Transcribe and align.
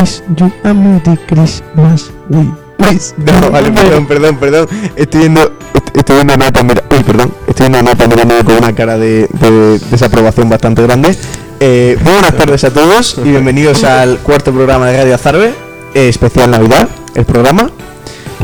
wish 0.00 0.22
you 0.36 0.52
a 0.64 0.72
Merry 0.74 1.16
Christmas. 1.26 2.10
We 2.28 2.50
wish. 2.78 3.12
No, 3.18 3.50
vale, 3.50 3.70
perdón, 3.72 4.06
perdón, 4.06 4.36
perdón. 4.36 4.68
Estoy 4.96 5.20
viendo, 5.20 5.42
est- 5.74 5.96
estoy 5.96 6.16
viendo 6.16 6.32
a 6.34 6.36
Nata, 6.36 6.62
mira, 6.62 6.82
uy, 6.90 7.02
perdón, 7.02 7.32
estoy 7.46 7.68
viendo 7.68 7.78
a 7.78 7.82
Nata 7.94 8.06
mirándome 8.06 8.44
con 8.44 8.56
una 8.56 8.74
cara 8.74 8.98
de, 8.98 9.28
de 9.32 9.78
desaprobación 9.90 10.48
bastante 10.48 10.82
grande. 10.82 11.16
Eh, 11.60 11.96
muy 12.02 12.12
buenas 12.12 12.36
tardes 12.36 12.62
a 12.64 12.70
todos 12.70 13.16
y 13.24 13.30
bienvenidos 13.30 13.82
al 13.84 14.18
cuarto 14.18 14.52
programa 14.52 14.86
de 14.86 14.96
Radio 14.98 15.14
Azarbe, 15.14 15.52
eh, 15.94 16.08
especial 16.08 16.50
Navidad, 16.50 16.88
el 17.14 17.24
programa, 17.24 17.70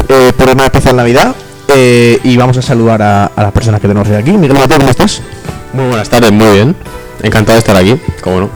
eh, 0.09 0.33
programa 0.37 0.65
especial 0.67 0.97
Navidad. 0.97 1.35
eh, 1.69 2.19
y 2.25 2.37
vamos 2.37 2.57
a 2.59 2.63
saludar 2.63 3.03
a, 3.03 3.27
a 3.27 3.43
las 3.43 3.53
personas 3.53 3.81
que 3.81 3.89
tenemos 3.89 4.09
hoy 4.09 4.17
aquí. 4.17 4.33
Miguel 4.33 4.57
Mateo, 4.59 4.79
¿cómo 4.79 4.91
estás? 4.91 5.23
Muy 5.73 5.87
buenas 5.89 6.09
tardes, 6.09 6.31
muy 6.31 6.47
bien. 6.53 6.77
Encantado 7.23 7.55
de 7.55 7.59
estar 7.61 7.77
aquí, 7.77 7.97
cómo 8.21 8.41
no. 8.41 8.51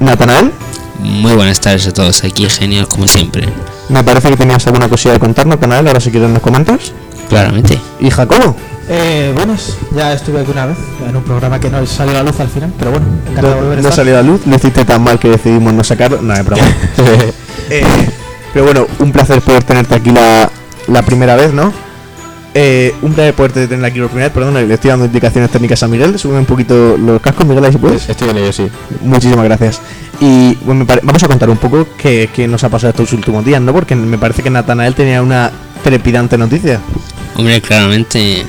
Natanael, 0.00 0.50
Muy 0.98 1.32
buenas 1.34 1.60
tardes 1.60 1.86
a 1.86 1.92
todos, 1.92 2.24
aquí 2.24 2.48
genial 2.48 2.88
como 2.88 3.06
siempre, 3.06 3.48
me 3.88 4.02
parece 4.02 4.30
que 4.30 4.36
tenías 4.36 4.66
alguna 4.66 4.88
cosilla 4.88 5.14
de 5.14 5.20
contarnos, 5.20 5.56
Natanael, 5.56 5.86
ahora 5.86 6.00
si 6.00 6.10
quieres 6.10 6.28
nos 6.30 6.42
comentas. 6.42 6.92
claramente. 7.28 7.78
Y 8.00 8.10
Jacobo, 8.10 8.56
Eh, 8.90 9.32
buenas, 9.34 9.74
ya 9.94 10.12
estuve 10.14 10.40
aquí 10.40 10.50
una 10.50 10.64
vez 10.66 10.78
en 11.06 11.14
un 11.14 11.22
programa 11.22 11.60
que 11.60 11.68
no 11.70 11.84
salió 11.86 12.12
a 12.12 12.22
la 12.22 12.22
luz 12.30 12.40
al 12.40 12.48
final, 12.48 12.72
pero 12.78 12.90
bueno, 12.90 13.06
encantado 13.28 13.48
de 13.48 13.54
no, 13.54 13.60
volver 13.60 13.78
a 13.78 13.82
no 13.82 13.88
estar. 13.88 13.96
salió 14.04 14.18
a 14.18 14.22
la 14.22 14.28
luz, 14.28 14.40
lo 14.46 14.56
hiciste 14.56 14.84
tan 14.84 15.02
mal 15.02 15.18
que 15.18 15.28
decidimos 15.28 15.72
no 15.74 15.84
sacarlo. 15.84 16.20
No, 16.22 16.34
es 16.34 16.44
broma. 16.44 16.62
Eh, 17.70 17.84
pero 18.54 18.64
bueno, 18.64 18.86
un 18.98 19.12
placer 19.12 19.42
poder 19.42 19.62
tenerte 19.62 19.94
aquí 19.94 20.10
la, 20.10 20.50
la 20.86 21.02
primera 21.02 21.36
vez, 21.36 21.52
¿no? 21.52 21.70
Eh, 22.60 22.92
un 23.02 23.12
placer 23.12 23.34
poder 23.34 23.52
tener 23.68 23.84
aquí 23.84 24.00
por 24.00 24.08
primera 24.08 24.26
vez, 24.26 24.34
perdón, 24.34 24.54
le 24.66 24.74
estoy 24.74 24.90
dando 24.90 25.04
indicaciones 25.04 25.48
técnicas 25.48 25.80
a 25.84 25.86
Miguel, 25.86 26.18
sube 26.18 26.36
un 26.38 26.44
poquito 26.44 26.96
los 26.96 27.20
cascos, 27.20 27.46
Miguel, 27.46 27.64
ahí 27.64 27.70
si 27.70 27.78
puedes. 27.78 28.08
Estoy 28.08 28.30
en 28.30 28.38
ello, 28.38 28.52
sí. 28.52 28.66
Muchísimas 29.00 29.44
gracias. 29.44 29.80
Y 30.20 30.56
bueno, 30.64 30.80
me 30.80 30.84
pare- 30.84 31.02
vamos 31.04 31.22
a 31.22 31.28
contar 31.28 31.48
un 31.50 31.56
poco 31.58 31.86
qué, 31.96 32.28
qué 32.34 32.48
nos 32.48 32.64
ha 32.64 32.68
pasado 32.68 32.90
estos 32.90 33.12
últimos 33.12 33.44
días, 33.44 33.60
¿no? 33.62 33.72
Porque 33.72 33.94
me 33.94 34.18
parece 34.18 34.42
que 34.42 34.50
Natanael 34.50 34.94
tenía 34.96 35.22
una 35.22 35.52
trepidante 35.84 36.36
noticia. 36.36 36.80
Hombre, 37.36 37.60
claramente, 37.60 38.44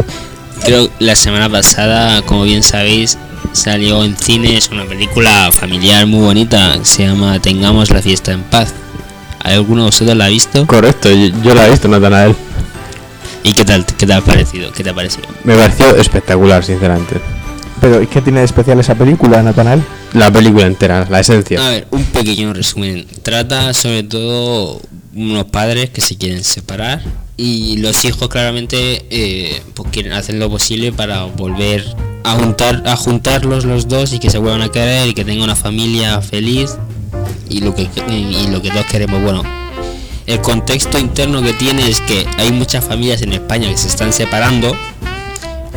creo 0.65 0.87
que 0.87 1.05
la 1.05 1.15
semana 1.15 1.47
pasada, 1.47 2.23
como 2.23 2.45
bien 2.45 2.63
sabéis, 2.63 3.19
salió 3.51 4.03
en 4.03 4.17
cines 4.17 4.69
una 4.71 4.85
película 4.85 5.51
familiar 5.51 6.07
muy 6.07 6.21
bonita, 6.21 6.79
que 6.79 6.85
se 6.85 7.05
llama 7.05 7.39
Tengamos 7.39 7.91
la 7.91 8.01
fiesta 8.01 8.31
en 8.31 8.41
paz. 8.41 8.73
¿Hay 9.41 9.53
alguno 9.53 9.83
de 9.83 9.89
vosotros 9.89 10.17
la 10.17 10.25
ha 10.25 10.29
visto? 10.29 10.65
Correcto, 10.65 11.11
yo, 11.11 11.27
yo 11.43 11.53
la 11.53 11.67
he 11.67 11.69
visto, 11.69 11.87
Natanael. 11.87 12.35
¿Y 13.43 13.53
qué 13.53 13.65
tal, 13.65 13.85
qué 13.85 14.05
te 14.05 14.13
ha 14.13 14.21
parecido? 14.21 14.71
¿Qué 14.71 14.83
te 14.83 14.89
ha 14.89 14.93
parecido? 14.93 15.27
Me 15.43 15.55
pareció 15.55 15.95
espectacular, 15.95 16.63
sinceramente. 16.63 17.15
Pero 17.81 18.01
¿y 18.01 18.07
¿qué 18.07 18.21
tiene 18.21 18.39
de 18.39 18.45
especial 18.45 18.79
esa 18.79 18.95
película, 18.95 19.41
Natanael? 19.41 19.81
La 20.13 20.31
película 20.31 20.65
entera, 20.65 21.07
la 21.09 21.19
esencia. 21.19 21.65
A 21.65 21.69
ver, 21.69 21.87
un 21.91 22.03
pequeño 22.03 22.53
resumen. 22.53 23.07
Trata 23.23 23.73
sobre 23.73 24.03
todo 24.03 24.81
unos 25.15 25.45
padres 25.45 25.89
que 25.89 26.01
se 26.01 26.17
quieren 26.17 26.43
separar 26.43 27.01
y 27.37 27.77
los 27.77 28.03
hijos 28.05 28.27
claramente 28.27 29.05
eh, 29.09 29.61
pues 29.73 29.89
quieren 29.91 30.11
hacer 30.13 30.35
lo 30.35 30.49
posible 30.49 30.91
para 30.91 31.23
volver 31.23 31.83
a 32.23 32.35
juntar 32.35 32.83
a 32.85 32.95
juntarlos 32.95 33.65
los 33.65 33.87
dos 33.87 34.13
y 34.13 34.19
que 34.19 34.29
se 34.29 34.37
vuelvan 34.37 34.61
a 34.61 34.69
querer 34.69 35.07
y 35.07 35.13
que 35.13 35.23
tengan 35.23 35.45
una 35.45 35.55
familia 35.55 36.21
feliz 36.21 36.77
y 37.49 37.61
lo 37.61 37.73
que 37.73 37.87
y 38.09 38.47
lo 38.47 38.61
que 38.61 38.69
todos 38.69 38.85
queremos. 38.85 39.21
Bueno, 39.23 39.43
el 40.29 40.41
contexto 40.41 40.97
interno 40.97 41.41
que 41.41 41.53
tiene 41.53 41.89
es 41.89 41.99
que 42.01 42.25
hay 42.37 42.51
muchas 42.51 42.85
familias 42.85 43.21
en 43.21 43.33
España 43.33 43.69
que 43.69 43.77
se 43.77 43.87
están 43.87 44.13
separando 44.13 44.75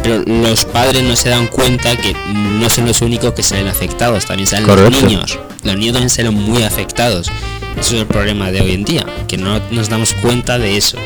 pero 0.03 0.23
los 0.27 0.65
padres 0.65 1.03
no 1.03 1.15
se 1.15 1.29
dan 1.29 1.47
cuenta 1.47 1.97
que 1.97 2.15
no 2.35 2.69
son 2.69 2.87
los 2.87 3.01
únicos 3.03 3.33
que 3.35 3.43
se 3.43 3.55
ven 3.55 3.69
afectados, 3.69 4.27
también 4.27 4.49
salen 4.49 4.67
los 4.67 4.91
niños. 4.91 5.39
Los 5.62 5.77
niños 5.77 5.93
también 5.93 6.11
salen 6.11 6.35
muy 6.35 6.65
afectados. 6.65 7.31
Eso 7.79 7.95
es 7.95 8.01
el 8.03 8.07
problema 8.07 8.51
de 8.51 8.61
hoy 8.61 8.73
en 8.73 8.85
día, 8.85 9.07
que 9.29 9.37
no 9.37 9.61
nos 9.71 9.89
damos 9.89 10.12
cuenta 10.15 10.59
de 10.59 10.77
eso. 10.77 10.99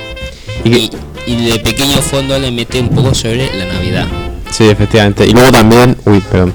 Y 0.64 0.90
de 1.26 1.58
pequeño 1.58 1.98
fondo 1.98 2.38
le 2.38 2.50
mete 2.50 2.80
un 2.80 2.88
poco 2.88 3.14
sobre 3.14 3.54
la 3.54 3.66
Navidad. 3.66 4.06
Sí, 4.50 4.64
efectivamente. 4.64 5.26
Y 5.26 5.32
luego 5.32 5.52
también, 5.52 5.96
uy, 6.06 6.20
perdón. 6.20 6.54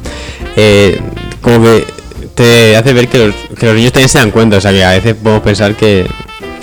Eh, 0.56 1.00
como 1.42 1.62
que 1.62 1.86
te 2.34 2.76
hace 2.76 2.94
ver 2.94 3.08
que 3.08 3.28
los, 3.28 3.36
que 3.58 3.68
los 3.68 3.76
niños 3.76 3.92
también 3.92 4.10
se 4.10 4.18
dan 4.18 4.32
cuenta. 4.32 4.58
O 4.58 4.62
sea, 4.62 4.72
que 4.72 4.84
a 4.84 4.92
veces 4.92 5.16
podemos 5.16 5.44
pensar 5.44 5.76
que, 5.76 6.08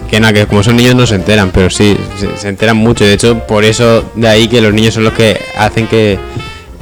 que 0.09 0.21
nada, 0.21 0.33
que 0.33 0.47
como 0.47 0.63
son 0.63 0.77
niños 0.77 0.95
no 0.95 1.07
se 1.07 1.15
enteran, 1.17 1.51
pero 1.53 1.71
sí, 1.71 1.97
se, 2.19 2.37
se 2.37 2.49
enteran 2.49 2.77
mucho. 2.77 3.05
De 3.05 3.13
hecho, 3.13 3.39
por 3.47 3.65
eso 3.65 4.05
de 4.15 4.29
ahí 4.29 4.49
que 4.49 4.61
los 4.61 4.73
niños 4.73 4.95
son 4.95 5.05
los 5.05 5.13
que 5.13 5.39
hacen 5.57 5.87
que 5.87 6.19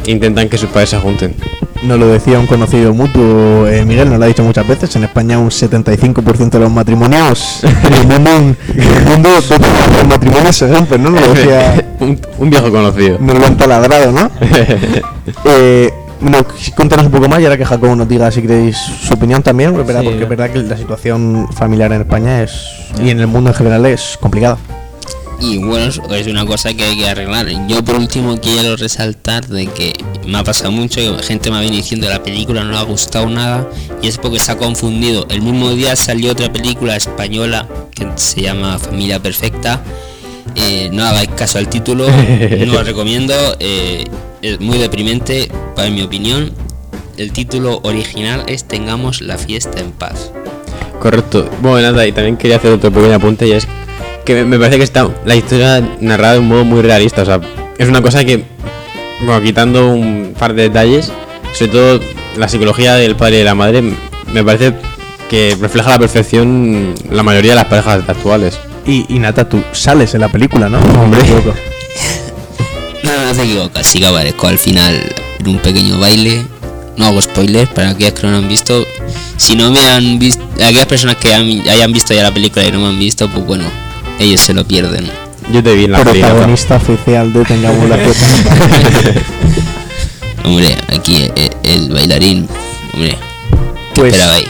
intentan 0.07 0.49
que 0.49 0.57
sus 0.59 0.69
padres 0.71 0.91
se 0.91 0.99
junten. 0.99 1.35
Nos 1.83 1.99
lo 1.99 2.07
decía 2.09 2.39
un 2.39 2.47
conocido 2.47 2.95
mutuo, 2.95 3.67
eh, 3.69 3.85
Miguel, 3.85 4.09
nos 4.09 4.19
lo 4.19 4.25
ha 4.25 4.29
dicho 4.29 4.43
muchas 4.43 4.67
veces, 4.67 4.95
en 4.97 5.05
España 5.05 5.39
un 5.39 5.51
75% 5.51 6.49
de 6.51 6.59
los 6.61 6.71
matrimonios, 6.71 7.61
en 7.65 7.93
el 7.93 8.07
mundo, 8.07 8.31
un- 8.37 8.57
en 8.75 8.83
el 8.97 9.05
mundo 9.05 9.29
dos 9.29 9.49
de 9.51 9.59
los 9.59 10.07
matrimonios 10.09 10.57
se 10.57 10.73
rompen, 10.73 11.03
¿no? 11.03 11.11
Nos 11.11 11.21
lo 11.21 11.35
decía, 11.35 11.85
un, 12.01 12.19
un 12.39 12.51
viejo 12.51 12.71
conocido. 12.71 13.19
nos 13.21 13.39
lo 13.39 13.45
han 13.47 13.57
taladrado, 13.57 14.11
¿no? 14.13 14.31
Eh, 15.45 15.91
bueno, 16.21 16.45
cuéntanos 16.75 17.07
un 17.07 17.13
poco 17.13 17.29
más 17.29 17.41
y 17.41 17.45
ahora 17.45 17.57
que 17.59 17.65
Jacobo 17.65 17.95
nos 17.95 18.09
diga 18.09 18.31
si 18.31 18.43
queréis 18.43 18.77
su 18.77 19.15
opinión 19.15 19.43
también, 19.43 19.71
porque, 19.73 19.83
es 19.83 19.87
verdad- 19.89 20.01
Sí. 20.03 20.07
porque 20.09 20.23
es 20.23 20.29
verdad 20.29 20.51
que 20.51 20.63
la 20.63 20.77
situación 20.77 21.49
familiar 21.55 21.93
en 21.93 22.01
España 22.03 22.43
es, 22.43 22.53
y 23.03 23.11
en 23.11 23.21
el 23.21 23.27
mundo 23.27 23.51
en 23.51 23.57
general 23.57 23.85
es 23.87 24.17
complicada. 24.21 24.59
Y 25.39 25.59
bueno, 25.59 25.85
es- 25.85 26.01
es 26.11 26.27
una 26.29 26.47
cosa 26.47 26.73
que 26.73 26.83
hay 26.85 26.97
que 26.97 27.07
arreglar. 27.09 27.47
Yo 27.69 27.85
por 27.85 27.97
último 27.97 28.39
quiero 28.41 28.75
resaltar 28.77 29.47
de 29.47 29.67
que 29.67 29.93
me 30.27 30.39
ha 30.39 30.45
pasado 30.45 30.73
mucho, 30.73 30.99
que 31.19 31.23
gente 31.23 31.51
me 31.51 31.57
ha 31.59 31.61
venido 31.61 31.77
diciendo 31.77 32.09
la 32.09 32.23
película 32.23 32.65
no 32.65 32.73
le 32.73 32.79
ha 32.79 32.83
gustado 32.83 33.29
nada 33.29 33.69
y 34.01 34.09
es 34.09 34.17
porque 34.17 34.39
se 34.41 34.53
ha 34.53 34.57
confundido. 34.57 35.27
El 35.29 35.43
mismo 35.43 35.71
día 35.73 35.95
salió 35.95 36.33
otra 36.33 36.51
película 36.51 36.97
española 36.97 37.69
que 37.95 38.07
se 38.15 38.41
llama 38.41 38.79
Familia 38.79 39.21
Perfecta. 39.21 39.83
Eh, 40.55 40.89
no 40.91 41.05
hagáis 41.05 41.29
caso 41.37 41.59
al 41.59 41.69
título, 41.69 42.07
no 42.09 42.73
lo 42.73 42.83
recomiendo, 42.83 43.35
eh, 43.61 44.05
es 44.43 44.61
muy 44.61 44.79
deprimente 44.79 45.49
para 45.75 45.91
mi 45.91 46.03
opinión. 46.03 46.53
El 47.17 47.33
título 47.33 47.81
original 47.83 48.45
es 48.47 48.65
Tengamos 48.65 49.21
la 49.23 49.39
fiesta 49.39 49.81
en 49.81 49.93
paz. 49.93 50.31
Correcto. 51.01 51.49
Bueno, 51.63 51.91
nada, 51.93 52.07
y 52.07 52.13
también 52.13 52.37
quería 52.37 52.57
hacer 52.57 52.73
otro 52.73 52.91
pequeño 52.91 53.15
apunte 53.15 53.47
y 53.47 53.53
es 53.53 53.67
que 54.25 54.45
me- 54.45 54.59
parece 54.59 54.79
que 54.79 54.85
está 54.85 55.09
la 55.25 55.35
historia 55.37 55.81
narrada 56.01 56.35
de 56.35 56.39
un 56.41 56.49
modo 56.49 56.65
muy 56.65 56.83
realista. 56.83 57.23
O 57.23 57.25
sea, 57.25 57.41
es 57.79 57.89
una 57.89 58.03
cosa 58.03 58.25
que, 58.25 58.45
bueno, 59.23 59.41
quitando 59.43 59.89
un 59.91 60.35
par 60.39 60.55
de 60.55 60.65
detalles, 60.65 61.13
sobre 61.55 61.73
todo 61.73 62.01
la 62.37 62.49
psicología 62.49 62.95
del 62.95 63.17
padre 63.17 63.37
y 63.37 63.39
de 63.39 63.45
la 63.45 63.55
madre, 63.55 63.83
me 64.33 64.45
parece 64.45 64.75
que 65.31 65.57
refleja 65.61 65.89
a 65.89 65.93
la 65.95 65.99
perfección 65.99 66.95
la 67.11 67.23
mayoría 67.23 67.53
de 67.53 67.57
las 67.57 67.65
parejas 67.67 68.03
actuales. 68.09 68.59
Y, 68.87 69.05
y 69.09 69.19
Nata, 69.19 69.49
tú 69.49 69.63
sales 69.73 70.15
en 70.15 70.21
la 70.21 70.29
película, 70.29 70.69
¿no? 70.69 70.79
Hombre. 71.01 71.21
No, 73.27 73.33
no 73.33 73.39
te 73.41 73.45
equivocas, 73.45 73.87
sí 73.87 73.99
que 73.99 74.07
aparezco 74.07 74.47
al 74.47 74.59
final 74.59 75.03
en 75.41 75.49
un 75.49 75.59
pequeño 75.59 75.99
baile. 75.99 76.45
No 76.97 77.07
hago 77.07 77.21
spoilers 77.21 77.69
para 77.71 77.91
aquellas 77.91 78.13
que 78.13 78.23
no 78.23 78.31
lo 78.31 78.37
han 78.39 78.49
visto. 78.49 78.87
Si 79.37 79.57
no 79.57 79.71
me 79.71 79.81
han 79.81 80.19
visto, 80.19 80.43
aquellas 80.55 80.87
personas 80.87 81.17
que 81.17 81.35
han- 81.35 81.69
hayan 81.69 81.93
visto 81.93 82.15
ya 82.15 82.23
la 82.23 82.33
película 82.33 82.65
y 82.65 82.71
no 82.73 82.81
me 82.81 82.87
han 82.89 82.99
visto, 82.99 83.29
pues 83.29 83.45
bueno, 83.45 83.65
ellos 84.21 84.41
se 84.41 84.55
lo 84.55 84.67
pierden. 84.67 85.11
Yo 85.53 85.63
te 85.63 85.75
vi 85.75 85.85
en 85.85 85.93
la 85.93 86.05
película. 86.05 86.31
Protagonista 86.33 86.77
oficial 86.77 87.33
de 87.33 87.45
Tengamos 87.45 87.89
la. 87.89 87.99
Hombre, 90.45 90.77
aquí 90.89 91.29
el, 91.35 91.51
el 91.65 91.91
bailarín, 91.93 92.49
hombre, 92.95 93.19
¿qué 93.95 94.01
Pues- 94.01 94.13
esperaba 94.15 94.37
ahí? 94.37 94.45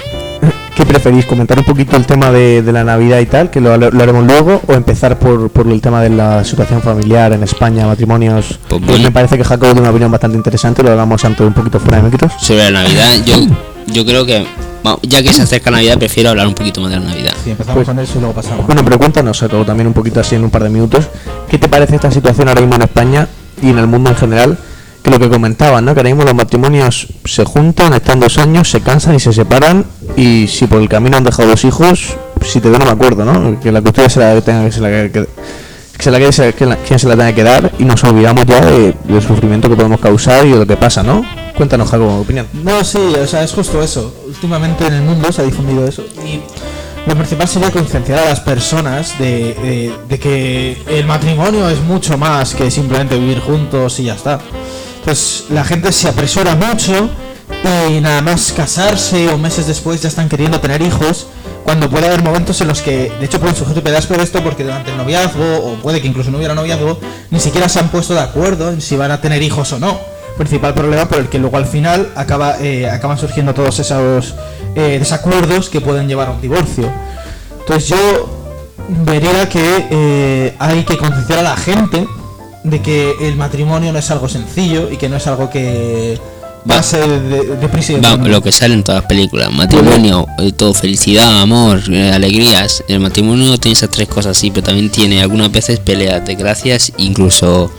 ¿Qué 0.77 0.85
preferís? 0.85 1.25
¿Comentar 1.25 1.59
un 1.59 1.65
poquito 1.65 1.97
el 1.97 2.05
tema 2.05 2.31
de, 2.31 2.61
de 2.61 2.71
la 2.73 2.85
Navidad 2.85 3.19
y 3.21 3.27
tal, 3.27 3.51
que 3.51 3.63
lo, 3.63 3.75
lo 3.79 4.03
haremos 4.03 4.27
luego, 4.27 4.61
o 4.67 4.75
empezar 4.75 5.19
por, 5.19 5.49
por 5.49 5.67
el 5.69 5.81
tema 5.81 6.03
de 6.03 6.11
la 6.11 6.45
situación 6.45 6.83
familiar 6.83 7.33
en 7.33 7.43
España, 7.43 7.87
matrimonios? 7.87 8.59
Pues 8.69 8.81
Pues 8.81 8.87
bueno. 8.87 9.05
me 9.05 9.11
parece 9.11 9.39
que 9.39 9.45
Jacobo 9.45 9.69
tiene 9.73 9.81
una 9.81 9.91
opinión 9.91 10.11
bastante 10.13 10.37
interesante, 10.37 10.83
lo 10.83 10.91
hagamos 10.93 11.25
antes 11.25 11.47
un 11.47 11.55
poquito 11.55 11.81
fuera 11.81 12.03
de 12.03 12.11
micros. 12.11 12.31
Sobre 12.39 12.71
la 12.71 12.83
Navidad, 12.83 13.15
yo, 13.25 13.37
yo 13.87 14.05
creo 14.05 14.27
que, 14.27 14.47
ya 15.05 15.23
que 15.23 15.33
se 15.33 15.43
acerca 15.43 15.71
Navidad, 15.71 15.97
prefiero 15.99 16.29
hablar 16.29 16.47
un 16.47 16.55
poquito 16.55 16.83
más 16.83 16.91
de 16.91 16.99
la 17.01 17.07
Navidad. 17.07 17.33
Sí, 17.43 17.51
empezamos 17.53 17.77
Pues- 17.77 17.87
con 17.89 17.99
eso 17.99 18.13
y 18.17 18.21
luego 18.21 18.35
pasamos. 18.35 18.67
Bueno, 18.67 18.85
pero 18.85 18.99
cuéntanos, 18.99 19.41
Jacobo, 19.41 19.65
también 19.65 19.87
un 19.87 19.95
poquito 19.95 20.21
así 20.21 20.35
en 20.35 20.45
un 20.45 20.51
par 20.51 20.63
de 20.63 20.69
minutos, 20.69 21.07
¿qué 21.49 21.57
te 21.57 21.69
parece 21.71 21.95
esta 21.95 22.11
situación 22.11 22.49
ahora 22.49 22.61
mismo 22.61 22.77
en 22.77 22.83
España 22.83 23.27
y 23.63 23.71
en 23.71 23.79
el 23.79 23.87
mundo 23.87 24.11
en 24.11 24.17
general? 24.17 24.59
Que 25.03 25.11
lo 25.11 25.19
que 25.21 25.29
comentaban, 25.29 25.85
¿no? 25.85 25.95
Que 25.95 26.01
ahora 26.01 26.11
mismo 26.11 26.25
los 26.25 26.35
matrimonios 26.35 27.07
se 27.25 27.45
juntan, 27.45 27.93
están 27.95 28.19
dos 28.19 28.39
años, 28.39 28.69
se 28.71 28.81
cansan 28.81 29.15
y 29.15 29.21
se 29.21 29.33
separan, 29.33 29.85
y 30.17 30.49
si 30.49 30.67
por 30.67 30.81
el 30.83 30.89
camino 30.89 31.17
han 31.17 31.23
dejado 31.25 31.49
dos 31.51 31.65
hijos, 31.65 32.15
si 32.45 32.61
te 32.61 32.69
veo 32.69 32.79
no 32.81 32.87
me 32.87 32.91
acuerdo, 32.91 33.25
¿no? 33.25 33.61
Que 33.61 33.71
la 33.71 33.81
custodia 33.83 34.09
se 34.11 34.19
la 34.19 34.41
tenga 34.41 34.65
que 34.65 34.73
se 34.73 34.81
la 34.81 34.89
que, 34.89 35.11
que 35.13 36.03
se 36.03 36.11
la 36.11 36.19
que, 36.19 36.33
se- 36.33 36.53
que 36.55 36.77
quien 36.87 36.99
se 36.99 37.07
la 37.09 37.15
tenga 37.17 37.33
que 37.33 37.43
dar 37.45 37.73
y 37.79 37.85
nos 37.85 38.03
olvidamos 38.03 38.45
ya 38.47 38.61
de- 38.65 38.95
del 39.05 39.23
sufrimiento 39.23 39.69
que 39.69 39.77
podemos 39.77 40.01
causar 40.01 40.45
y 40.45 40.51
de 40.51 40.57
lo 40.59 40.67
que 40.67 40.77
pasa, 40.77 41.03
¿no? 41.05 41.25
Cuéntanos, 41.57 41.89
Jacobo, 41.89 42.21
opinión. 42.21 42.47
No, 42.65 42.83
sí, 42.85 42.99
o 42.99 43.27
sea, 43.29 43.45
es 43.45 43.53
justo 43.53 43.81
eso. 43.83 44.13
Últimamente 44.27 44.87
en 44.89 44.95
el 44.95 45.03
mundo 45.03 45.31
se 45.33 45.43
ha 45.43 45.45
difundido 45.45 45.87
eso. 45.87 46.03
Y 46.27 46.41
lo 47.09 47.15
principal 47.15 47.47
sería 47.47 47.71
concienciar 47.71 48.19
a 48.19 48.25
las 48.27 48.41
personas 48.41 49.17
de- 49.21 49.93
de 50.09 50.19
que 50.19 50.77
el 50.89 51.07
matrimonio 51.07 51.71
es 51.71 51.81
mucho 51.81 52.19
más 52.19 52.55
que 52.55 52.71
simplemente 52.73 53.17
vivir 53.19 53.39
juntos 53.41 53.99
y 54.01 54.05
ya 54.05 54.15
está. 54.15 54.41
Entonces 55.07 55.45
la 55.51 55.63
gente 55.63 55.93
se 55.93 56.09
apresura 56.09 56.57
mucho 56.57 57.09
y 57.89 58.01
nada 58.01 58.23
más 58.23 58.51
casarse 58.51 59.29
o 59.29 59.39
meses 59.39 59.69
después 59.69 60.03
ya 60.03 60.09
están 60.09 60.29
queriendo 60.29 60.59
tener 60.59 60.83
hijos 60.83 61.29
cuando 61.63 61.89
puede 61.89 62.09
haber 62.09 62.25
momentos 62.25 62.61
en 62.61 62.67
los 62.67 62.83
que, 62.83 63.13
de 63.17 63.25
hecho, 63.25 63.39
pueden 63.39 63.55
surgir 63.55 63.81
peleas 63.85 64.05
por 64.07 64.19
esto 64.19 64.43
porque 64.43 64.65
durante 64.65 64.91
el 64.91 64.97
noviazgo, 64.97 65.59
o 65.59 65.75
puede 65.77 66.03
que 66.03 66.09
incluso 66.09 66.33
no 66.33 66.39
hubiera 66.39 66.57
noviazgo, 66.57 66.99
ni 67.31 67.39
siquiera 67.39 67.69
se 67.69 67.79
han 67.79 67.89
puesto 67.91 68.15
de 68.15 68.21
acuerdo 68.21 68.73
en 68.73 68.81
si 68.81 68.97
van 68.97 69.13
a 69.13 69.21
tener 69.21 69.41
hijos 69.45 69.73
o 69.75 69.79
no. 69.79 69.97
Principal 70.39 70.75
problema 70.75 71.07
por 71.07 71.19
el 71.19 71.29
que 71.29 71.39
luego 71.39 71.57
al 71.57 71.67
final 71.67 72.11
acaba, 72.17 72.57
eh, 72.61 72.91
acaban 72.91 73.17
surgiendo 73.17 73.55
todos 73.55 73.79
esos 73.79 74.35
eh, 74.75 74.97
desacuerdos 74.99 75.71
que 75.71 75.81
pueden 75.81 76.09
llevar 76.09 76.31
a 76.31 76.33
un 76.33 76.41
divorcio. 76.41 76.91
Entonces 77.61 77.91
yo 77.91 78.57
vería 79.05 79.49
que 79.49 79.87
eh, 79.89 80.57
hay 80.59 80.83
que 80.83 80.99
concienciar 80.99 81.39
a 81.39 81.43
la 81.43 81.57
gente 81.57 82.09
de 82.71 82.83
que 82.83 83.15
el 83.23 83.37
matrimonio 83.37 83.93
no 83.93 83.99
es 83.99 84.11
algo 84.11 84.29
sencillo 84.29 84.91
y 84.91 84.97
que 84.97 85.09
no 85.09 85.17
es 85.17 85.27
algo 85.27 85.49
que 85.51 86.19
Va- 86.69 86.77
pase 86.79 86.99
de, 86.99 87.57
de 87.57 87.69
prisa 87.69 87.93
y 87.93 87.97
de 87.97 88.01
Va, 88.01 88.17
lo 88.17 88.43
que 88.43 88.51
sale 88.51 88.75
en 88.75 88.83
todas 88.83 89.03
las 89.03 89.09
películas, 89.09 89.53
matrimonio, 89.53 90.27
eh, 90.39 90.51
todo 90.53 90.75
felicidad, 90.75 91.41
amor, 91.43 91.81
eh, 91.91 92.11
alegrías. 92.13 92.83
El 92.89 92.99
matrimonio 93.01 93.57
tiene 93.59 93.75
esas 93.75 93.91
tres 93.91 94.09
cosas 94.09 94.37
así, 94.37 94.51
pero 94.51 94.65
también 94.67 94.91
tiene 94.91 95.23
algunas 95.23 95.53
veces 95.53 95.79
peleas, 95.79 96.25
desgracias, 96.25 96.93
incluso 96.99 97.71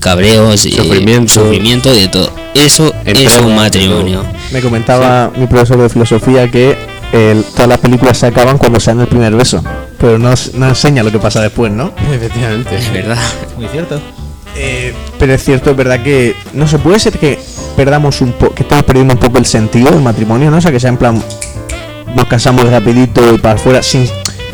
cabreos, 0.00 0.64
eh, 0.64 0.72
Sufrimiento. 0.72 1.32
sufrimiento 1.34 1.92
de 1.92 2.08
todo. 2.08 2.30
Eso 2.54 2.94
es 3.04 3.38
un 3.38 3.54
matrimonio. 3.54 4.24
Me 4.52 4.60
comentaba 4.62 5.30
mi 5.36 5.46
profesor 5.46 5.78
de 5.82 5.88
filosofía 5.90 6.50
que 6.50 6.76
el- 7.12 7.44
todas 7.44 7.68
las 7.68 7.78
películas 7.78 8.16
se 8.16 8.26
acaban 8.26 8.56
cuando 8.56 8.80
se 8.80 8.90
dan 8.90 9.00
el 9.00 9.06
primer 9.08 9.34
beso, 9.34 9.62
pero 9.98 10.18
no, 10.18 10.32
no 10.54 10.68
enseña 10.68 11.02
lo 11.02 11.12
que 11.12 11.18
pasa 11.18 11.42
después, 11.42 11.70
¿no? 11.70 11.92
Efectivamente. 12.10 12.76
Es 12.78 12.90
verdad. 12.92 13.18
Muy 13.58 13.68
cierto. 13.68 14.00
Eh, 14.62 14.92
pero 15.18 15.32
es 15.32 15.42
cierto, 15.42 15.70
es 15.70 15.76
verdad 15.76 16.02
que 16.02 16.34
no 16.52 16.68
se 16.68 16.78
puede 16.78 16.98
ser 16.98 17.18
que 17.18 17.38
perdamos 17.76 18.20
un 18.20 18.32
poco, 18.32 18.54
que 18.54 18.62
estamos 18.62 18.84
perdiendo 18.84 19.14
un 19.14 19.20
poco 19.20 19.38
el 19.38 19.46
sentido 19.46 19.90
del 19.90 20.02
matrimonio, 20.02 20.50
¿no? 20.50 20.58
O 20.58 20.60
sea, 20.60 20.70
que 20.70 20.78
sea 20.78 20.90
en 20.90 20.98
plan, 20.98 21.22
nos 22.14 22.26
casamos 22.26 22.68
rapidito 22.70 23.34
y 23.34 23.38
para 23.38 23.54
afuera, 23.54 23.82
sin 23.82 24.06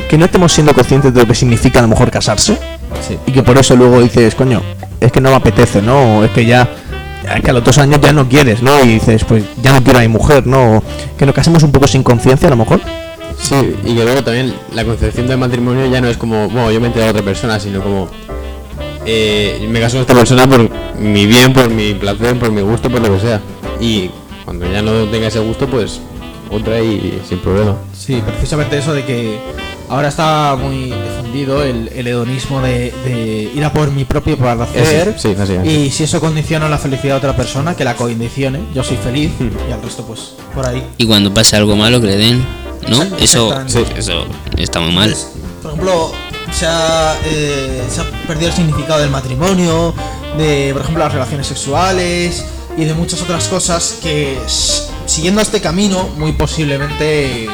que 0.09 0.17
no 0.17 0.27
estemos 0.27 0.53
siendo 0.53 0.73
conscientes 0.75 1.13
de 1.13 1.21
lo 1.23 1.27
que 1.27 1.35
significa 1.35 1.81
a 1.81 1.83
lo 1.83 1.89
mejor 1.89 2.11
casarse 2.13 2.57
Sí. 3.07 3.19
y 3.27 3.33
que 3.33 3.43
por 3.43 3.59
eso 3.59 3.75
luego 3.75 4.01
dices, 4.01 4.35
coño, 4.37 4.63
es 5.01 5.11
que 5.11 5.21
no 5.21 5.31
me 5.31 5.37
apetece, 5.37 5.83
¿no? 5.83 6.19
O 6.19 6.25
es 6.25 6.31
que 6.31 6.45
ya, 6.47 6.69
es 7.35 7.43
que 7.43 7.51
a 7.51 7.53
los 7.53 7.65
dos 7.65 7.77
años 7.79 8.01
ya 8.01 8.13
no 8.13 8.29
quieres, 8.29 8.63
¿no? 8.63 8.81
Y 8.85 8.87
dices, 8.95 9.25
pues 9.25 9.43
ya 9.61 9.73
no 9.73 9.83
quiero 9.83 9.99
a 9.99 10.03
mi 10.03 10.09
mujer, 10.09 10.47
¿no? 10.47 10.77
O 10.79 10.83
que 11.19 11.27
nos 11.27 11.35
casemos 11.35 11.63
un 11.65 11.73
poco 11.73 11.89
sin 11.89 12.05
conciencia 12.05 12.47
a 12.47 12.51
lo 12.51 12.57
mejor. 12.57 12.81
Sí, 13.41 13.55
y 13.85 13.95
que 13.97 14.05
luego 14.05 14.23
también 14.23 14.55
la 14.73 14.85
concepción 14.85 15.27
del 15.27 15.39
matrimonio 15.39 15.87
ya 15.87 16.01
no 16.01 16.09
es 16.09 16.17
como, 16.17 16.49
bueno, 16.49 16.71
yo 16.71 16.81
me 16.81 16.87
entero 16.87 17.07
a 17.07 17.11
otra 17.11 17.23
persona, 17.23 17.59
sino 17.61 17.83
como, 17.83 18.09
eh, 19.07 19.67
me 19.71 19.81
caso 19.81 19.95
con 19.95 20.03
esta 20.03 20.15
persona 20.15 20.47
por 20.49 20.69
mi 20.99 21.27
bien, 21.27 21.53
por 21.53 21.71
mi 21.71 21.95
placer, 21.95 22.39
por 22.39 22.51
mi 22.51 22.61
gusto, 22.63 22.91
por 22.91 23.01
lo 23.01 23.15
que 23.15 23.21
sea. 23.21 23.41
Y 23.81 24.11
cuando 24.45 24.71
ya 24.71 24.83
no 24.83 25.05
tenga 25.05 25.29
ese 25.29 25.39
gusto, 25.39 25.67
pues 25.67 26.01
otra 26.51 26.81
y 26.81 27.21
sin 27.29 27.39
problema. 27.39 27.77
Sí, 27.97 28.23
precisamente 28.25 28.79
eso 28.79 28.95
de 28.95 29.05
que 29.05 29.39
ahora 29.89 30.09
está 30.09 30.57
muy 30.61 30.93
difundido 30.93 31.63
el, 31.63 31.89
el 31.95 32.07
hedonismo 32.07 32.61
de, 32.61 32.93
de 33.05 33.51
ir 33.55 33.65
a 33.65 33.73
por 33.73 33.91
mi 33.91 34.05
propio 34.05 34.37
placer. 34.37 35.09
Eso, 35.09 35.19
sí, 35.19 35.35
básicamente. 35.35 35.73
Y 35.73 35.91
si 35.91 36.05
eso 36.05 36.21
condiciona 36.21 36.69
la 36.69 36.79
felicidad 36.79 37.15
de 37.15 37.19
otra 37.19 37.37
persona, 37.37 37.75
que 37.75 37.85
la 37.85 37.95
condicione. 37.95 38.61
Yo 38.75 38.85
soy 38.85 38.97
feliz 38.97 39.33
y 39.41 39.73
al 39.73 39.83
resto, 39.83 40.05
pues, 40.05 40.35
por 40.55 40.67
ahí. 40.67 40.85
Y 40.99 41.07
cuando 41.07 41.35
pasa 41.35 41.57
algo 41.57 41.75
malo 41.77 42.01
que 42.01 42.07
le 42.07 42.17
den, 42.17 42.47
¿no? 42.89 43.03
Eso, 43.19 43.53
eso 43.97 44.27
está 44.57 44.81
muy 44.81 44.93
mal. 44.93 45.11
Pues, 45.11 45.27
por 45.63 45.73
ejemplo, 45.73 46.13
se 46.53 46.67
ha, 46.67 47.17
eh, 47.25 47.83
se 47.89 48.01
ha 48.01 48.05
perdido 48.27 48.49
el 48.49 48.55
significado 48.55 49.01
del 49.01 49.11
matrimonio, 49.11 49.95
de, 50.39 50.71
por 50.73 50.83
ejemplo, 50.83 51.03
las 51.05 51.13
relaciones 51.13 51.47
sexuales 51.47 52.45
y 52.77 52.85
de 52.85 52.95
muchas 52.95 53.23
otras 53.23 53.49
cosas 53.49 53.99
que, 54.03 54.37
siguiendo 55.07 55.41
este 55.41 55.61
camino, 55.61 56.09
muy 56.19 56.33
posiblemente 56.33 57.49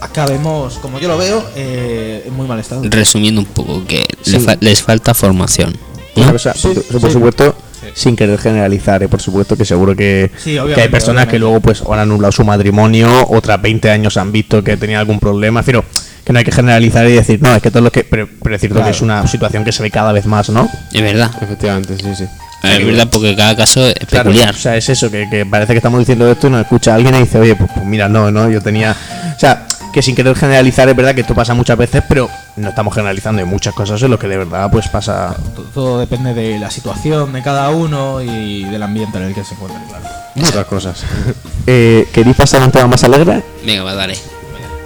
acabemos, 0.00 0.74
como 0.78 0.98
yo 0.98 1.08
lo 1.08 1.18
veo, 1.18 1.44
eh, 1.56 2.24
en 2.26 2.34
muy 2.34 2.46
mal 2.46 2.58
estado. 2.58 2.82
Resumiendo 2.84 3.40
un 3.40 3.46
poco, 3.46 3.84
que 3.86 4.06
Sí. 4.22 4.32
le 4.32 4.40
fa- 4.40 4.56
les 4.60 4.82
falta 4.82 5.14
formación. 5.14 5.76
¿no? 6.16 6.22
Una 6.22 6.32
cosa, 6.32 6.54
Sí, 6.54 6.68
eso 6.72 6.82
por 6.98 7.10
sí. 7.10 7.12
supuesto, 7.12 7.54
sin 7.94 8.16
querer 8.16 8.38
generalizar, 8.38 9.02
¿eh? 9.02 9.08
por 9.08 9.20
supuesto 9.22 9.56
que 9.56 9.64
seguro 9.64 9.94
que, 9.94 10.30
Sí, 10.42 10.56
que 10.74 10.80
hay 10.80 10.88
personas 10.88 11.26
que 11.28 11.38
luego 11.38 11.60
pues 11.60 11.82
o 11.82 11.92
han 11.94 12.00
anulado 12.00 12.32
su 12.32 12.44
matrimonio, 12.44 13.08
otras 13.28 13.60
20 13.62 13.90
años 13.90 14.16
han 14.16 14.32
visto 14.32 14.62
que 14.64 14.76
tenía 14.76 14.98
algún 15.00 15.18
problema, 15.20 15.62
pero 15.62 15.84
que 16.30 16.32
no 16.32 16.38
hay 16.38 16.44
que 16.44 16.52
generalizar 16.52 17.04
y 17.08 17.12
decir, 17.12 17.42
no, 17.42 17.52
es 17.56 17.60
que 17.60 17.72
todo 17.72 17.82
lo 17.82 17.90
que... 17.90 18.04
Pero, 18.04 18.28
pero 18.40 18.54
es 18.54 18.60
cierto 18.60 18.76
Claro. 18.76 18.88
que 18.88 18.96
es 18.96 19.02
una 19.02 19.26
situación 19.26 19.64
que 19.64 19.72
se 19.72 19.82
ve 19.82 19.90
cada 19.90 20.12
vez 20.12 20.26
más, 20.26 20.48
¿no? 20.48 20.68
Es 20.92 21.02
verdad. 21.02 21.28
Efectivamente, 21.42 21.96
sí, 21.96 22.14
sí. 22.14 22.24
Es 22.62 22.86
verdad 22.86 23.08
porque 23.10 23.34
cada 23.34 23.56
caso 23.56 23.84
es 23.84 23.94
Claro, 24.06 24.30
peculiar. 24.30 24.54
o 24.54 24.58
sea, 24.58 24.76
es 24.76 24.88
eso, 24.88 25.10
que, 25.10 25.28
que 25.28 25.44
parece 25.44 25.72
que 25.72 25.78
estamos 25.78 25.98
diciendo 25.98 26.30
esto 26.30 26.46
y 26.46 26.50
nos 26.50 26.60
escucha 26.62 26.94
alguien 26.94 27.16
y 27.16 27.18
dice, 27.20 27.40
oye, 27.40 27.56
pues, 27.56 27.68
pues 27.74 27.84
mira, 27.84 28.08
no, 28.08 28.30
no, 28.30 28.48
yo 28.48 28.60
tenía... 28.60 28.94
O 29.36 29.40
sea, 29.40 29.66
que 29.92 30.02
sin 30.02 30.14
querer 30.14 30.36
generalizar 30.36 30.88
es 30.88 30.94
verdad 30.94 31.16
que 31.16 31.22
esto 31.22 31.34
pasa 31.34 31.52
muchas 31.52 31.76
veces, 31.76 32.04
pero 32.08 32.30
no 32.56 32.68
estamos 32.68 32.94
generalizando, 32.94 33.40
hay 33.42 33.48
muchas 33.48 33.74
cosas 33.74 34.00
en 34.00 34.10
lo 34.12 34.18
que 34.20 34.28
de 34.28 34.36
verdad 34.36 34.70
pues 34.70 34.86
pasa... 34.86 35.34
To- 35.56 35.62
Todo 35.74 35.98
depende 35.98 36.32
de 36.32 36.60
la 36.60 36.70
situación 36.70 37.32
de 37.32 37.42
cada 37.42 37.70
uno 37.70 38.22
y 38.22 38.62
del 38.66 38.82
ambiente 38.84 39.18
en 39.18 39.24
el 39.24 39.34
que 39.34 39.42
se 39.42 39.54
encuentre, 39.54 39.80
claro. 39.88 40.04
Muchas 40.36 40.64
cosas. 40.66 41.02
Eh, 41.66 42.08
¿Queréis 42.12 42.36
pasar 42.36 42.62
a 42.62 42.64
un 42.66 42.70
tema 42.72 42.86
más 42.88 43.04
alegre? 43.04 43.42
Venga, 43.64 43.82
va, 43.82 43.94
dale. 43.94 44.16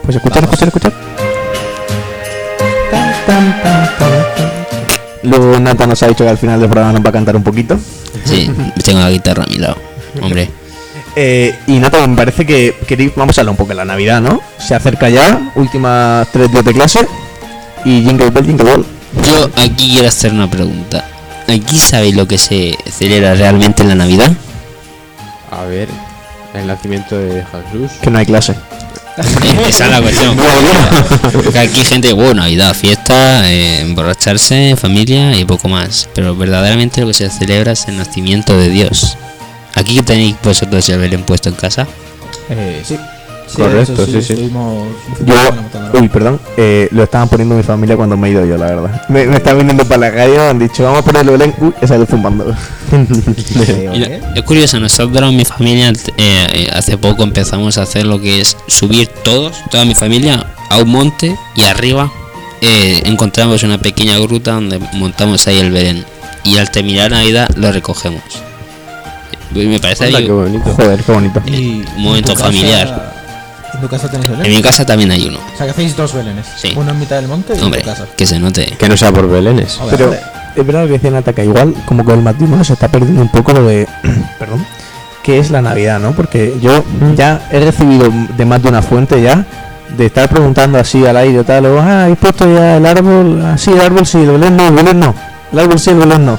Pues 0.02 0.16
escuchar, 0.16 0.42
escuchar, 0.44 0.68
escuchar. 0.68 0.92
Luego 5.22 5.58
Nata 5.58 5.86
nos 5.86 6.02
ha 6.02 6.08
dicho 6.08 6.24
que 6.24 6.30
al 6.30 6.38
final 6.38 6.60
del 6.60 6.68
programa 6.68 6.92
nos 6.92 7.04
va 7.04 7.08
a 7.08 7.12
cantar 7.12 7.34
un 7.36 7.42
poquito. 7.42 7.78
Sí, 8.24 8.50
tengo 8.84 9.00
la 9.00 9.10
guitarra 9.10 9.44
a 9.44 9.46
mi 9.46 9.58
lado. 9.58 9.76
Hombre, 10.20 10.50
Eh, 11.16 11.54
y 11.68 11.78
Nata, 11.78 12.04
me 12.06 12.16
parece 12.16 12.44
que 12.44 12.74
queréis, 12.88 13.12
vamos 13.14 13.38
a 13.38 13.42
hablar 13.42 13.52
un 13.52 13.56
poco 13.56 13.68
de 13.70 13.76
la 13.76 13.84
Navidad, 13.84 14.20
¿no? 14.20 14.40
Se 14.58 14.74
acerca 14.74 15.08
ya, 15.08 15.52
últimas 15.54 16.26
tres 16.32 16.50
días 16.50 16.64
de 16.64 16.72
clase. 16.72 17.06
Y 17.84 18.02
Jingle 18.02 18.30
Bell, 18.30 18.44
Jingle 18.46 18.64
Bell. 18.64 18.84
yo 19.30 19.50
aquí 19.56 19.92
quiero 19.92 20.08
hacer 20.08 20.32
una 20.32 20.50
pregunta. 20.50 21.04
¿Aquí 21.48 21.78
sabéis 21.78 22.16
lo 22.16 22.26
que 22.26 22.36
se 22.38 22.76
celebra 22.90 23.34
realmente 23.34 23.82
en 23.82 23.90
la 23.90 23.94
Navidad? 23.94 24.32
A 25.52 25.62
ver, 25.64 25.88
el 26.54 26.66
nacimiento 26.66 27.16
de 27.16 27.44
Jesús. 27.44 27.92
Que 28.02 28.10
no 28.10 28.18
hay 28.18 28.26
clase. 28.26 28.54
Esa 29.68 29.84
es 29.84 29.90
la 29.90 30.02
cuestión. 30.02 30.36
Porque 31.32 31.58
aquí 31.58 31.78
hay 31.80 31.84
gente, 31.84 32.12
bueno, 32.12 32.34
Navidad, 32.34 32.74
fiesta, 32.74 33.48
eh, 33.50 33.80
emborracharse, 33.80 34.76
familia 34.76 35.36
y 35.36 35.44
poco 35.44 35.68
más. 35.68 36.08
Pero 36.14 36.34
verdaderamente 36.34 37.00
lo 37.00 37.08
que 37.08 37.14
se 37.14 37.30
celebra 37.30 37.72
es 37.72 37.86
el 37.86 37.96
nacimiento 37.96 38.56
de 38.56 38.70
Dios. 38.70 39.16
¿Aquí 39.74 40.00
tenéis 40.02 40.36
vosotros 40.42 40.88
el 40.88 40.98
Belén 40.98 41.22
puesto 41.24 41.48
en 41.48 41.54
casa? 41.54 41.86
Eh, 42.50 42.82
sí. 42.84 42.96
Sí, 43.54 43.62
Correcto, 43.62 43.92
eso 43.92 44.06
sí, 44.06 44.12
sí. 44.22 44.32
estuvimos- 44.32 44.88
Yo, 45.24 46.00
uy, 46.00 46.08
perdón, 46.08 46.40
eh, 46.56 46.88
lo 46.90 47.02
estaban 47.04 47.28
poniendo 47.28 47.54
mi 47.54 47.62
familia 47.62 47.96
cuando 47.96 48.16
me 48.16 48.28
he 48.28 48.30
ido 48.32 48.44
yo, 48.44 48.56
la 48.56 48.66
verdad. 48.66 49.02
Me, 49.08 49.26
me 49.26 49.36
estaban 49.36 49.58
viniendo 49.60 49.84
para 49.84 50.00
la 50.00 50.12
calle, 50.14 50.38
han 50.38 50.58
dicho, 50.58 50.82
vamos 50.82 51.00
a 51.00 51.04
ponerlo 51.04 51.32
Belén, 51.32 51.54
uy, 51.60 51.72
he 51.80 51.86
salido 51.86 52.06
¿eh? 52.92 54.20
Es 54.34 54.42
curioso, 54.42 54.80
nosotros 54.80 55.30
en 55.30 55.36
mi 55.36 55.44
familia 55.44 55.90
eh, 55.90 55.92
eh, 56.18 56.68
hace 56.72 56.98
poco 56.98 57.22
empezamos 57.22 57.78
a 57.78 57.82
hacer 57.82 58.06
lo 58.06 58.20
que 58.20 58.40
es 58.40 58.56
subir 58.66 59.08
todos, 59.08 59.56
toda 59.70 59.84
mi 59.84 59.94
familia, 59.94 60.46
a 60.70 60.78
un 60.78 60.88
monte 60.88 61.36
y 61.54 61.62
arriba 61.64 62.10
eh, 62.60 63.02
encontramos 63.04 63.62
una 63.62 63.78
pequeña 63.78 64.18
gruta 64.18 64.52
donde 64.52 64.78
montamos 64.94 65.46
ahí 65.46 65.58
el 65.58 65.70
Belén. 65.70 66.04
Y 66.44 66.58
al 66.58 66.70
terminar 66.70 67.10
Navidad 67.10 67.48
lo 67.56 67.72
recogemos. 67.72 68.22
Me 69.50 69.78
parece 69.78 70.04
ahí 70.04 70.26
qué 70.26 70.32
bonito. 70.32 70.70
Joder, 70.74 71.02
qué 71.02 71.12
bonito. 71.12 71.42
Y 71.46 71.84
un 71.96 72.02
momento 72.02 72.34
familiar. 72.36 73.14
¿En 73.74 73.80
tu 73.80 73.88
casa 73.88 74.08
tenéis 74.10 74.28
Belén? 74.30 74.46
En 74.46 74.52
mi 74.52 74.62
casa 74.62 74.86
también 74.86 75.10
hay 75.10 75.26
uno. 75.28 75.38
O 75.38 75.56
sea, 75.56 75.66
que 75.66 75.72
hacéis 75.72 75.96
dos 75.96 76.14
Belenes. 76.14 76.46
Sí. 76.56 76.72
Uno 76.76 76.90
en 76.92 76.98
mitad 76.98 77.16
del 77.16 77.28
monte 77.28 77.54
y 77.56 77.60
Hombre, 77.60 77.80
en 77.80 77.86
tu 77.86 77.90
casa. 77.90 78.06
que 78.16 78.26
se 78.26 78.38
note. 78.38 78.76
Que 78.78 78.88
no 78.88 78.96
sea 78.96 79.12
por 79.12 79.28
Belénes. 79.28 79.76
Joder, 79.80 79.96
Pero 79.96 80.14
es 80.56 80.66
verdad 80.66 80.82
lo 80.82 80.86
que 80.86 80.92
decía 80.94 81.10
Nata, 81.10 81.32
que 81.32 81.44
igual 81.44 81.74
como 81.86 82.04
con 82.04 82.14
el 82.18 82.22
matrimonio 82.22 82.64
se 82.64 82.74
está 82.74 82.88
perdiendo 82.88 83.20
un 83.22 83.28
poco 83.30 83.52
lo 83.52 83.64
de, 83.66 83.86
perdón, 84.38 84.64
que 85.22 85.38
es 85.38 85.50
la 85.50 85.60
Navidad, 85.62 85.98
¿no? 86.00 86.12
Porque 86.12 86.54
yo 86.60 86.84
ya 87.16 87.48
he 87.50 87.58
recibido 87.60 88.08
de 88.36 88.44
más 88.44 88.62
de 88.62 88.68
una 88.68 88.82
fuente 88.82 89.20
ya 89.20 89.44
de 89.96 90.06
estar 90.06 90.28
preguntando 90.28 90.78
así 90.78 91.04
al 91.06 91.16
aire 91.16 91.44
tal, 91.44 91.66
o, 91.66 91.80
ah, 91.80 92.04
¿habéis 92.04 92.18
puesto 92.18 92.52
ya 92.52 92.76
el 92.78 92.86
árbol? 92.86 93.42
Ah, 93.44 93.56
sí, 93.56 93.70
el 93.72 93.80
árbol 93.80 94.06
sí, 94.06 94.18
el 94.18 94.30
Belén 94.32 94.56
no, 94.56 94.68
el 94.68 94.74
Belén 94.74 94.98
no. 95.00 95.14
El 95.54 95.60
árbol 95.60 95.78
sí, 95.78 95.90
el 95.90 95.98
no. 95.98 96.38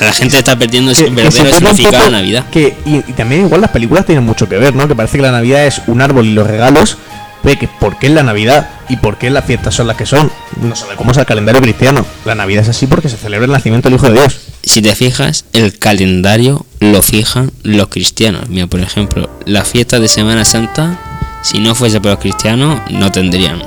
La 0.00 0.12
gente 0.12 0.38
está 0.38 0.56
perdiendo 0.56 0.92
Que- 0.94 1.04
el 1.06 1.14
verdadero 1.14 1.52
significado 1.56 1.90
de 1.96 1.98
poco 1.98 2.10
Navidad. 2.10 2.46
Que, 2.50 2.76
y, 2.86 2.96
y 2.96 3.12
también 3.14 3.42
igual 3.46 3.60
las 3.60 3.70
películas 3.70 4.06
tienen 4.06 4.24
mucho 4.24 4.48
que 4.48 4.56
ver, 4.56 4.74
¿no? 4.74 4.86
Que 4.88 4.94
parece 4.94 5.16
que 5.18 5.22
la 5.22 5.32
Navidad 5.32 5.66
es 5.66 5.82
un 5.88 6.00
árbol 6.00 6.24
y 6.26 6.32
los 6.32 6.46
regalos, 6.46 6.96
pero 7.42 7.58
que 7.58 7.68
¿por 7.68 7.98
qué 7.98 8.06
es 8.06 8.12
la 8.12 8.22
Navidad? 8.22 8.68
¿Y 8.88 8.96
por 8.96 9.18
qué 9.18 9.30
las 9.30 9.44
fiestas 9.44 9.74
son 9.74 9.88
las 9.88 9.96
que 9.96 10.06
son? 10.06 10.30
No 10.62 10.74
sé 10.76 10.84
cómo 10.96 11.10
es 11.10 11.16
el 11.18 11.26
calendario 11.26 11.60
cristiano. 11.60 12.06
La 12.24 12.34
Navidad 12.34 12.62
es 12.62 12.68
así 12.70 12.86
porque 12.86 13.08
se 13.08 13.16
celebra 13.16 13.46
el 13.46 13.52
nacimiento 13.52 13.88
del 13.90 13.96
Hijo 13.98 14.06
de 14.06 14.12
Dios. 14.12 14.38
Si 14.62 14.80
te 14.80 14.94
fijas, 14.94 15.44
el 15.52 15.78
calendario 15.78 16.64
lo 16.78 17.02
fijan 17.02 17.50
los 17.64 17.88
cristianos. 17.88 18.48
Mira, 18.48 18.68
por 18.68 18.80
ejemplo, 18.80 19.28
la 19.44 19.64
fiesta 19.64 19.98
de 20.00 20.08
Semana 20.08 20.44
Santa, 20.44 20.98
si 21.42 21.58
no 21.58 21.74
fuese 21.74 22.00
por 22.00 22.12
los 22.12 22.20
cristianos, 22.20 22.80
no 22.90 23.10
tendrían. 23.12 23.62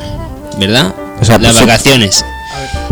¿Verdad? 0.57 0.93
O 1.19 1.25
sea, 1.25 1.37
Las 1.37 1.53
pues 1.53 1.65
vacaciones. 1.67 2.25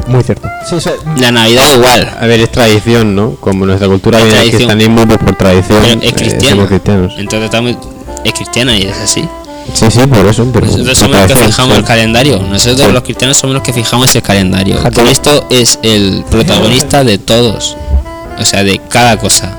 Muy 0.08 0.24
cierto. 0.24 0.48
Sí, 0.68 0.76
o 0.76 0.82
sea, 0.82 0.94
La 1.18 1.32
Navidad 1.32 1.64
igual. 1.74 2.18
A 2.20 2.26
ver, 2.26 2.40
es 2.40 2.52
tradición, 2.52 3.16
¿no? 3.16 3.36
Como 3.36 3.66
nuestra 3.66 3.88
cultura 3.88 4.20
Es 4.20 4.26
viene 4.26 4.40
del 4.40 4.50
cristianismo, 4.52 5.08
pues 5.08 5.20
por 5.20 5.36
tradición 5.36 5.80
Pero 5.82 6.02
es 6.02 6.10
eh, 6.10 6.14
cristiano. 6.14 6.50
somos 6.50 6.68
cristianos. 6.68 7.14
Entonces 7.18 7.46
estamos, 7.46 7.76
es 8.24 8.34
cristiana 8.34 8.78
y 8.78 8.84
es 8.84 8.98
así. 8.98 9.28
Sí, 9.74 9.86
sí, 9.90 10.00
por 10.08 10.26
eso. 10.26 10.46
Por 10.52 10.64
Nosotros 10.64 10.98
somos 10.98 11.18
los 11.18 11.28
que 11.28 11.36
fijamos 11.46 11.78
el 11.78 11.84
calendario. 11.84 12.40
Nosotros 12.40 12.92
los 12.94 13.04
cristianos 13.04 13.38
somos 13.38 13.54
los 13.54 13.64
que 13.64 13.74
fijamos 13.74 14.16
el 14.16 14.22
calendario. 14.22 14.78
Jacob. 14.82 15.04
Cristo 15.06 15.48
es 15.50 15.80
el 15.84 16.24
protagonista 16.30 17.04
de 17.04 17.18
todos. 17.18 17.78
O 18.40 18.46
sea, 18.46 18.64
de 18.64 18.80
cada 18.90 19.18
cosa. 19.18 19.56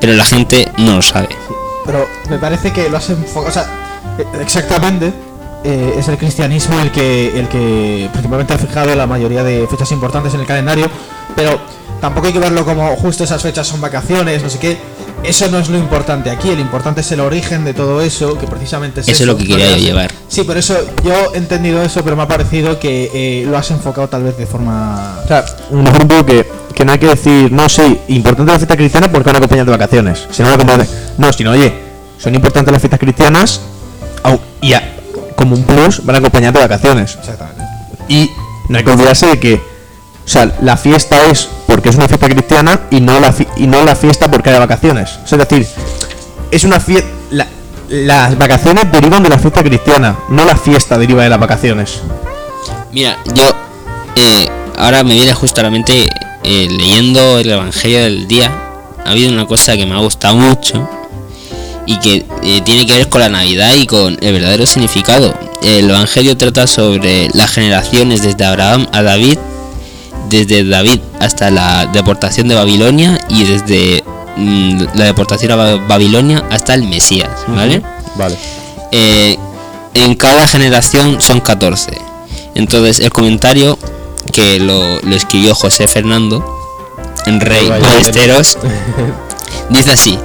Pero 0.00 0.12
la 0.14 0.24
gente 0.24 0.68
no 0.78 0.96
lo 0.96 1.02
sabe. 1.02 1.28
Pero 1.86 2.06
me 2.28 2.38
parece 2.38 2.72
que 2.72 2.88
lo 2.88 2.98
has 2.98 3.08
enfocado. 3.10 3.48
O 3.48 3.50
sea, 3.52 3.66
exactamente. 4.40 5.12
Eh, 5.64 5.94
es 5.98 6.08
el 6.08 6.16
cristianismo 6.18 6.78
el 6.80 6.90
que, 6.90 7.38
el 7.38 7.48
que 7.48 8.08
principalmente 8.12 8.54
ha 8.54 8.58
fijado 8.58 8.94
la 8.94 9.06
mayoría 9.06 9.42
de 9.44 9.66
fechas 9.68 9.90
importantes 9.92 10.34
en 10.34 10.40
el 10.40 10.46
calendario. 10.46 10.88
Pero 11.36 11.60
tampoco 12.00 12.26
hay 12.26 12.32
que 12.32 12.38
verlo 12.38 12.64
como 12.64 12.96
justo 12.96 13.24
esas 13.24 13.40
fechas 13.42 13.66
son 13.66 13.80
vacaciones, 13.80 14.42
no 14.42 14.50
sé 14.50 14.58
qué. 14.58 14.76
Eso 15.22 15.48
no 15.48 15.58
es 15.60 15.68
lo 15.68 15.78
importante 15.78 16.30
aquí. 16.30 16.48
El 16.50 16.58
importante 16.58 17.00
es 17.02 17.12
el 17.12 17.20
origen 17.20 17.64
de 17.64 17.74
todo 17.74 18.00
eso, 18.00 18.36
que 18.38 18.46
precisamente 18.48 19.00
es 19.02 19.08
Eso 19.08 19.22
es 19.22 19.26
lo 19.28 19.36
que 19.36 19.46
quería 19.46 19.70
yo 19.70 19.76
llevar. 19.76 20.12
Sí, 20.26 20.42
por 20.42 20.56
eso 20.56 20.76
yo 21.04 21.32
he 21.32 21.38
entendido 21.38 21.80
eso, 21.82 22.02
pero 22.02 22.16
me 22.16 22.22
ha 22.22 22.28
parecido 22.28 22.80
que 22.80 23.10
eh, 23.14 23.46
lo 23.46 23.56
has 23.56 23.70
enfocado 23.70 24.08
tal 24.08 24.24
vez 24.24 24.36
de 24.36 24.46
forma. 24.46 25.20
O 25.24 25.28
sea, 25.28 25.44
mejor 25.70 26.02
un 26.02 26.08
poco 26.08 26.26
que, 26.26 26.44
que 26.74 26.84
no 26.84 26.90
hay 26.92 26.98
que 26.98 27.06
decir, 27.06 27.52
no, 27.52 27.68
sí, 27.68 28.00
importante 28.08 28.50
la 28.50 28.58
fiesta 28.58 28.76
cristiana 28.76 29.10
porque 29.12 29.28
van 29.28 29.36
acompañadas 29.36 29.66
de 29.66 29.72
vacaciones. 29.72 30.26
Si 30.32 30.42
no, 30.42 30.48
No, 31.18 31.32
sino, 31.32 31.52
oye, 31.52 31.72
son 32.18 32.34
importantes 32.34 32.72
las 32.72 32.80
fiestas 32.82 32.98
cristianas 32.98 33.60
y 34.60 34.72
a- 34.72 34.96
como 35.42 35.56
un 35.56 35.64
plus 35.64 36.04
van 36.04 36.16
acompañadas 36.16 36.54
de 36.54 36.60
vacaciones. 36.60 37.16
Exactamente. 37.18 37.62
Y 38.08 38.30
no 38.68 38.78
hay 38.78 38.84
que 38.84 38.90
olvidarse 38.90 39.26
de 39.26 39.40
que, 39.40 39.54
o 39.54 40.28
sea, 40.28 40.52
la 40.62 40.76
fiesta 40.76 41.26
es 41.26 41.48
porque 41.66 41.88
es 41.88 41.96
una 41.96 42.08
fiesta 42.08 42.28
cristiana 42.28 42.80
y 42.90 43.00
no 43.00 43.18
la, 43.20 43.32
fi- 43.32 43.48
y 43.56 43.66
no 43.66 43.84
la 43.84 43.96
fiesta 43.96 44.30
porque 44.30 44.50
hay 44.50 44.58
vacaciones. 44.58 45.18
O 45.24 45.26
sea, 45.26 45.38
es 45.38 45.48
decir, 45.48 45.66
es 46.50 46.64
una 46.64 46.78
fiesta... 46.80 47.08
las 47.88 48.38
vacaciones 48.38 48.90
derivan 48.90 49.22
de 49.22 49.28
la 49.28 49.38
fiesta 49.38 49.62
cristiana, 49.62 50.16
no 50.28 50.44
la 50.44 50.56
fiesta 50.56 50.96
deriva 50.96 51.22
de 51.22 51.28
las 51.28 51.38
vacaciones. 51.40 52.00
Mira, 52.92 53.18
yo 53.34 53.44
eh, 54.16 54.48
ahora 54.78 55.02
me 55.04 55.14
viene 55.14 55.34
justo 55.34 55.60
a 55.60 55.64
la 55.64 55.70
mente 55.70 56.08
eh, 56.44 56.68
leyendo 56.70 57.38
el 57.38 57.50
Evangelio 57.50 58.00
del 58.02 58.26
día. 58.28 58.50
Ha 59.04 59.10
habido 59.10 59.32
una 59.32 59.46
cosa 59.46 59.76
que 59.76 59.84
me 59.86 59.94
ha 59.94 59.98
gustado 59.98 60.36
mucho 60.36 60.88
y 61.92 61.98
que 61.98 62.24
eh, 62.42 62.60
tiene 62.64 62.86
que 62.86 62.94
ver 62.94 63.08
con 63.08 63.20
la 63.20 63.28
Navidad 63.28 63.74
y 63.74 63.86
con 63.86 64.16
el 64.20 64.32
verdadero 64.32 64.64
significado. 64.66 65.34
El 65.62 65.90
Evangelio 65.90 66.36
trata 66.36 66.66
sobre 66.66 67.28
las 67.34 67.50
generaciones 67.50 68.22
desde 68.22 68.44
Abraham 68.44 68.86
a 68.92 69.02
David, 69.02 69.38
desde 70.28 70.64
David 70.64 71.00
hasta 71.20 71.50
la 71.50 71.86
deportación 71.86 72.48
de 72.48 72.54
Babilonia 72.54 73.20
y 73.28 73.44
desde 73.44 74.02
mm, 74.36 74.82
la 74.94 75.04
deportación 75.04 75.52
a 75.52 75.56
Ba- 75.56 75.76
Babilonia 75.86 76.44
hasta 76.50 76.74
el 76.74 76.84
Mesías, 76.84 77.30
¿vale? 77.48 77.82
Vale. 78.16 78.36
Eh, 78.90 79.36
en 79.94 80.14
cada 80.14 80.46
generación 80.46 81.20
son 81.20 81.40
14. 81.40 81.92
Entonces 82.54 83.00
el 83.00 83.10
comentario 83.10 83.78
que 84.32 84.58
lo, 84.60 85.00
lo 85.02 85.14
escribió 85.14 85.54
José 85.54 85.86
Fernando, 85.88 86.42
en 87.26 87.40
Rey 87.40 87.68
Ballesteros, 87.68 88.58
dice 89.70 89.92
así. 89.92 90.18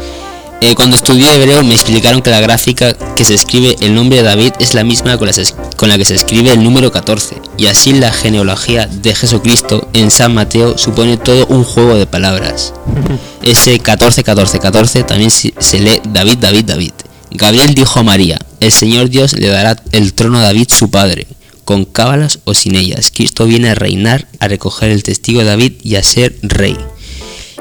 Eh, 0.62 0.74
cuando 0.76 0.96
estudié 0.96 1.36
hebreo 1.36 1.64
me 1.64 1.74
explicaron 1.74 2.22
que 2.22 2.32
la 2.32 2.40
gráfica 2.40 2.94
que 3.16 3.24
se 3.24 3.36
escribe 3.36 3.76
el 3.82 3.94
nombre 3.94 4.18
de 4.18 4.24
David 4.24 4.54
es 4.60 4.74
la 4.74 4.84
misma 4.84 5.18
con 5.18 5.28
la, 5.28 5.34
con 5.76 5.90
la 5.90 5.98
que 5.98 6.06
se 6.06 6.16
escribe 6.16 6.52
el 6.52 6.64
número 6.64 6.92
14 6.92 7.42
y 7.58 7.68
así 7.68 7.94
la 7.94 8.12
genealogía 8.12 8.88
de 8.88 9.14
Jesucristo 9.14 9.88
en 9.94 10.10
San 10.10 10.34
Mateo 10.34 10.78
supone 10.78 11.18
todo 11.18 11.46
un 11.48 11.64
juego 11.64 11.96
de 11.96 12.08
palabras. 12.08 12.74
Ese 13.44 13.80
14, 13.80 14.24
14, 14.24 14.60
14 14.60 15.04
también 15.04 15.30
se 15.32 15.80
lee 15.80 16.02
David, 16.10 16.38
David, 16.40 16.66
David. 16.66 16.94
Gabriel 17.32 17.76
dijo 17.76 18.00
a 18.00 18.04
María, 18.04 18.40
el 18.60 18.72
Señor 18.72 19.10
Dios 19.10 19.34
le 19.34 19.50
dará 19.50 19.76
el 19.92 20.14
trono 20.14 20.40
a 20.40 20.44
David 20.44 20.70
su 20.70 20.90
padre, 20.90 21.28
con 21.66 21.86
cábalas 21.86 22.40
o 22.46 22.54
sin 22.54 22.76
ellas. 22.76 23.12
Cristo 23.14 23.46
viene 23.46 23.70
a 23.70 23.76
reinar, 23.76 24.28
a 24.40 24.48
recoger 24.48 24.90
el 24.90 25.04
testigo 25.04 25.40
de 25.42 25.46
David 25.46 25.74
y 25.84 25.96
a 25.96 26.04
ser 26.04 26.38
rey. 26.42 26.78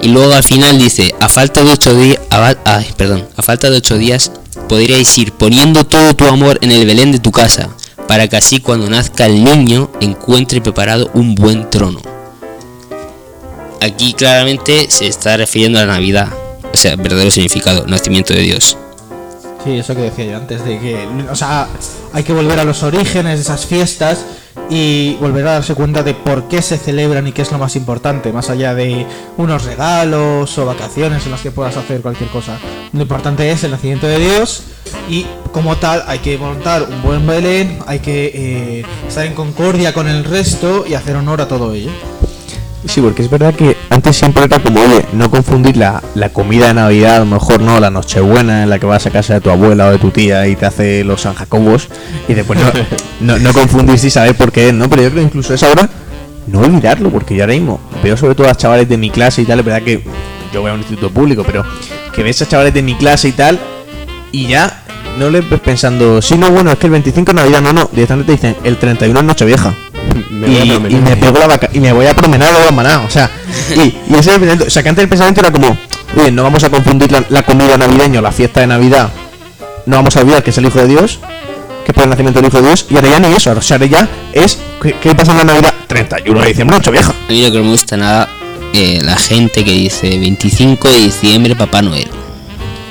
Y 0.07 0.09
luego 0.09 0.35
al 0.35 0.45
final 0.45 0.79
dice, 0.79 1.13
a 1.19 1.29
falta 1.29 1.65
de 1.65 1.73
ocho 1.73 1.93
días, 1.93 2.21
perdón, 2.97 3.29
a 3.35 3.43
falta 3.43 3.69
de 3.71 3.79
ocho 3.79 3.99
días 3.99 4.31
podríais 4.69 5.19
ir 5.19 5.33
poniendo 5.33 5.83
todo 5.83 6.15
tu 6.15 6.27
amor 6.27 6.61
en 6.63 6.71
el 6.71 6.87
Belén 6.87 7.11
de 7.11 7.19
tu 7.19 7.33
casa, 7.33 7.71
para 8.07 8.29
que 8.29 8.37
así 8.37 8.61
cuando 8.61 8.89
nazca 8.89 9.27
el 9.27 9.43
niño 9.43 9.91
encuentre 10.01 10.61
preparado 10.61 11.11
un 11.15 11.35
buen 11.35 11.69
trono. 11.71 12.01
Aquí 13.81 14.13
claramente 14.13 14.87
se 14.91 15.09
está 15.09 15.37
refiriendo 15.39 15.81
a 15.81 15.87
la 15.87 15.95
Navidad, 15.95 16.29
o 16.73 16.77
sea, 16.77 16.95
verdadero 16.95 17.33
significado, 17.33 17.85
nacimiento 17.89 18.33
de 18.33 18.43
Dios. 18.43 18.79
Sí, 19.67 19.79
eso 19.79 19.97
que 19.97 20.03
decía 20.03 20.27
yo 20.27 20.37
antes, 20.37 20.65
de 20.65 20.79
que, 20.79 21.09
o 21.29 21.35
sea, 21.35 21.67
hay 22.13 22.23
que 22.23 22.33
volver 22.33 22.61
a 22.61 22.63
los 22.63 22.85
orígenes 22.85 23.35
de 23.35 23.41
esas 23.41 23.67
fiestas 23.67 24.25
y 24.71 25.17
volver 25.17 25.45
a 25.45 25.55
darse 25.55 25.75
cuenta 25.75 26.05
de 26.05 26.15
por 26.15 26.47
qué 26.47 26.63
se 26.63 26.79
celebran 26.79 27.27
y 27.27 27.33
qué 27.33 27.43
es 27.43 27.51
lo 27.51 27.59
más 27.59 27.75
importante, 27.75 28.33
más 28.33 28.49
allá 28.49 28.77
de 28.77 29.05
unos 29.37 29.65
regalos 29.65 30.57
o 30.57 30.67
vacaciones 30.67 31.27
en 31.27 31.33
las 31.33 31.41
que 31.41 31.51
puedas 31.51 31.77
hacer 31.77 32.01
cualquier 32.01 32.31
cosa. 32.31 32.61
Lo 32.93 33.03
importante 33.03 33.51
es 33.51 33.65
el 33.65 33.73
nacimiento 33.73 34.07
de 34.07 34.21
Dios 34.21 34.63
y 35.09 35.27
como 35.51 35.75
tal 35.79 36.05
hay 36.07 36.21
que 36.21 36.39
montar 36.39 36.85
un 36.85 37.03
buen 37.03 37.27
Belén, 37.27 37.81
hay 37.89 37.99
que 37.99 38.27
eh, 38.27 38.85
estar 39.09 39.27
en 39.27 39.35
concordia 39.35 39.93
con 39.93 40.07
el 40.07 40.23
resto 40.23 40.85
y 40.87 40.95
hacer 40.95 41.17
honor 41.17 41.41
a 41.41 41.49
todo 41.49 41.73
ello. 41.75 41.91
Sí, 42.87 43.01
porque 43.01 43.23
es 43.23 43.31
verdad 43.31 43.55
que 43.55 43.77
antes 43.91 44.17
siempre 44.17 44.45
era 44.45 44.61
como, 44.61 44.81
oye, 44.81 45.05
no 45.13 45.31
confundir 45.31 45.77
la, 45.77 46.03
comida 46.33 46.69
de 46.69 46.75
Navidad, 46.75 47.17
a 47.17 47.19
lo 47.21 47.27
mejor 47.27 47.61
no, 47.61 47.81
la 47.81 47.91
Nochebuena 47.91 48.63
en 48.63 48.71
la 48.71 48.79
que 48.79 48.87
vas 48.87 49.07
a 49.07 49.11
casa 49.11 49.35
de 49.35 49.41
tu 49.41 49.51
abuela 49.51 49.89
o 49.89 49.91
de 49.93 49.99
tu 49.99 50.11
tía 50.11 50.47
y 50.47 50.57
te 50.57 50.67
hace 50.67 51.05
los 51.05 51.23
San 51.23 51.35
Jacobos, 51.35 51.89
y 52.29 52.35
después 52.35 52.59
no, 52.59 52.67
no, 53.21 53.39
no 53.39 53.53
confundirse 53.53 54.07
y 54.07 54.11
saber 54.11 54.37
por 54.37 54.53
qué 54.53 54.73
¿no? 54.73 54.89
Pero 54.89 55.03
yo 55.03 55.11
creo 55.11 55.23
que 55.23 55.27
incluso 55.27 55.55
es 55.55 55.63
ahora 55.63 55.89
no 56.47 56.61
olvidarlo, 56.61 57.11
porque 57.11 57.35
yo 57.35 57.43
ahora 57.43 57.55
mismo 57.55 57.81
veo 58.03 58.17
sobre 58.17 58.35
todo 58.35 58.49
a 58.49 58.55
chavales 58.55 58.89
de 58.89 58.97
mi 58.97 59.11
clase 59.11 59.43
y 59.43 59.45
tal, 59.45 59.59
es 59.59 59.65
verdad 59.65 59.83
que 59.83 60.05
yo 60.53 60.61
voy 60.61 60.71
a 60.71 60.75
un 60.75 60.81
instituto 60.81 61.11
público, 61.11 61.43
pero 61.45 61.65
que 62.13 62.23
ves 62.23 62.41
a 62.43 62.47
chavales 62.47 62.73
de 62.73 62.83
mi 62.83 62.95
clase 62.95 63.29
y 63.29 63.33
tal, 63.33 63.59
y 64.31 64.47
ya 64.47 64.85
no 65.19 65.29
les 65.31 65.49
ves 65.49 65.61
pensando, 65.61 66.23
sí, 66.23 66.39
no, 66.39 66.51
bueno, 66.51 66.71
es 66.71 66.79
que 66.79 66.87
el 66.87 66.93
25 66.93 67.33
es 67.33 67.35
Navidad, 67.35 67.61
no, 67.61 67.73
no, 67.73 67.89
directamente 67.93 68.27
te 68.27 68.33
dicen, 68.33 68.57
el 68.65 68.77
31 68.77 69.19
es 69.19 69.27
Nochevieja 69.27 69.75
Me 70.31 70.47
voy 70.47 70.57
a 70.57 70.65
y, 70.65 70.97
me 70.97 71.17
pego 71.17 71.39
la 71.39 71.47
vaca 71.47 71.69
y 71.73 71.81
me 71.81 71.93
voy 71.93 72.07
a 72.07 72.15
promenar 72.15 72.55
a 72.55 72.65
la 72.65 72.71
maná, 72.71 73.01
o 73.01 73.11
sea, 73.11 73.31
y, 73.75 73.81
y 73.81 74.15
ese 74.15 74.19
es 74.19 74.27
el 74.27 74.33
pensamiento, 74.41 74.65
o 74.67 74.71
sea, 74.71 74.83
que 74.83 74.89
antes 74.89 75.03
el 75.03 75.09
pensamiento 75.09 75.41
era 75.41 75.51
como, 75.51 75.77
oye, 76.17 76.31
no 76.31 76.43
vamos 76.43 76.65
a 76.65 76.71
confundir 76.71 77.13
la, 77.13 77.25
la 77.29 77.43
comida 77.43 77.77
navideña 77.77 78.21
o 78.21 78.23
la 78.23 78.33
fiesta 78.33 78.61
de 78.61 78.67
Navidad, 78.67 79.11
no 79.87 79.97
vamos 79.97 80.17
a 80.17 80.21
olvidar 80.21 80.43
que 80.43 80.51
es 80.51 80.59
el 80.59 80.67
Hijo 80.67 80.79
de 80.79 80.89
Dios, 80.89 81.21
que 81.85 81.93
es 81.93 81.95
por 81.95 82.05
el 82.05 82.11
nacimiento 82.11 82.41
del 82.41 82.49
Hijo 82.49 82.61
de 82.61 82.69
Dios, 82.69 82.87
y 82.91 82.97
ahora 82.97 83.11
ya 83.11 83.21
ni 83.21 83.35
eso, 83.35 83.53
o 83.53 83.63
sea, 83.63 83.77
ahora 83.77 83.87
ya 83.87 84.09
es, 84.33 84.59
¿qué, 84.83 84.95
qué 85.01 85.15
pasa 85.15 85.33
en 85.33 85.39
la 85.39 85.45
Navidad? 85.45 85.75
31 85.87 86.41
de 86.41 86.47
diciembre, 86.49 86.77
noche 86.77 86.91
vieja. 86.91 87.11
A 87.13 87.33
mí 87.33 87.43
lo 87.43 87.53
que 87.53 87.59
no 87.59 87.65
me 87.65 87.71
gusta 87.71 87.97
nada, 87.97 88.29
eh, 88.73 89.01
la 89.03 89.17
gente 89.17 89.65
que 89.65 89.73
dice 89.73 90.19
25 90.19 90.89
de 90.89 90.97
diciembre 90.97 91.57
Papá 91.57 91.83
Noel. 91.83 92.09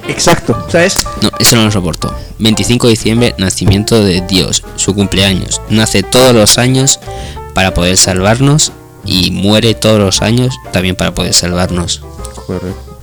Exacto, 0.08 0.56
¿sabes? 0.70 1.06
No, 1.22 1.30
eso 1.40 1.56
no 1.56 1.66
lo 1.66 1.72
soporto. 1.72 2.14
25 2.40 2.88
de 2.88 2.92
diciembre, 2.92 3.36
nacimiento 3.38 4.04
de 4.04 4.22
Dios, 4.22 4.64
su 4.76 4.94
cumpleaños. 4.94 5.62
Nace 5.70 6.04
todos 6.04 6.34
los 6.34 6.58
años 6.58 7.00
para 7.54 7.74
poder 7.74 7.98
salvarnos 7.98 8.72
y 9.04 9.32
muere 9.32 9.74
todos 9.74 10.00
los 10.00 10.22
años 10.22 10.56
también 10.72 10.96
para 10.96 11.14
poder 11.14 11.34
salvarnos. 11.34 12.02
Correcto. 12.46 13.00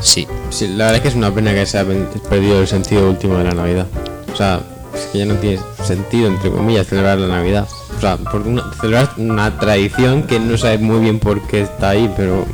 Sí. 0.00 0.26
Sí, 0.50 0.68
la 0.68 0.86
verdad 0.86 0.96
es 0.96 1.00
que 1.02 1.08
es 1.08 1.14
una 1.14 1.32
pena 1.34 1.52
que 1.54 1.64
se 1.66 1.78
ha 1.78 1.84
pen- 1.84 2.08
perdido 2.28 2.60
el 2.60 2.68
sentido 2.68 3.08
último 3.08 3.38
de 3.38 3.44
la 3.44 3.52
Navidad. 3.54 3.86
O 4.32 4.36
sea, 4.36 4.60
es 4.94 5.00
que 5.12 5.18
ya 5.18 5.26
no 5.26 5.34
tiene 5.36 5.60
sentido, 5.84 6.28
entre 6.28 6.50
comillas, 6.50 6.86
celebrar 6.86 7.18
la 7.18 7.28
Navidad. 7.28 7.68
O 7.96 8.00
sea, 8.00 8.16
porque 8.16 8.48
una, 8.48 8.64
celebrar 8.80 9.12
una 9.18 9.58
tradición 9.58 10.24
que 10.24 10.40
no 10.40 10.56
sabes 10.58 10.80
muy 10.80 10.98
bien 11.00 11.18
por 11.18 11.40
qué 11.46 11.62
está 11.62 11.90
ahí, 11.90 12.12
pero 12.16 12.44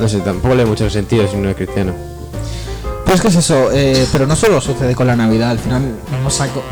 no 0.00 0.08
sé, 0.08 0.20
tampoco 0.20 0.54
le 0.54 0.62
da 0.64 0.68
mucho 0.68 0.88
sentido 0.88 1.28
si 1.28 1.36
no 1.36 1.50
es 1.50 1.56
cristiano. 1.56 1.92
Pues 3.10 3.20
que 3.22 3.26
es 3.26 3.34
eso, 3.34 3.70
eh, 3.72 4.06
pero 4.12 4.24
no 4.24 4.36
solo 4.36 4.60
sucede 4.60 4.94
con 4.94 5.04
la 5.04 5.16
Navidad, 5.16 5.50
al 5.50 5.58
final 5.58 5.82
nos, 6.22 6.40
aco- 6.40 6.62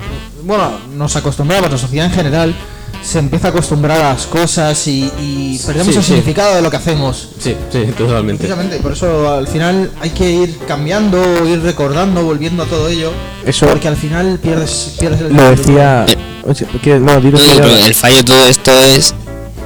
bueno, 0.45 0.71
nos 0.97 1.17
acostumbramos, 1.17 1.69
la 1.69 1.77
sociedad 1.77 2.07
en 2.07 2.13
general 2.13 2.55
se 3.03 3.19
empieza 3.19 3.49
a 3.49 3.51
acostumbrar 3.51 3.99
a 4.05 4.13
las 4.13 4.27
cosas 4.27 4.87
y, 4.87 5.11
y 5.19 5.59
perdemos 5.67 5.89
Sí, 5.95 5.99
el 5.99 6.05
sí. 6.05 6.09
significado 6.13 6.55
de 6.55 6.63
lo 6.63 6.71
que 6.71 6.77
hacemos. 6.77 7.31
Sí, 7.41 7.57
sí, 7.73 7.87
totalmente. 7.99 8.45
Precisamente, 8.45 8.77
por 8.79 8.93
eso 8.93 9.33
al 9.35 9.49
final 9.49 9.91
hay 10.01 10.11
que 10.11 10.31
ir 10.31 10.59
cambiando, 10.69 11.19
ir 11.45 11.61
recordando, 11.61 12.23
volviendo 12.23 12.63
a 12.63 12.67
todo 12.67 12.87
ello, 12.87 13.11
Eso 13.45 13.67
porque 13.67 13.89
al 13.89 13.97
final 13.97 14.39
pierdes, 14.41 14.95
pierdes 15.01 15.21
el 15.23 15.33
lo 15.35 15.43
decía... 15.51 16.07
No, 16.47 17.21
pero 17.21 17.67
el 17.67 17.95
fallo 17.97 18.17
de 18.17 18.23
todo 18.23 18.47
esto 18.47 18.71
es 18.71 19.13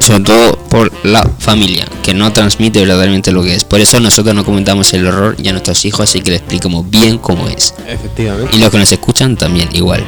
sobre 0.03 0.25
todo 0.25 0.59
por 0.69 0.93
la 1.05 1.23
familia, 1.39 1.87
que 2.03 2.13
no 2.13 2.33
transmite 2.33 2.81
verdaderamente 2.81 3.31
lo 3.31 3.43
que 3.43 3.55
es. 3.55 3.65
Por 3.65 3.81
eso 3.81 4.01
nosotros 4.01 4.35
no 4.35 4.45
comentamos 4.45 4.93
el 4.95 5.07
horror 5.07 5.37
y 5.43 5.49
a 5.49 5.53
nuestros 5.53 5.85
hijos 5.85 6.15
y 6.17 6.23
que 6.23 6.31
le 6.31 6.37
explicamos 6.39 6.89
bien 6.91 7.19
cómo 7.19 7.49
es. 7.49 7.75
Efectivamente. 7.87 8.57
Y 8.57 8.61
los 8.61 8.71
que 8.71 8.79
nos 8.79 8.91
escuchan 8.91 9.37
también 9.37 9.69
igual. 9.73 10.05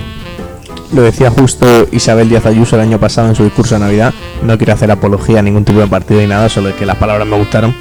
Lo 0.93 1.03
decía 1.03 1.31
justo 1.31 1.89
Isabel 1.93 2.29
Díaz 2.29 2.47
Ayuso 2.47 2.77
el 2.77 2.83
año 2.83 3.01
pasado 3.01 3.29
en 3.29 3.35
su 3.35 3.45
discurso 3.45 3.75
de 3.75 3.81
Navidad. 3.81 4.13
No 4.43 4.57
quiero 4.59 4.73
hacer 4.73 4.91
apología 4.91 5.39
a 5.39 5.43
ningún 5.43 5.65
tipo 5.65 5.81
de 5.81 5.87
partido 5.87 6.21
ni 6.21 6.27
nada, 6.27 6.49
solo 6.49 6.75
que 6.77 6.87
las 6.87 6.97
palabras 6.97 7.27
me 7.27 7.37
gustaron. 7.37 7.75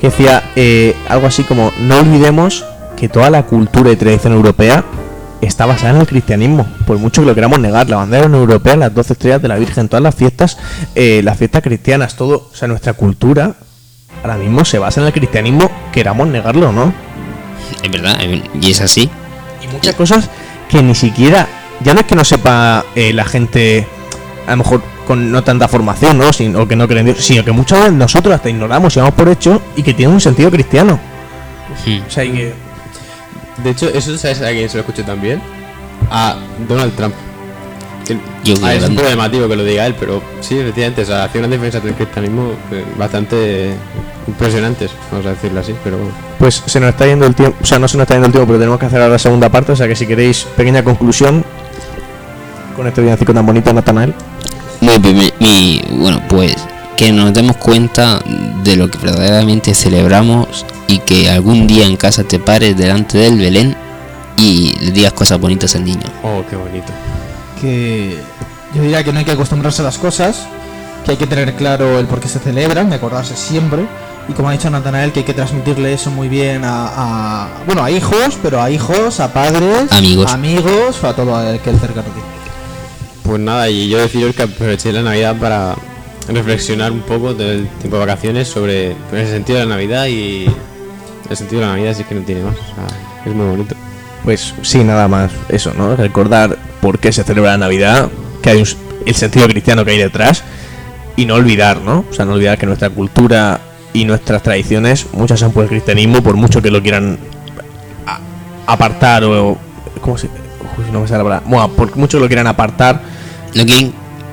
Que 0.00 0.08
decía 0.08 0.50
eh, 0.56 0.94
algo 1.08 1.26
así 1.26 1.42
como: 1.42 1.72
No 1.80 1.98
olvidemos 1.98 2.64
que 2.96 3.08
toda 3.08 3.30
la 3.30 3.44
cultura 3.44 3.90
y 3.92 3.96
tradición 3.96 4.32
europea 4.32 4.84
está 5.40 5.66
basada 5.66 5.90
en 5.94 6.00
el 6.00 6.06
cristianismo. 6.06 6.66
Por 6.86 6.98
mucho 6.98 7.22
que 7.22 7.26
lo 7.28 7.34
queramos 7.34 7.58
negar, 7.60 7.88
la 7.88 7.96
bandera 7.96 8.24
europea, 8.26 8.76
las 8.76 8.94
12 8.94 9.12
estrellas 9.14 9.42
de 9.42 9.48
la 9.48 9.56
Virgen, 9.56 9.88
todas 9.88 10.02
las 10.02 10.14
fiestas, 10.14 10.58
eh, 10.94 11.20
las 11.24 11.36
fiestas 11.36 11.62
cristianas, 11.62 12.16
todo, 12.16 12.48
o 12.52 12.54
sea, 12.56 12.68
nuestra 12.68 12.92
cultura 12.94 13.54
ahora 14.22 14.36
mismo 14.38 14.64
se 14.64 14.78
basa 14.78 15.00
en 15.00 15.06
el 15.06 15.12
cristianismo, 15.12 15.70
queramos 15.92 16.26
negarlo 16.28 16.70
o 16.70 16.72
no. 16.72 16.92
Es 17.82 17.90
verdad, 17.90 18.18
y 18.60 18.70
es 18.70 18.80
así. 18.80 19.10
Y 19.62 19.72
muchas 19.72 19.94
cosas 19.94 20.28
que 20.68 20.82
ni 20.82 20.94
siquiera, 20.94 21.46
ya 21.82 21.94
no 21.94 22.00
es 22.00 22.06
que 22.06 22.14
no 22.16 22.24
sepa 22.24 22.84
eh, 22.94 23.12
la 23.12 23.24
gente, 23.24 23.86
a 24.46 24.52
lo 24.52 24.56
mejor 24.58 24.82
con 25.06 25.30
no 25.30 25.44
tanta 25.44 25.68
formación, 25.68 26.18
¿no? 26.18 26.32
Sin- 26.32 26.56
o 26.56 26.66
que 26.66 26.74
no 26.74 26.88
creen 26.88 27.06
en 27.08 27.14
Dios, 27.14 27.24
sino 27.24 27.44
que 27.44 27.52
muchas 27.52 27.78
veces 27.78 27.92
nosotros 27.94 28.34
hasta 28.34 28.48
ignoramos 28.50 28.96
y 28.96 28.98
damos 29.00 29.14
por 29.14 29.28
hecho 29.28 29.62
y 29.76 29.82
que 29.82 29.94
tiene 29.94 30.12
un 30.12 30.20
sentido 30.20 30.50
cristiano. 30.50 30.98
Hmm. 31.84 32.00
O 32.06 32.10
sea, 32.10 32.24
y 32.24 32.30
que... 32.32 32.54
De 33.62 33.70
hecho, 33.70 33.88
eso 33.88 34.16
sabes 34.18 34.40
a 34.42 34.50
quién 34.50 34.68
se 34.68 34.76
lo 34.76 34.80
escuché 34.80 35.02
también. 35.02 35.40
A 36.10 36.36
Donald 36.68 36.94
Trump. 36.94 37.14
Que- 38.06 38.18
Yo 38.44 38.54
ah, 38.62 38.74
es 38.74 38.88
un 38.88 38.94
problemático 38.94 39.48
que 39.48 39.56
lo 39.56 39.64
diga 39.64 39.86
él, 39.86 39.96
pero 39.98 40.22
sí, 40.40 40.58
efectivamente, 40.58 41.02
o 41.02 41.06
sea, 41.06 41.24
hacía 41.24 41.40
unas 41.40 41.50
defensas 41.50 41.82
del 41.82 41.94
cristianismo 41.94 42.52
eh, 42.70 42.84
bastante 42.96 43.74
impresionantes, 44.28 44.90
vamos 45.10 45.26
a 45.26 45.30
decirlo 45.30 45.58
así, 45.60 45.74
pero 45.82 45.96
bueno. 45.98 46.12
Pues 46.38 46.62
se 46.66 46.78
nos 46.78 46.90
está 46.90 47.06
yendo 47.06 47.26
el 47.26 47.34
tiempo, 47.34 47.56
o 47.60 47.66
sea, 47.66 47.78
no 47.80 47.88
se 47.88 47.96
nos 47.96 48.02
está 48.04 48.14
yendo 48.14 48.26
el 48.26 48.32
tiempo, 48.32 48.46
pero 48.46 48.58
tenemos 48.60 48.78
que 48.78 48.86
hacer 48.86 49.00
ahora 49.00 49.14
la 49.14 49.18
segunda 49.18 49.48
parte, 49.48 49.72
o 49.72 49.76
sea 49.76 49.88
que 49.88 49.96
si 49.96 50.06
queréis, 50.06 50.44
pequeña 50.56 50.84
conclusión 50.84 51.44
con 52.76 52.86
este 52.86 53.00
villancico 53.00 53.32
tan 53.34 53.44
bonito, 53.46 53.72
Natanael. 53.72 54.14
Muy 54.80 54.98
prime- 55.00 55.32
y 55.40 55.82
bueno, 55.92 56.20
pues 56.28 56.54
que 56.96 57.12
nos 57.12 57.32
demos 57.34 57.56
cuenta 57.56 58.20
de 58.64 58.76
lo 58.76 58.90
que 58.90 58.98
verdaderamente 58.98 59.74
celebramos 59.74 60.64
y 60.88 60.98
que 61.00 61.28
algún 61.30 61.66
día 61.66 61.84
en 61.86 61.96
casa 61.96 62.24
te 62.24 62.38
pares 62.38 62.76
delante 62.76 63.18
del 63.18 63.38
Belén 63.38 63.76
y 64.38 64.74
le 64.80 64.90
digas 64.92 65.12
cosas 65.12 65.38
bonitas 65.40 65.74
al 65.76 65.84
niño. 65.84 66.04
Oh, 66.22 66.42
qué 66.48 66.56
bonito. 66.56 66.92
que 67.60 68.18
yo 68.74 68.82
diría 68.82 69.02
que 69.04 69.12
no 69.12 69.18
hay 69.18 69.24
que 69.24 69.32
acostumbrarse 69.32 69.82
a 69.82 69.84
las 69.84 69.98
cosas, 69.98 70.46
que 71.04 71.12
hay 71.12 71.16
que 71.16 71.26
tener 71.26 71.54
claro 71.54 71.98
el 71.98 72.06
por 72.06 72.20
qué 72.20 72.28
se 72.28 72.38
celebran, 72.38 72.90
de 72.90 72.96
acordarse 72.96 73.36
siempre. 73.36 73.86
Y 74.28 74.32
como 74.32 74.48
ha 74.48 74.52
dicho 74.52 74.68
Natanael, 74.68 75.12
que 75.12 75.20
hay 75.20 75.24
que 75.24 75.34
transmitirle 75.34 75.92
eso 75.92 76.10
muy 76.10 76.28
bien 76.28 76.64
a, 76.64 76.88
a- 77.44 77.48
bueno, 77.64 77.82
a 77.84 77.90
hijos, 77.90 78.36
pero 78.42 78.60
a 78.60 78.70
hijos, 78.70 79.20
a 79.20 79.32
padres, 79.32 79.90
Amigos. 79.92 80.32
amigos, 80.32 81.02
a 81.04 81.14
todo 81.14 81.36
aquel 81.36 81.78
cercano 81.78 82.08
que 82.08 83.28
Pues 83.28 83.40
nada, 83.40 83.70
y 83.70 83.88
yo 83.88 83.98
deciros 83.98 84.34
que 84.34 84.42
aproveché 84.42 84.92
la 84.92 85.02
Navidad 85.02 85.36
para 85.38 85.76
reflexionar 86.34 86.90
un 86.92 87.00
poco 87.00 87.34
del 87.34 87.68
tiempo 87.78 87.98
de 87.98 88.06
vacaciones 88.06 88.48
sobre 88.48 88.94
pues, 89.10 89.26
el 89.26 89.32
sentido 89.32 89.58
de 89.58 89.64
la 89.66 89.70
Navidad 89.76 90.06
y 90.06 90.46
el 91.30 91.36
sentido 91.36 91.60
de 91.60 91.66
la 91.68 91.72
Navidad 91.74 91.94
sí 91.96 92.04
que 92.04 92.14
no 92.14 92.22
tiene 92.22 92.42
más. 92.42 92.54
o 92.56 92.74
sea, 92.74 92.86
es 93.26 93.34
muy 93.34 93.46
bonito. 93.46 93.74
Pues 94.24 94.54
sí, 94.62 94.82
nada 94.82 95.06
más 95.08 95.30
eso, 95.48 95.72
¿no? 95.76 95.94
Recordar 95.94 96.56
por 96.80 96.98
qué 96.98 97.12
se 97.12 97.22
celebra 97.22 97.52
la 97.52 97.58
Navidad, 97.58 98.08
que 98.42 98.50
hay 98.50 98.56
un 98.56 98.62
s- 98.64 98.76
el 99.04 99.14
sentido 99.14 99.46
cristiano 99.46 99.84
que 99.84 99.92
hay 99.92 99.98
detrás 99.98 100.42
y 101.16 101.26
no 101.26 101.34
olvidar, 101.34 101.80
¿no? 101.80 102.04
O 102.10 102.12
sea, 102.12 102.24
no 102.24 102.32
olvidar 102.32 102.58
que 102.58 102.66
nuestra 102.66 102.90
cultura 102.90 103.60
y 103.92 104.04
nuestras 104.04 104.42
tradiciones, 104.42 105.06
muchas 105.12 105.38
son 105.40 105.52
por 105.52 105.62
el 105.62 105.68
cristianismo, 105.70 106.22
por 106.22 106.34
mucho 106.36 106.60
que 106.60 106.70
lo 106.70 106.82
quieran 106.82 107.18
a- 108.06 108.18
apartar 108.72 109.22
o... 109.24 109.56
¿Cómo 110.00 110.18
se...? 110.18 110.26
Uy, 110.26 110.84
no 110.92 111.00
me 111.00 111.06
sale 111.08 111.18
la 111.18 111.24
palabra. 111.24 111.46
Bueno, 111.48 111.68
por 111.72 111.96
mucho 111.96 112.18
que 112.18 112.22
lo 112.22 112.26
quieran 112.28 112.46
apartar, 112.48 113.00
Lo 113.54 113.64
que 113.64 113.90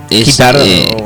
es 0.10 0.26
quitar 0.32 0.56
eh, 0.58 0.86
o 1.02 1.03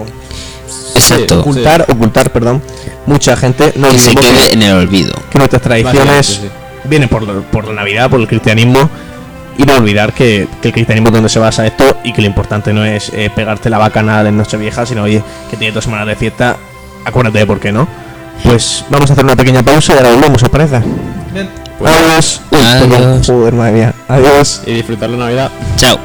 exacto, 0.97 1.39
ocultar, 1.41 1.85
ocultar, 1.89 2.29
perdón, 2.31 2.61
mucha 3.05 3.35
gente 3.37 3.73
no 3.75 3.89
que 3.89 3.97
se 3.99 4.15
quede 4.15 4.47
que, 4.49 4.53
en 4.53 4.63
el 4.63 4.73
olvido. 4.75 5.13
que 5.29 5.37
nuestras 5.37 5.61
tradiciones 5.61 6.41
vienen 6.85 7.09
por, 7.09 7.23
la- 7.23 7.41
por 7.41 7.65
la 7.67 7.73
Navidad, 7.73 8.09
por 8.09 8.19
el 8.19 8.27
cristianismo 8.27 8.89
y 9.57 9.63
no 9.63 9.75
olvidar 9.75 10.13
que, 10.13 10.47
que 10.61 10.67
el 10.69 10.73
cristianismo 10.73 11.07
es 11.09 11.13
donde 11.13 11.29
se 11.29 11.39
basa 11.39 11.65
esto 11.65 11.97
y 12.03 12.13
que 12.13 12.21
lo 12.21 12.27
importante 12.27 12.73
no 12.73 12.85
es 12.85 13.09
eh, 13.13 13.29
pegarte 13.35 13.69
la 13.69 13.77
bacana 13.79 14.21
en 14.21 14.37
Nochevieja, 14.37 14.85
sino 14.85 15.03
oye, 15.03 15.23
que 15.49 15.57
tiene 15.57 15.73
dos 15.73 15.83
semanas 15.83 16.05
de 16.07 16.15
fiesta, 16.15 16.57
acuérdate 17.05 17.39
de 17.39 17.45
por 17.47 17.59
qué 17.59 17.71
no. 17.71 17.87
Pues 18.43 18.85
vamos 18.89 19.09
a 19.09 19.13
hacer 19.13 19.25
una 19.25 19.35
pequeña 19.35 19.63
pausa 19.63 19.93
y 19.95 19.97
ahora 19.97 20.11
volvemos, 20.11 20.43
¿os 20.43 20.49
parece? 20.49 20.79
Bien. 21.33 21.49
Pues- 21.79 21.91
Adiós. 21.91 22.41
Uy. 22.51 22.59
Adiós. 22.61 23.25
Joder, 23.27 23.53
madre 23.53 23.71
mía. 23.71 23.93
Adiós. 24.07 24.61
Y 24.67 24.73
disfrutar 24.73 25.09
la 25.09 25.17
Navidad. 25.17 25.51
Chao. 25.75 25.97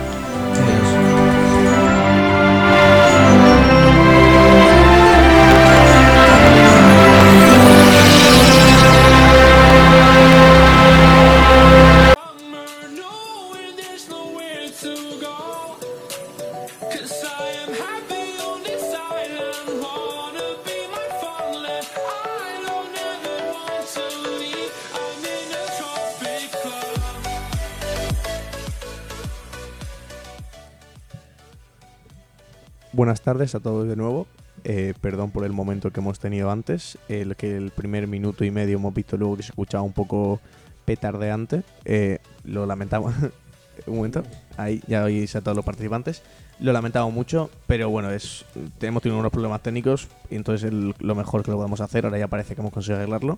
Buenas 33.13 33.25
tardes 33.25 33.55
a 33.55 33.61
todos 33.61 33.87
de 33.87 33.95
nuevo. 33.95 34.27
Eh, 34.65 34.95
perdón 35.03 35.33
por 35.33 35.45
el 35.45 35.53
momento 35.53 35.91
que 35.91 36.01
hemos 36.01 36.19
tenido 36.19 36.51
antes. 36.51 36.97
El 37.11 37.37
que 37.37 37.59
el 37.59 37.71
primer 37.71 38.07
minuto 38.07 38.43
y 38.43 38.51
medio 38.51 38.79
hemos 38.79 38.95
visto 38.95 39.19
luego 39.19 39.37
que 39.37 39.43
se 39.43 39.51
escuchaba 39.51 39.83
un 39.85 39.93
poco 39.93 40.41
petardeante. 40.87 41.63
Eh, 41.85 42.21
lo 42.45 42.65
lamentamos. 42.65 43.13
un 43.87 43.97
momento. 43.97 44.23
Ahí 44.57 44.83
ya 44.87 45.05
oís 45.05 45.37
a 45.37 45.43
todos 45.43 45.55
los 45.55 45.63
participantes. 45.63 46.23
Lo 46.59 46.73
lamentamos 46.73 47.13
mucho, 47.13 47.51
pero 47.67 47.91
bueno, 47.91 48.11
es 48.11 48.47
hemos 48.81 49.03
tenido 49.03 49.21
unos 49.21 49.31
problemas 49.31 49.63
técnicos 49.63 50.09
y 50.31 50.37
entonces 50.37 50.71
el- 50.71 50.95
lo 50.99 51.15
mejor 51.15 51.43
que 51.43 51.51
lo 51.51 51.59
podemos 51.59 51.83
hacer. 51.83 52.07
Ahora 52.07 52.17
ya 52.17 52.29
parece 52.29 52.55
que 52.55 52.63
hemos 52.63 52.73
conseguido 52.73 53.01
arreglarlo. 53.01 53.37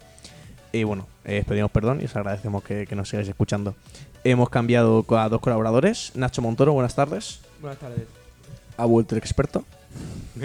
Y 0.70 0.84
bueno, 0.84 1.08
eh, 1.24 1.40
os 1.40 1.46
pedimos 1.46 1.72
perdón 1.72 2.00
y 2.00 2.04
os 2.04 2.14
agradecemos 2.14 2.62
que, 2.62 2.86
que 2.86 2.94
nos 2.94 3.08
sigáis 3.08 3.26
escuchando. 3.28 3.74
Hemos 4.22 4.50
cambiado 4.50 5.04
a 5.18 5.28
dos 5.28 5.40
colaboradores. 5.40 6.12
Nacho 6.14 6.42
Montoro, 6.42 6.72
buenas 6.74 6.94
tardes. 6.94 7.40
Buenas 7.60 7.80
tardes. 7.80 8.23
Ha 8.76 8.84
vuelto 8.86 9.14
el 9.14 9.20
experto. 9.20 9.64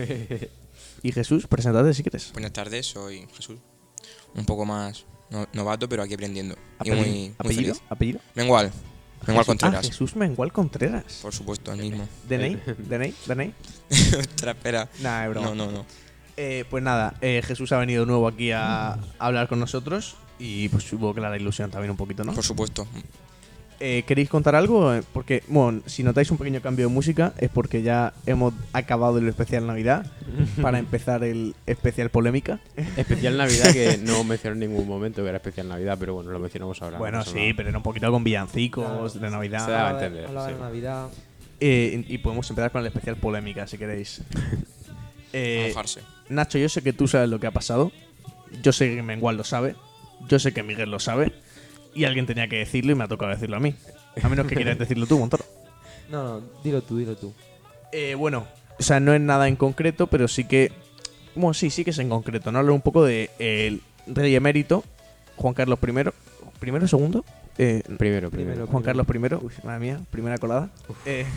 Y 1.01 1.13
Jesús, 1.13 1.47
preséntate 1.47 1.93
si 1.93 2.03
quieres. 2.03 2.31
Buenas 2.33 2.51
tardes, 2.51 2.85
soy 2.87 3.25
Jesús. 3.33 3.57
Un 4.35 4.43
poco 4.45 4.65
más 4.65 5.05
no- 5.29 5.47
novato, 5.53 5.87
pero 5.87 6.03
aquí 6.03 6.13
aprendiendo. 6.13 6.55
Y 6.83 6.89
Apellido- 6.89 6.95
muy, 6.97 7.09
muy 7.19 7.35
apellido, 7.37 7.73
feliz. 7.75 7.83
apellido. 7.89 8.19
Mengual. 8.35 8.71
Mengual 9.25 9.45
Jesús- 9.45 9.45
Contreras. 9.45 9.85
Ah, 9.85 9.87
Jesús 9.87 10.15
Mengual 10.17 10.51
Contreras. 10.51 11.19
Por 11.21 11.33
supuesto, 11.33 11.71
el 11.71 11.79
mismo. 11.79 12.05
DNI, 12.27 12.55
DNI, 12.89 13.13
DNI. 13.27 13.53
Ostras, 14.19 14.55
espera. 14.57 14.89
Nah, 15.01 15.23
es 15.23 15.29
broma. 15.29 15.47
No, 15.47 15.55
no, 15.55 15.71
no. 15.71 15.85
Eh, 16.35 16.65
pues 16.69 16.83
nada, 16.83 17.15
eh, 17.21 17.41
Jesús 17.45 17.71
ha 17.71 17.77
venido 17.77 18.05
nuevo 18.05 18.27
aquí 18.27 18.51
a, 18.51 18.91
a 18.93 18.99
hablar 19.19 19.47
con 19.47 19.59
nosotros 19.61 20.17
y 20.37 20.67
pues 20.67 20.83
supongo 20.83 21.13
que 21.13 21.21
le 21.21 21.27
hará 21.27 21.37
ilusión 21.37 21.71
también 21.71 21.91
un 21.91 21.97
poquito, 21.97 22.25
¿no? 22.25 22.33
Por 22.33 22.43
supuesto. 22.43 22.85
Eh, 23.79 24.03
¿Queréis 24.05 24.29
contar 24.29 24.55
algo? 24.55 24.93
Eh, 24.93 25.03
Porque, 25.13 25.43
bueno, 25.47 25.81
si 25.85 26.03
notáis 26.03 26.29
un 26.31 26.37
pequeño 26.37 26.61
cambio 26.61 26.87
de 26.87 26.93
música 26.93 27.33
es 27.37 27.49
porque 27.49 27.81
ya 27.81 28.13
hemos 28.25 28.53
acabado 28.73 29.19
el 29.19 29.27
especial 29.27 29.65
Navidad 29.67 30.05
para 30.61 30.79
empezar 30.79 31.23
el 31.23 31.55
especial 31.65 32.09
polémica. 32.09 32.59
Especial 32.97 33.37
Navidad 33.37 33.71
que 33.71 33.97
no 34.03 34.23
mencionó 34.23 34.53
en 34.53 34.59
ningún 34.71 34.87
momento 34.87 35.23
que 35.23 35.29
era 35.29 35.37
especial 35.37 35.69
Navidad, 35.69 35.97
pero 35.99 36.15
bueno, 36.15 36.31
lo 36.31 36.39
mencionamos 36.39 36.81
ahora. 36.81 36.97
Bueno, 36.97 37.19
no 37.19 37.25
sí, 37.25 37.35
nada. 37.35 37.53
pero 37.55 37.69
era 37.69 37.77
un 37.77 37.83
poquito 37.83 38.11
con 38.11 38.23
villancicos 38.23 39.19
de 39.19 39.29
Navidad. 39.29 39.65
Se 39.65 39.71
da 39.71 39.89
a 39.89 39.91
entender, 39.93 40.25
hablaba 40.25 40.47
sí. 40.47 40.53
de 40.53 40.59
Navidad. 40.59 41.09
Eh, 41.61 42.05
y 42.07 42.17
podemos 42.19 42.49
empezar 42.49 42.71
con 42.71 42.81
el 42.81 42.87
especial 42.87 43.15
polémica, 43.17 43.67
si 43.67 43.77
queréis. 43.77 44.21
Eh. 45.31 45.75
Nacho, 46.29 46.57
yo 46.57 46.69
sé 46.69 46.81
que 46.81 46.91
tú 46.91 47.07
sabes 47.07 47.29
lo 47.29 47.39
que 47.39 47.45
ha 47.45 47.51
pasado. 47.51 47.91
Yo 48.63 48.71
sé 48.73 48.95
que 48.95 49.03
Mengual 49.03 49.37
lo 49.37 49.43
sabe. 49.43 49.75
Yo 50.27 50.39
sé 50.39 50.53
que 50.53 50.63
Miguel 50.63 50.89
lo 50.89 50.99
sabe. 50.99 51.33
Y 51.93 52.05
alguien 52.05 52.25
tenía 52.25 52.47
que 52.47 52.57
decirlo 52.57 52.91
y 52.91 52.95
me 52.95 53.03
ha 53.03 53.07
tocado 53.07 53.31
decirlo 53.31 53.57
a 53.57 53.59
mí. 53.59 53.75
A 54.21 54.29
menos 54.29 54.47
que 54.47 54.55
quieras 54.55 54.77
decirlo 54.77 55.05
tú, 55.05 55.19
Montoro. 55.19 55.45
No, 56.09 56.23
no, 56.23 56.47
dilo 56.63 56.81
tú, 56.81 56.97
dilo 56.97 57.15
tú. 57.15 57.31
Eh, 57.91 58.15
bueno, 58.15 58.47
o 58.79 58.81
sea, 58.81 58.99
no 58.99 59.13
es 59.13 59.21
nada 59.21 59.47
en 59.47 59.55
concreto, 59.55 60.07
pero 60.07 60.27
sí 60.27 60.43
que. 60.45 60.71
Bueno, 61.35 61.53
sí, 61.53 61.69
sí 61.69 61.83
que 61.83 61.91
es 61.91 61.99
en 61.99 62.09
concreto. 62.09 62.51
¿no? 62.51 62.57
Hablar 62.57 62.73
un 62.73 62.81
poco 62.81 63.05
de 63.05 63.29
el 63.37 63.83
rey 64.07 64.35
emérito, 64.35 64.83
Juan 65.35 65.53
Carlos 65.53 65.77
I. 65.83 66.09
¿Primero 66.59 66.85
o 66.85 66.87
segundo? 66.87 67.23
Eh, 67.59 67.83
Primero, 67.85 68.31
primero. 68.31 68.31
Primero. 68.31 68.67
Juan 68.67 68.81
Carlos 68.81 69.05
I. 69.07 69.45
Uy, 69.45 69.53
madre 69.63 69.79
mía, 69.79 69.99
primera 70.09 70.39
colada. 70.39 70.71
Eh, 71.05 71.27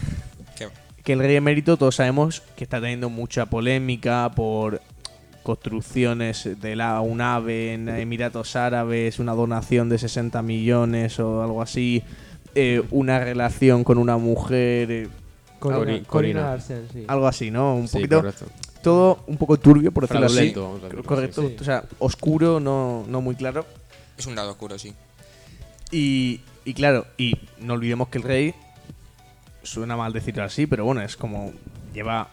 ¿Qué? 0.57 0.69
que 1.05 1.13
el 1.13 1.19
rey 1.19 1.37
emérito 1.37 1.77
todos 1.77 1.97
sabemos 1.97 2.43
que 2.57 2.65
está 2.65 2.81
teniendo 2.81 3.11
mucha 3.11 3.47
polémica 3.47 4.31
por 4.35 4.81
construcciones 5.43 6.49
de 6.61 6.77
la 6.77 7.01
UNAVE 7.01 7.75
en 7.75 7.89
Emiratos 7.89 8.57
Árabes, 8.57 9.19
una 9.19 9.33
donación 9.33 9.89
de 9.89 9.99
60 9.99 10.41
millones 10.43 11.19
o 11.21 11.43
algo 11.43 11.63
así, 11.63 12.03
eh, 12.55 12.83
una 12.91 13.19
relación 13.21 13.85
con 13.85 13.99
una 13.99 14.17
mujer, 14.19 14.91
eh, 14.91 15.09
Corina, 15.59 15.81
Cori- 15.81 15.85
Corina 15.85 16.07
Corina. 16.09 16.41
Larsen, 16.43 16.89
sí. 16.93 17.05
algo 17.09 17.27
así, 17.29 17.51
¿no? 17.51 17.75
Un 17.77 17.89
Sí, 17.89 17.99
poquito, 17.99 18.17
correcto. 18.17 18.47
todo 18.83 19.25
un 19.27 19.37
poco 19.37 19.59
turbio, 19.59 19.93
por 19.93 20.05
decirlo 20.09 20.27
así. 20.27 20.53
Correcto. 21.05 21.43
Sí. 21.49 21.57
o 21.61 21.65
sea, 21.65 21.85
oscuro, 21.99 22.59
no, 22.61 23.05
no 23.09 23.21
muy 23.21 23.35
claro. 23.37 23.65
Es 24.19 24.27
un 24.27 24.35
lado 24.35 24.51
oscuro, 24.51 24.79
sí. 24.79 24.93
Y, 25.91 26.41
y 26.65 26.75
claro, 26.75 27.07
y 27.19 27.35
no 27.61 27.75
olvidemos 27.75 28.09
que 28.09 28.19
el 28.19 28.25
rey, 28.25 28.55
suena 29.63 29.97
mal 29.97 30.13
decirlo 30.13 30.43
así, 30.45 30.67
pero 30.67 30.85
bueno, 30.85 31.03
es 31.03 31.17
como 31.17 31.53
lleva 31.95 32.29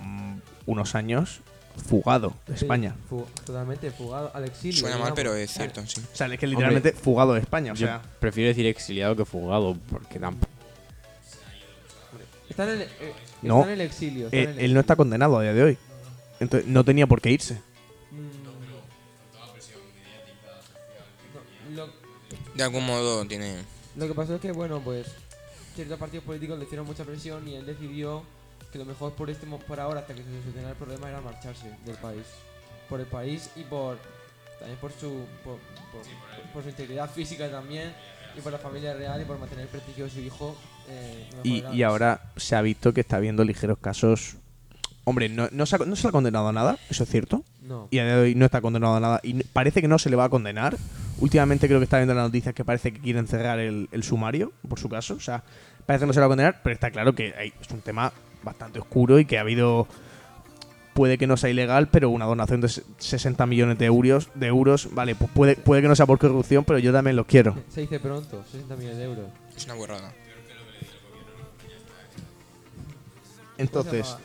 mm, 0.00 0.34
unos 0.66 0.94
años 0.94 1.40
fugado 1.76 2.32
de 2.46 2.56
Sí, 2.56 2.64
España. 2.64 2.94
fu- 3.08 3.26
totalmente 3.44 3.90
fugado 3.90 4.30
al 4.34 4.44
exilio. 4.44 4.80
Suena 4.80 4.96
mal, 4.96 5.04
digamos. 5.14 5.16
pero 5.16 5.34
es 5.36 5.50
cierto, 5.52 5.86
sí. 5.86 6.00
O 6.12 6.16
sea, 6.16 6.26
es 6.26 6.38
que 6.38 6.46
literalmente 6.46 6.92
fugado 6.92 7.34
de 7.34 7.40
España. 7.40 7.72
O 7.72 7.74
Yo 7.74 7.86
sea, 7.86 8.02
prefiero 8.20 8.48
decir 8.48 8.66
exiliado 8.66 9.14
que 9.16 9.24
fugado, 9.24 9.76
porque 9.90 10.18
tampoco. 10.18 10.50
Está 12.48 12.64
en 12.64 12.70
el, 12.70 12.82
eh, 12.82 12.88
No. 13.42 13.60
está 13.60 13.72
en 13.72 13.80
el 13.80 13.86
exilio. 13.86 14.24
está 14.26 14.36
en 14.36 14.42
él, 14.50 14.58
el 14.58 14.64
él 14.66 14.74
no 14.74 14.80
está 14.80 14.92
exilio. 14.94 14.96
condenado 14.96 15.38
a 15.38 15.42
día 15.42 15.52
de 15.52 15.62
hoy. 15.62 15.78
Entonces, 16.40 16.68
no 16.68 16.84
tenía 16.84 17.06
por 17.06 17.20
qué 17.20 17.30
irse. 17.30 17.54
Mm. 18.10 18.46
No, 21.74 21.86
De 22.54 22.62
algún 22.62 22.86
modo 22.86 23.24
tiene. 23.26 23.56
lo 23.96 24.06
que 24.08 24.14
pasó 24.14 24.34
es 24.36 24.40
que, 24.40 24.52
bueno, 24.52 24.80
pues 24.80 25.06
ciertos 25.74 25.98
partidos 25.98 26.24
políticos 26.24 26.58
le 26.58 26.64
hicieron 26.64 26.86
mucha 26.86 27.04
presión 27.04 27.46
y 27.46 27.54
él 27.56 27.66
decidió 27.66 28.22
que 28.72 28.78
lo 28.78 28.84
mejor 28.84 29.12
por 29.14 29.30
este 29.30 29.46
por 29.46 29.80
ahora, 29.80 30.00
hasta 30.00 30.14
que 30.14 30.22
se 30.22 30.28
solucionara 30.42 30.70
el 30.70 30.76
problema, 30.76 31.08
era 31.08 31.20
marcharse 31.20 31.70
del 31.84 31.96
país. 31.96 32.24
Por 32.88 33.00
el 33.00 33.06
país 33.06 33.50
y 33.56 33.62
por 33.64 33.98
también 34.58 34.78
por 34.78 34.92
su 34.92 35.24
por, 35.44 35.58
por- 35.92 36.52
por 36.52 36.62
su 36.62 36.68
integridad 36.70 37.10
física 37.10 37.50
también 37.50 37.92
y 38.36 38.40
por 38.40 38.52
la 38.52 38.58
familia 38.58 38.94
real 38.94 39.20
y 39.20 39.24
por 39.24 39.38
mantener 39.38 39.64
el 39.64 39.68
prestigio 39.70 40.04
de 40.04 40.10
su 40.10 40.20
hijo. 40.20 40.56
eh, 40.88 41.28
Y, 41.42 41.64
y 41.72 41.82
ahora 41.82 42.20
se 42.36 42.54
ha 42.56 42.62
visto 42.62 42.92
que 42.92 43.00
está 43.00 43.16
habiendo 43.16 43.44
ligeros 43.44 43.78
casos. 43.78 44.36
Hombre, 45.04 45.28
no, 45.28 45.48
no, 45.52 45.66
se 45.66 45.76
ha, 45.76 45.78
no 45.78 45.94
se 45.94 46.02
le 46.02 46.08
ha 46.08 46.12
condenado 46.12 46.48
a 46.48 46.52
nada, 46.52 46.78
eso 46.90 47.04
es 47.04 47.08
cierto. 47.08 47.44
No. 47.62 47.86
Y 47.92 47.98
a 48.00 48.04
día 48.04 48.16
de 48.16 48.22
hoy 48.22 48.34
no 48.34 48.44
está 48.44 48.60
condenado 48.60 48.96
a 48.96 49.00
nada. 49.00 49.20
Y 49.22 49.34
parece 49.44 49.80
que 49.80 49.86
no 49.88 49.98
se 50.00 50.10
le 50.10 50.16
va 50.16 50.24
a 50.24 50.28
condenar. 50.28 50.76
Últimamente 51.18 51.66
creo 51.68 51.78
que 51.80 51.84
está 51.84 51.98
viendo 51.98 52.12
las 52.14 52.24
noticias 52.24 52.54
que 52.54 52.64
parece 52.64 52.92
que 52.92 53.00
quieren 53.00 53.26
cerrar 53.28 53.58
el, 53.60 53.88
el 53.92 54.02
sumario, 54.02 54.52
por 54.68 54.78
su 54.80 54.88
caso. 54.88 55.14
O 55.14 55.20
sea, 55.20 55.42
parece 55.86 56.02
que 56.02 56.06
no 56.08 56.12
se 56.12 56.18
le 56.18 56.22
va 56.22 56.26
a 56.26 56.30
condenar, 56.30 56.60
pero 56.62 56.74
está 56.74 56.90
claro 56.90 57.14
que 57.14 57.32
hay- 57.38 57.52
es 57.60 57.70
un 57.70 57.80
tema 57.82 58.12
bastante 58.46 58.78
oscuro 58.78 59.18
y 59.18 59.26
que 59.26 59.36
ha 59.36 59.42
habido. 59.42 59.86
Puede 60.94 61.18
que 61.18 61.26
no 61.26 61.36
sea 61.36 61.50
ilegal, 61.50 61.88
pero 61.88 62.08
una 62.08 62.24
donación 62.24 62.62
de 62.62 62.70
se- 62.70 62.82
60 62.96 63.44
millones 63.44 63.76
de 63.78 63.84
euros, 63.84 64.30
de 64.34 64.46
euros 64.46 64.88
vale, 64.94 65.14
pues 65.14 65.30
puede, 65.30 65.54
puede 65.56 65.82
que 65.82 65.88
no 65.88 65.94
sea 65.96 66.06
por 66.06 66.18
corrupción, 66.18 66.64
pero 66.64 66.78
yo 66.78 66.90
también 66.90 67.16
los 67.16 67.26
quiero. 67.26 67.54
Se 67.68 67.82
dice 67.82 68.00
pronto, 68.00 68.42
60 68.50 68.76
millones 68.76 68.96
de 68.96 69.04
euros. 69.04 69.26
Es 69.54 69.64
una 69.66 69.74
burrada. 69.74 70.10
¿Cómo 70.10 70.14
se 73.54 73.62
Entonces, 73.62 74.16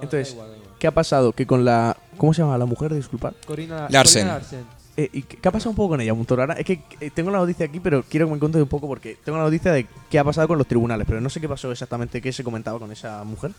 Entonces, 0.00 0.28
da 0.28 0.32
igual, 0.34 0.50
da 0.50 0.56
igual. 0.56 0.70
¿qué 0.78 0.86
ha 0.86 0.90
pasado? 0.90 1.32
Que 1.32 1.46
con 1.46 1.64
la. 1.64 1.96
¿Cómo 2.16 2.34
se 2.34 2.42
llama 2.42 2.58
la 2.58 2.66
mujer? 2.66 2.92
Disculpad. 2.94 3.32
Corina 3.46 3.86
Larsen. 3.88 4.22
Corina 4.22 4.38
Larsen. 4.38 4.81
Eh, 4.96 5.08
¿y 5.12 5.22
qué 5.22 5.48
ha 5.48 5.52
pasado 5.52 5.70
un 5.70 5.76
poco 5.76 5.90
con 5.90 6.00
ella, 6.02 6.12
Montoro? 6.12 6.42
Ahora 6.42 6.54
es 6.54 6.66
que 6.66 6.82
eh, 7.00 7.10
tengo 7.10 7.30
la 7.30 7.38
noticia 7.38 7.64
aquí, 7.64 7.80
pero 7.80 8.02
quiero 8.02 8.26
que 8.26 8.34
me 8.34 8.38
cuentes 8.38 8.60
un 8.60 8.68
poco 8.68 8.86
porque 8.86 9.16
tengo 9.24 9.38
la 9.38 9.44
noticia 9.44 9.72
de 9.72 9.86
qué 10.10 10.18
ha 10.18 10.24
pasado 10.24 10.48
con 10.48 10.58
los 10.58 10.66
tribunales, 10.66 11.06
pero 11.06 11.20
no 11.20 11.30
sé 11.30 11.40
qué 11.40 11.48
pasó 11.48 11.72
exactamente, 11.72 12.20
qué 12.20 12.30
se 12.32 12.44
comentaba 12.44 12.78
con 12.78 12.92
esa 12.92 13.24
mujer. 13.24 13.52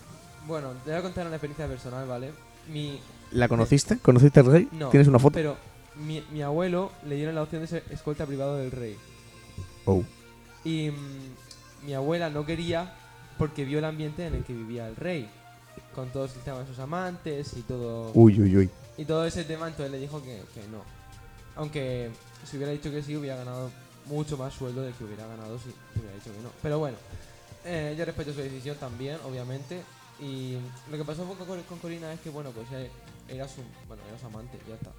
Bueno, 0.48 0.70
te 0.84 0.92
voy 0.92 1.00
a 1.00 1.02
contar 1.02 1.26
una 1.26 1.38
experiencia 1.38 1.68
personal, 1.68 2.08
¿vale? 2.08 2.32
Mi. 2.72 3.00
¿La 3.32 3.48
conociste? 3.48 3.98
¿Conociste 3.98 4.42
al 4.42 4.46
rey? 4.46 4.70
No. 4.74 4.90
¿Tienes 4.90 5.08
una 5.08 5.18
foto? 5.18 5.34
Pero 5.34 5.58
mi, 5.96 6.24
mi 6.32 6.44
abuelo 6.44 6.92
le 7.08 7.16
dieron 7.16 7.34
la 7.34 7.42
opción 7.42 7.62
de 7.62 7.68
ser 7.68 7.84
escolta 7.90 8.28
privado 8.28 8.58
del 8.58 8.72
rey. 8.72 8.96
Oh. 9.86 10.04
Y 10.64 10.92
mm, 10.92 11.88
mi 11.88 11.94
abuela 11.96 12.30
no 12.30 12.46
quería 12.46 12.94
porque 13.40 13.66
vio 13.66 13.80
el 13.80 13.86
ambiente 13.86 14.28
en 14.28 14.36
el 14.36 14.44
que 14.44 14.54
vivía 14.54 14.88
el 14.88 14.96
rey. 14.96 15.28
Con 15.96 16.10
todos 16.10 16.34
tema 16.46 16.60
de 16.60 16.68
sus 16.68 16.78
amantes 16.78 17.54
y 17.58 17.62
todo. 17.62 18.12
Uy, 18.14 18.40
uy, 18.40 18.56
uy. 18.56 18.70
Y 18.98 19.06
todo 19.06 19.26
ese 19.26 19.44
tema, 19.44 19.68
entonces 19.68 19.92
le 19.92 20.00
dijo 20.00 20.22
que, 20.22 20.44
que 20.54 20.68
no. 20.72 20.84
Aunque 21.56 22.10
si 22.50 22.58
hubiera 22.58 22.72
dicho 22.72 22.92
que 22.92 23.02
sí, 23.04 23.16
hubiera 23.16 23.38
ganado 23.38 23.72
mucho 24.06 24.38
más 24.38 24.54
sueldo 24.54 24.82
del 24.82 24.94
que 24.94 25.04
hubiera 25.04 25.26
ganado 25.28 25.58
si 25.60 25.70
hubiera 26.00 26.16
dicho 26.16 26.32
que 26.36 26.42
no. 26.44 26.50
Pero 26.62 26.80
bueno, 26.80 26.98
eh, 27.66 27.96
yo 27.98 28.06
respeto 28.06 28.34
su 28.34 28.40
decisión 28.42 28.76
también, 28.78 29.18
obviamente. 29.26 29.82
Y 30.20 30.58
lo 30.92 30.98
que 30.98 31.04
pasó 31.06 31.26
con, 31.26 31.62
con- 31.64 31.80
Corina 31.80 32.12
es 32.14 32.20
que, 32.20 32.30
bueno, 32.30 32.52
pues 32.52 32.68
era 33.28 33.48
su, 33.48 33.62
bueno, 33.88 34.04
era 34.10 34.20
su 34.20 34.26
amante, 34.28 34.58
ya 34.68 34.76
está. 34.76 34.92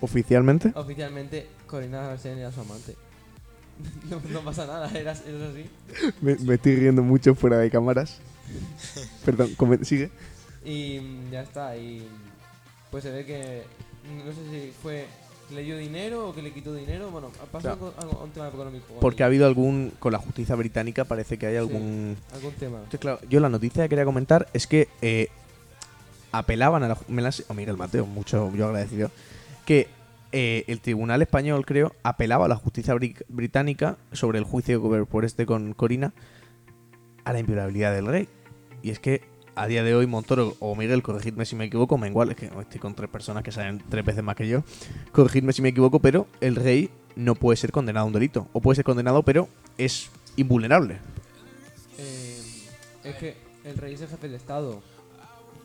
¿Oficialmente? 0.00 0.72
Oficialmente, 0.74 1.46
Corina 1.66 2.08
Larsen 2.08 2.38
era 2.38 2.50
su 2.52 2.60
amante. 2.60 2.96
no, 4.10 4.20
no 4.30 4.40
pasa 4.44 4.66
nada, 4.66 4.90
era, 4.98 5.12
es 5.12 5.20
así. 5.20 5.70
Me, 6.20 6.34
me 6.36 6.54
estoy 6.54 6.76
riendo 6.76 7.02
mucho 7.02 7.34
fuera 7.34 7.58
de 7.58 7.70
cámaras. 7.70 8.18
Perdón, 9.24 9.54
sigue. 9.84 10.10
Y 10.64 11.00
ya 11.30 11.42
está, 11.42 11.76
y 11.76 12.06
pues 12.90 13.04
se 13.04 13.10
ve 13.12 13.24
que, 13.24 13.62
no 14.24 14.32
sé 14.32 14.50
si 14.50 14.72
fue, 14.82 15.06
que 15.48 15.54
le 15.54 15.62
dio 15.62 15.76
dinero 15.78 16.28
o 16.28 16.34
que 16.34 16.42
le 16.42 16.52
quitó 16.52 16.74
dinero, 16.74 17.10
bueno, 17.10 17.30
pasó 17.50 17.62
Claro. 17.76 17.94
algo, 17.98 18.22
un 18.24 18.30
tema 18.30 18.48
económico. 18.48 18.86
con 18.88 19.00
Porque 19.00 19.22
ha 19.22 19.26
habido 19.26 19.46
algún. 19.46 19.92
Con 19.98 20.12
la 20.12 20.18
justicia 20.18 20.54
británica 20.54 21.04
parece 21.04 21.38
que 21.38 21.46
hay 21.46 21.56
algún. 21.56 22.16
Algún 22.34 22.52
tema. 22.54 22.76
Entonces, 22.78 23.00
claro, 23.00 23.20
yo 23.28 23.40
la 23.40 23.48
noticia 23.48 23.82
que 23.84 23.88
quería 23.88 24.04
comentar 24.04 24.48
es 24.52 24.66
que 24.66 24.88
eh, 25.02 25.28
apelaban 26.32 26.82
a 26.82 26.88
la. 26.88 26.98
Me 27.08 27.22
la, 27.22 27.30
a 27.48 27.54
Miguel 27.54 27.76
Mateo, 27.76 28.06
mucho 28.06 28.52
yo 28.54 28.66
agradecido. 28.66 29.10
Que 29.64 29.88
eh, 30.32 30.64
el 30.66 30.80
tribunal 30.80 31.22
español, 31.22 31.64
creo, 31.64 31.94
apelaba 32.02 32.44
a 32.46 32.48
la 32.48 32.56
justicia 32.56 32.94
bri- 32.94 33.22
británica 33.28 33.96
sobre 34.12 34.38
el 34.38 34.44
juicio 34.44 35.06
por 35.06 35.24
este 35.24 35.46
con 35.46 35.72
Corina 35.74 36.12
a 37.24 37.32
la 37.32 37.40
inviolabilidad 37.40 37.94
del 37.94 38.06
rey. 38.06 38.28
Y 38.82 38.90
es 38.90 38.98
que 39.00 39.22
a 39.60 39.66
día 39.66 39.82
de 39.82 39.94
hoy, 39.94 40.06
Montoro 40.06 40.56
o 40.60 40.74
Miguel, 40.76 41.02
corregidme 41.02 41.44
si 41.44 41.56
me 41.56 41.64
equivoco, 41.64 41.98
Mengual, 41.98 42.30
es 42.30 42.36
que 42.36 42.46
estoy 42.46 42.80
con 42.80 42.94
tres 42.94 43.10
personas 43.10 43.42
que 43.42 43.52
saben 43.52 43.82
tres 43.88 44.04
veces 44.04 44.22
más 44.22 44.36
que 44.36 44.46
yo, 44.48 44.62
corregidme 45.12 45.52
si 45.52 45.62
me 45.62 45.70
equivoco, 45.70 45.98
pero 46.00 46.26
el 46.40 46.56
rey 46.56 46.90
no 47.16 47.34
puede 47.34 47.56
ser 47.56 47.72
condenado 47.72 48.04
a 48.04 48.06
un 48.06 48.12
delito. 48.12 48.48
O 48.52 48.60
puede 48.60 48.76
ser 48.76 48.84
condenado, 48.84 49.22
pero 49.24 49.48
es 49.76 50.08
invulnerable. 50.36 50.98
Eh, 51.98 52.40
es 53.04 53.16
que 53.16 53.36
el 53.64 53.76
rey 53.76 53.94
es 53.94 54.00
el 54.02 54.08
jefe 54.08 54.28
del 54.28 54.36
Estado. 54.36 54.80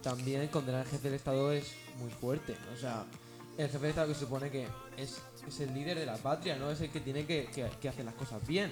También 0.02 0.48
condenar 0.48 0.82
al 0.82 0.88
jefe 0.88 1.04
del 1.10 1.14
Estado 1.16 1.52
es 1.52 1.72
muy 2.00 2.10
fuerte. 2.10 2.56
O 2.76 2.80
sea, 2.80 3.06
el 3.58 3.68
jefe 3.68 3.80
del 3.80 3.90
Estado 3.92 4.08
que 4.08 4.14
se 4.16 4.20
supone 4.22 4.50
que 4.50 4.68
es, 4.98 5.22
es 5.48 5.60
el 5.60 5.74
líder 5.74 6.00
de 6.00 6.06
la 6.08 6.18
patria, 6.18 6.56
¿no? 6.58 6.72
Es 6.72 6.82
el 6.82 6.90
que 6.90 7.00
tiene 7.00 7.26
que, 7.26 7.46
que- 7.54 7.70
que 7.80 7.90
hacer 7.90 8.04
las 8.06 8.16
cosas 8.16 8.46
bien. 8.48 8.72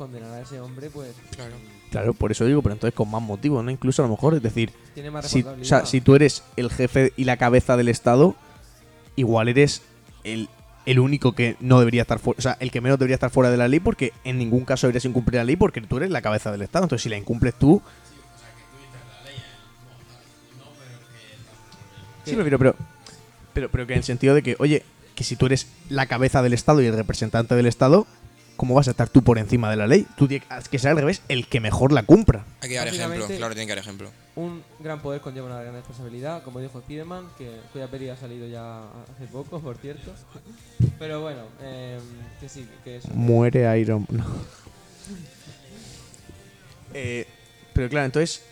Condenar 0.00 0.32
a 0.32 0.40
ese 0.40 0.58
hombre, 0.58 0.88
pues. 0.88 1.14
Claro. 1.36 1.52
Claro, 1.90 2.14
por 2.14 2.32
eso 2.32 2.46
digo, 2.46 2.62
pero 2.62 2.72
entonces 2.72 2.94
con 2.94 3.10
más 3.10 3.20
motivo, 3.20 3.62
¿no? 3.62 3.70
Incluso 3.70 4.02
a 4.02 4.06
lo 4.06 4.12
mejor, 4.12 4.32
es 4.32 4.42
decir, 4.42 4.72
Tiene 4.94 5.10
más 5.10 5.28
si, 5.28 5.42
o 5.42 5.62
sea, 5.62 5.84
si 5.84 6.00
tú 6.00 6.14
eres 6.14 6.42
el 6.56 6.70
jefe 6.70 7.12
y 7.18 7.24
la 7.24 7.36
cabeza 7.36 7.76
del 7.76 7.90
Estado, 7.90 8.34
igual 9.14 9.48
eres 9.48 9.82
el, 10.24 10.48
el 10.86 11.00
único 11.00 11.34
que 11.34 11.58
no 11.60 11.80
debería 11.80 12.00
estar 12.00 12.18
fuera, 12.18 12.38
o 12.38 12.40
sea, 12.40 12.56
el 12.60 12.70
que 12.70 12.80
menos 12.80 12.98
debería 12.98 13.16
estar 13.16 13.28
fuera 13.28 13.50
de 13.50 13.58
la 13.58 13.68
ley 13.68 13.78
porque 13.78 14.14
en 14.24 14.38
ningún 14.38 14.64
caso 14.64 14.86
deberías 14.86 15.04
incumplir 15.04 15.36
la 15.36 15.44
ley 15.44 15.56
porque 15.56 15.82
tú 15.82 15.98
eres 15.98 16.08
la 16.08 16.22
cabeza 16.22 16.50
del 16.50 16.62
Estado. 16.62 16.86
Entonces, 16.86 17.02
si 17.02 17.10
la 17.10 17.18
incumples 17.18 17.52
tú... 17.58 17.82
Sí, 22.24 22.30
me 22.30 22.38
refiero, 22.38 22.58
pero, 22.58 22.74
pero, 23.52 23.68
pero 23.68 23.86
que 23.86 23.92
en 23.92 23.98
el 23.98 24.04
sentido 24.04 24.34
de 24.34 24.42
que, 24.42 24.56
oye, 24.60 24.82
que 25.14 25.24
si 25.24 25.36
tú 25.36 25.44
eres 25.44 25.66
la 25.90 26.06
cabeza 26.06 26.40
del 26.40 26.54
Estado 26.54 26.80
y 26.80 26.86
el 26.86 26.96
representante 26.96 27.54
del 27.54 27.66
Estado, 27.66 28.06
¿cómo 28.60 28.74
vas 28.74 28.88
a 28.88 28.90
estar 28.90 29.08
tú 29.08 29.22
por 29.22 29.38
encima 29.38 29.70
de 29.70 29.76
la 29.76 29.86
ley? 29.86 30.06
Tú 30.18 30.28
tienes 30.28 30.46
que 30.70 30.78
ser 30.78 30.90
al 30.90 30.98
revés, 30.98 31.22
el 31.28 31.46
que 31.46 31.60
mejor 31.60 31.92
la 31.92 32.02
cumpla. 32.02 32.44
Hay 32.60 32.68
que 32.68 32.74
dar 32.76 32.88
ejemplo, 32.88 33.26
claro, 33.26 33.54
tiene 33.54 33.66
que 33.66 33.70
dar 33.74 33.78
ejemplo. 33.78 34.10
Un 34.36 34.62
gran 34.80 35.00
poder 35.00 35.22
conlleva 35.22 35.46
una 35.46 35.62
gran 35.62 35.72
responsabilidad, 35.72 36.42
como 36.42 36.60
dijo 36.60 36.78
Spiderman, 36.78 37.24
que 37.38 37.50
cuya 37.72 37.86
peli 37.88 38.10
ha 38.10 38.18
salido 38.18 38.46
ya 38.46 38.80
hace 38.80 39.24
poco, 39.32 39.60
por 39.60 39.78
cierto. 39.78 40.12
Pero 40.98 41.22
bueno, 41.22 41.40
eh, 41.62 41.98
que 42.38 42.50
sí, 42.50 42.68
que 42.84 42.96
eso. 42.96 43.08
Muere 43.14 43.80
Iron 43.80 44.06
no. 44.10 44.26
Eh, 46.92 47.26
pero 47.72 47.88
claro, 47.88 48.04
entonces, 48.06 48.42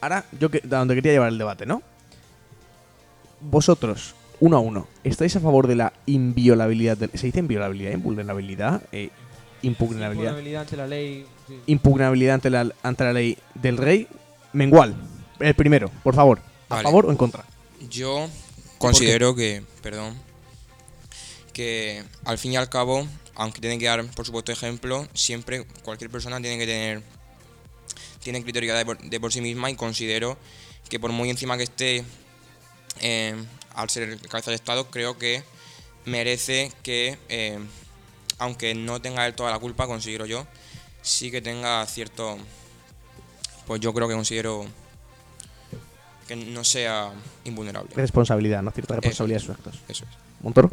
ahora 0.00 0.24
yo 0.38 0.50
que, 0.50 0.58
a 0.58 0.66
donde 0.66 0.96
quería 0.96 1.12
llevar 1.12 1.28
el 1.28 1.38
debate, 1.38 1.64
¿no? 1.66 1.82
Vosotros, 3.40 4.14
uno 4.40 4.56
a 4.56 4.60
uno, 4.60 4.86
¿estáis 5.04 5.34
a 5.36 5.40
favor 5.40 5.66
de 5.66 5.76
la 5.76 5.92
inviolabilidad? 6.04 6.96
del- 6.98 7.10
¿Se 7.14 7.26
dice 7.26 7.38
inviolabilidad? 7.38 7.92
¿Invulnerabilidad? 7.92 8.82
Eh, 8.92 9.10
impugnabilidad. 9.66 10.30
Impugnabilidad 10.30 10.62
ante 10.62 10.76
la 10.76 10.86
ley. 10.86 11.26
sí. 11.48 11.60
Impugnabilidad 11.66 12.34
ante 12.34 12.50
la, 12.50 12.72
ante 12.82 13.04
la 13.04 13.12
ley 13.12 13.38
del 13.54 13.76
rey. 13.76 14.08
Mengual, 14.52 14.96
el 15.40 15.54
primero, 15.54 15.90
por 16.02 16.14
favor. 16.14 16.40
¿A 16.68 16.76
Vale. 16.76 16.82
favor 16.84 17.06
o 17.06 17.10
en 17.10 17.16
contra? 17.16 17.44
Yo 17.90 18.28
considero 18.78 19.34
que, 19.34 19.62
perdón, 19.82 20.14
que 21.52 22.02
al 22.24 22.38
fin 22.38 22.52
y 22.52 22.56
al 22.56 22.68
cabo, 22.68 23.06
aunque 23.34 23.60
tiene 23.60 23.78
que 23.78 23.86
dar, 23.86 24.04
por 24.06 24.24
supuesto, 24.24 24.52
ejemplo, 24.52 25.06
siempre 25.14 25.64
cualquier 25.84 26.10
persona 26.10 26.40
tiene 26.40 26.58
que 26.58 26.66
tener 26.66 27.02
tiene 28.22 28.42
criterio 28.42 28.74
de 28.74 28.84
por, 28.84 28.98
de 28.98 29.20
por 29.20 29.32
sí 29.32 29.40
misma 29.40 29.70
y 29.70 29.76
considero 29.76 30.36
que 30.88 30.98
por 30.98 31.12
muy 31.12 31.30
encima 31.30 31.56
que 31.56 31.62
esté 31.62 32.02
eh, 33.00 33.36
al 33.74 33.88
ser 33.88 34.08
el 34.08 34.20
cabeza 34.20 34.50
de 34.50 34.56
Estado, 34.56 34.90
creo 34.90 35.16
que 35.16 35.44
merece 36.04 36.72
que, 36.82 37.18
eh, 37.28 37.58
aunque 38.38 38.74
no 38.74 39.00
tenga 39.00 39.26
él 39.26 39.34
toda 39.34 39.50
la 39.50 39.58
culpa, 39.58 39.86
considero 39.86 40.26
yo, 40.26 40.46
sí 41.02 41.30
que 41.30 41.40
tenga 41.40 41.84
cierto, 41.86 42.38
pues 43.66 43.80
yo 43.80 43.92
creo 43.94 44.08
que 44.08 44.14
considero 44.14 44.66
que 46.28 46.36
no 46.36 46.64
sea 46.64 47.12
invulnerable. 47.44 47.90
Responsabilidad, 47.94 48.62
¿no? 48.62 48.70
Cierta 48.72 48.94
responsabilidad 48.96 49.38
de 49.40 49.46
sus 49.46 49.54
actos. 49.56 49.80
Eso 49.88 50.04
es. 50.04 50.10
Montoro. 50.42 50.70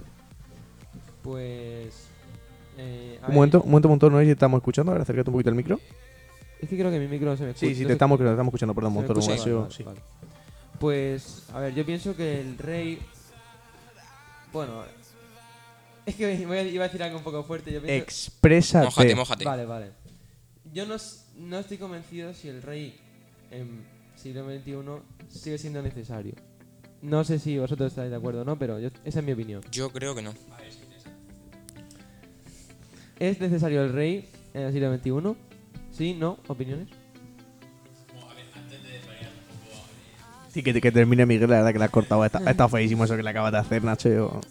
Pues 1.22 1.94
Eh, 2.78 3.20
a 3.22 3.26
Un 3.26 3.28
ver, 3.28 3.36
momento, 3.36 3.62
un 3.62 3.70
momento, 3.70 3.88
Montoro, 3.90 4.12
no 4.14 4.18
sé 4.20 4.24
si 4.24 4.30
te 4.30 4.34
estamos 4.34 4.58
escuchando. 4.58 4.92
A 4.92 4.96
ver, 4.96 5.04
acércate 5.04 5.30
un 5.30 5.34
poquito 5.34 5.50
al 5.52 5.56
micro. 5.56 5.80
Es 6.60 6.68
que 6.68 6.76
creo 6.78 6.90
que 6.90 7.00
mi 7.00 7.08
micro 7.08 7.30
no 7.30 7.38
se 7.38 7.44
me 7.44 7.52
escucha. 7.52 7.68
Sí, 7.68 7.76
sí, 7.76 7.86
te 7.86 7.94
estamos, 7.94 8.18
te 8.18 8.24
estamos 8.28 8.48
escuchando, 8.48 8.74
perdón, 8.74 8.94
Montoro. 8.94 9.20
escucha? 9.20 9.40
ha 9.40 9.44
sido- 9.44 9.62
Vale, 9.62 9.74
sí. 9.76 9.84
vale. 9.84 10.00
Pues, 10.80 11.44
a 11.54 11.60
ver, 11.60 11.76
yo 11.76 11.86
pienso 11.86 12.16
que 12.16 12.42
el 12.42 12.58
rey. 12.58 13.00
Bueno, 14.52 14.84
es 16.06 16.16
que 16.16 16.46
voy 16.46 16.58
a- 16.58 16.64
iba 16.64 16.84
a 16.86 16.88
decir 16.88 17.02
algo 17.04 17.18
un 17.18 17.24
poco 17.24 17.44
fuerte. 17.44 17.72
Yo 17.72 17.82
pienso... 17.82 18.04
Exprésate. 18.04 18.86
Mójate, 18.86 19.16
mójate. 19.16 19.46
Vale, 19.46 19.66
vale. 19.66 19.92
Yo 20.74 20.86
no, 20.86 20.96
s- 20.96 21.26
no 21.38 21.60
estoy 21.60 21.78
convencido 21.78 22.34
si 22.34 22.48
el 22.50 22.62
rey 22.62 22.96
en 23.52 23.86
siglo 24.16 24.46
XXI 24.46 24.74
sigue 25.40 25.58
siendo 25.58 25.82
necesario. 25.82 26.34
No 27.02 27.24
sé 27.24 27.38
si 27.40 27.58
vosotros 27.58 27.92
estáis 27.92 28.10
de 28.10 28.16
acuerdo 28.16 28.42
o 28.42 28.46
no, 28.46 28.58
pero 28.58 28.80
yo- 28.80 28.90
esa 29.04 29.20
es 29.20 29.26
mi 29.26 29.34
opinión. 29.34 29.62
Yo 29.72 29.92
creo 29.92 30.16
que 30.16 30.22
no. 30.22 30.34
¿Es 33.20 33.40
necesario 33.40 33.84
el 33.84 33.94
rey 33.94 34.30
en 34.54 34.62
el 34.64 34.74
siglo 34.74 34.96
XXI? 34.98 35.36
¿Sí? 35.92 36.14
¿No? 36.14 36.40
¿Opiniones? 36.48 36.88
Sí, 40.50 40.62
que, 40.62 40.80
que 40.80 40.92
termine 40.92 41.26
Miguel, 41.26 41.50
la 41.50 41.58
verdad 41.58 41.74
que 41.74 41.80
le 41.80 41.86
has 41.86 41.92
cortado. 41.92 42.22
Ha 42.22 42.28
estado 42.28 42.70
feísimo 42.70 43.06
eso 43.06 43.16
que 43.16 43.24
le 43.24 43.30
acabas 43.30 43.52
de 43.52 43.58
hacer, 43.58 43.84
Nacho. 43.84 44.10
yo- 44.10 44.42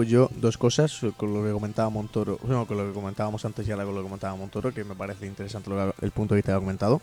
Pues 0.00 0.08
yo, 0.08 0.30
dos 0.36 0.56
cosas, 0.56 1.02
eh, 1.02 1.12
con 1.14 1.34
lo 1.34 1.44
que 1.44 1.52
comentaba 1.52 1.90
Montoro, 1.90 2.38
no, 2.44 2.64
con 2.64 2.78
lo 2.78 2.86
que 2.86 2.94
comentábamos 2.94 3.44
antes 3.44 3.68
y 3.68 3.70
ahora 3.70 3.84
con 3.84 3.94
lo 3.94 4.00
que 4.00 4.04
comentaba 4.06 4.34
Montoro, 4.34 4.72
que 4.72 4.82
me 4.82 4.94
parece 4.94 5.26
interesante 5.26 5.68
lo 5.68 5.76
que 5.92 6.06
el 6.06 6.10
punto 6.10 6.32
de 6.34 6.38
vista 6.38 6.52
que 6.52 6.56
ha 6.56 6.58
comentado. 6.60 7.02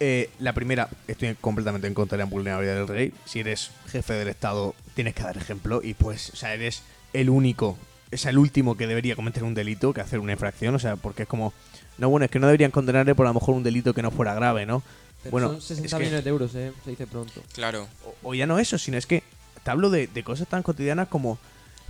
Eh, 0.00 0.28
la 0.40 0.52
primera, 0.52 0.88
estoy 1.06 1.36
completamente 1.40 1.86
en 1.86 1.94
contra 1.94 2.18
de 2.18 2.24
la 2.24 2.28
vulnerabilidad 2.28 2.74
del 2.74 2.88
rey. 2.88 3.12
Si 3.26 3.38
eres 3.38 3.70
jefe 3.86 4.14
del 4.14 4.26
Estado, 4.26 4.74
tienes 4.96 5.14
que 5.14 5.22
dar 5.22 5.36
ejemplo 5.36 5.80
y 5.84 5.94
pues, 5.94 6.30
o 6.30 6.34
sea, 6.36 6.52
eres 6.52 6.82
el 7.12 7.30
único, 7.30 7.78
es 8.10 8.26
el 8.26 8.38
último 8.38 8.76
que 8.76 8.88
debería 8.88 9.14
cometer 9.14 9.44
un 9.44 9.54
delito, 9.54 9.94
que 9.94 10.00
hacer 10.00 10.18
una 10.18 10.32
infracción, 10.32 10.74
o 10.74 10.80
sea, 10.80 10.96
porque 10.96 11.22
es 11.22 11.28
como, 11.28 11.52
no, 11.96 12.08
bueno, 12.08 12.24
es 12.24 12.30
que 12.32 12.40
no 12.40 12.48
deberían 12.48 12.72
condenarle 12.72 13.14
por 13.14 13.26
a 13.26 13.30
lo 13.30 13.34
mejor 13.34 13.54
un 13.54 13.62
delito 13.62 13.94
que 13.94 14.02
no 14.02 14.10
fuera 14.10 14.34
grave, 14.34 14.66
¿no? 14.66 14.82
Pero 15.22 15.30
Bueno, 15.30 15.48
son 15.52 15.60
60 15.62 15.86
es 15.86 15.92
que- 15.94 15.98
millones 16.00 16.24
de 16.24 16.30
euros, 16.30 16.54
¿eh? 16.56 16.72
Se 16.84 16.90
dice 16.90 17.06
pronto. 17.06 17.40
Claro. 17.54 17.86
o, 18.24 18.30
o 18.30 18.34
ya 18.34 18.48
no 18.48 18.58
eso, 18.58 18.78
sino 18.78 18.98
es 18.98 19.06
que 19.06 19.22
te 19.62 19.70
hablo 19.70 19.90
de, 19.90 20.08
de 20.08 20.24
cosas 20.24 20.48
tan 20.48 20.64
cotidianas 20.64 21.06
como, 21.06 21.38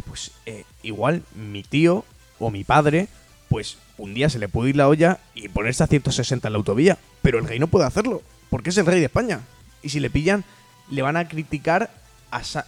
pues 0.08 0.30
eh, 0.46 0.64
igual 0.82 1.22
mi 1.34 1.62
tío 1.62 2.04
o 2.38 2.50
mi 2.50 2.64
padre, 2.64 3.08
pues 3.48 3.78
un 3.98 4.14
día 4.14 4.28
se 4.28 4.38
le 4.38 4.48
puede 4.48 4.70
ir 4.70 4.76
la 4.76 4.88
olla 4.88 5.18
y 5.34 5.48
ponerse 5.48 5.82
a 5.84 5.86
160 5.86 6.48
en 6.48 6.52
la 6.52 6.58
autovía, 6.58 6.98
pero 7.22 7.38
el 7.38 7.46
rey 7.46 7.58
no 7.58 7.66
puede 7.68 7.86
hacerlo, 7.86 8.22
porque 8.50 8.70
es 8.70 8.78
el 8.78 8.86
rey 8.86 8.98
de 9.00 9.06
España. 9.06 9.40
Y 9.82 9.88
si 9.90 10.00
le 10.00 10.10
pillan, 10.10 10.44
le 10.90 11.02
van 11.02 11.16
a 11.16 11.28
criticar 11.28 11.90
a 12.30 12.44
sa- 12.44 12.66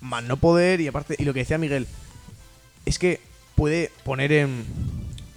más 0.00 0.22
no 0.24 0.36
poder 0.36 0.80
y 0.80 0.88
aparte, 0.88 1.16
y 1.18 1.24
lo 1.24 1.32
que 1.34 1.40
decía 1.40 1.58
Miguel, 1.58 1.86
es 2.84 2.98
que 2.98 3.20
puede 3.54 3.90
poner 4.04 4.32
en... 4.32 4.64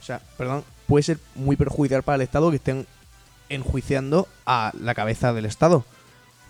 O 0.02 0.04
sea, 0.04 0.22
perdón, 0.38 0.64
puede 0.88 1.04
ser 1.04 1.20
muy 1.36 1.56
perjudicial 1.56 2.04
para 2.04 2.16
el 2.18 2.22
Estado 2.22 2.50
que 2.50 2.58
estén 2.58 2.86
enjuiciando 3.50 4.28
a 4.46 4.72
la 4.80 4.94
cabeza 4.96 5.34
del 5.34 5.46
Estado. 5.46 5.86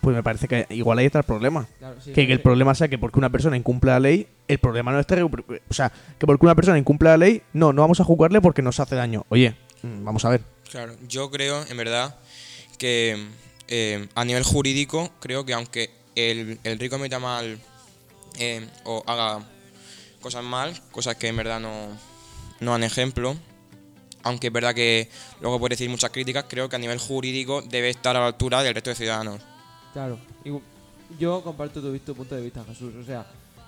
Pues 0.00 0.16
me 0.16 0.22
parece 0.22 0.48
que 0.48 0.66
igual 0.70 0.98
ahí 0.98 1.06
está 1.06 1.18
el 1.18 1.24
problema. 1.24 1.68
Claro, 1.78 1.96
sí, 2.00 2.12
Que, 2.12 2.26
que 2.26 2.32
el 2.32 2.40
problema 2.40 2.74
sea 2.74 2.88
que 2.88 2.98
porque 2.98 3.18
una 3.18 3.30
persona 3.30 3.56
incumple 3.56 3.90
la 3.90 4.00
ley, 4.00 4.26
el 4.48 4.58
problema 4.58 4.92
no 4.92 5.00
esté... 5.00 5.22
O 5.22 5.30
sea, 5.70 5.92
que 6.18 6.26
porque 6.26 6.46
una 6.46 6.54
persona 6.54 6.78
incumple 6.78 7.10
la 7.10 7.16
ley, 7.16 7.42
no, 7.52 7.72
no 7.72 7.82
vamos 7.82 8.00
a 8.00 8.04
juzgarle 8.04 8.40
porque 8.40 8.62
nos 8.62 8.80
hace 8.80 8.96
daño. 8.96 9.26
Oye, 9.28 9.54
mm, 9.82 10.04
vamos 10.04 10.24
a 10.24 10.30
ver. 10.30 10.42
Claro, 10.70 10.94
yo 11.08 11.30
creo, 11.30 11.64
en 11.68 11.76
verdad, 11.76 12.16
que 12.78 13.28
eh, 13.68 14.08
a 14.14 14.24
nivel 14.24 14.42
jurídico, 14.42 15.10
creo 15.20 15.44
que 15.44 15.52
aunque 15.52 15.90
el, 16.14 16.58
el 16.64 16.78
rey 16.78 16.88
cometa 16.88 17.18
mal 17.18 17.58
eh, 18.38 18.66
o 18.84 19.02
haga 19.06 19.44
cosas 20.20 20.44
mal, 20.44 20.80
cosas 20.90 21.16
que 21.16 21.28
en 21.28 21.36
verdad 21.36 21.60
no, 21.60 21.88
no 22.60 22.72
dan 22.72 22.84
ejemplo, 22.84 23.36
aunque 24.22 24.48
es 24.48 24.52
verdad 24.52 24.74
que 24.74 25.08
luego 25.40 25.58
puede 25.58 25.74
decir 25.74 25.88
muchas 25.90 26.10
críticas, 26.10 26.44
creo 26.48 26.68
que 26.68 26.76
a 26.76 26.78
nivel 26.78 26.98
jurídico 26.98 27.62
debe 27.62 27.90
estar 27.90 28.16
a 28.16 28.20
la 28.20 28.26
altura 28.26 28.62
del 28.62 28.74
resto 28.74 28.90
de 28.90 28.96
ciudadanos. 28.96 29.40
Claro. 29.92 30.18
Y 30.44 30.50
yo 31.18 31.42
comparto 31.42 31.80
tu, 31.80 31.98
tu 31.98 32.14
punto 32.14 32.34
de 32.34 32.42
vista, 32.42 32.64
Jesús. 32.64 32.94
O 32.94 33.04
sea, 33.04 33.26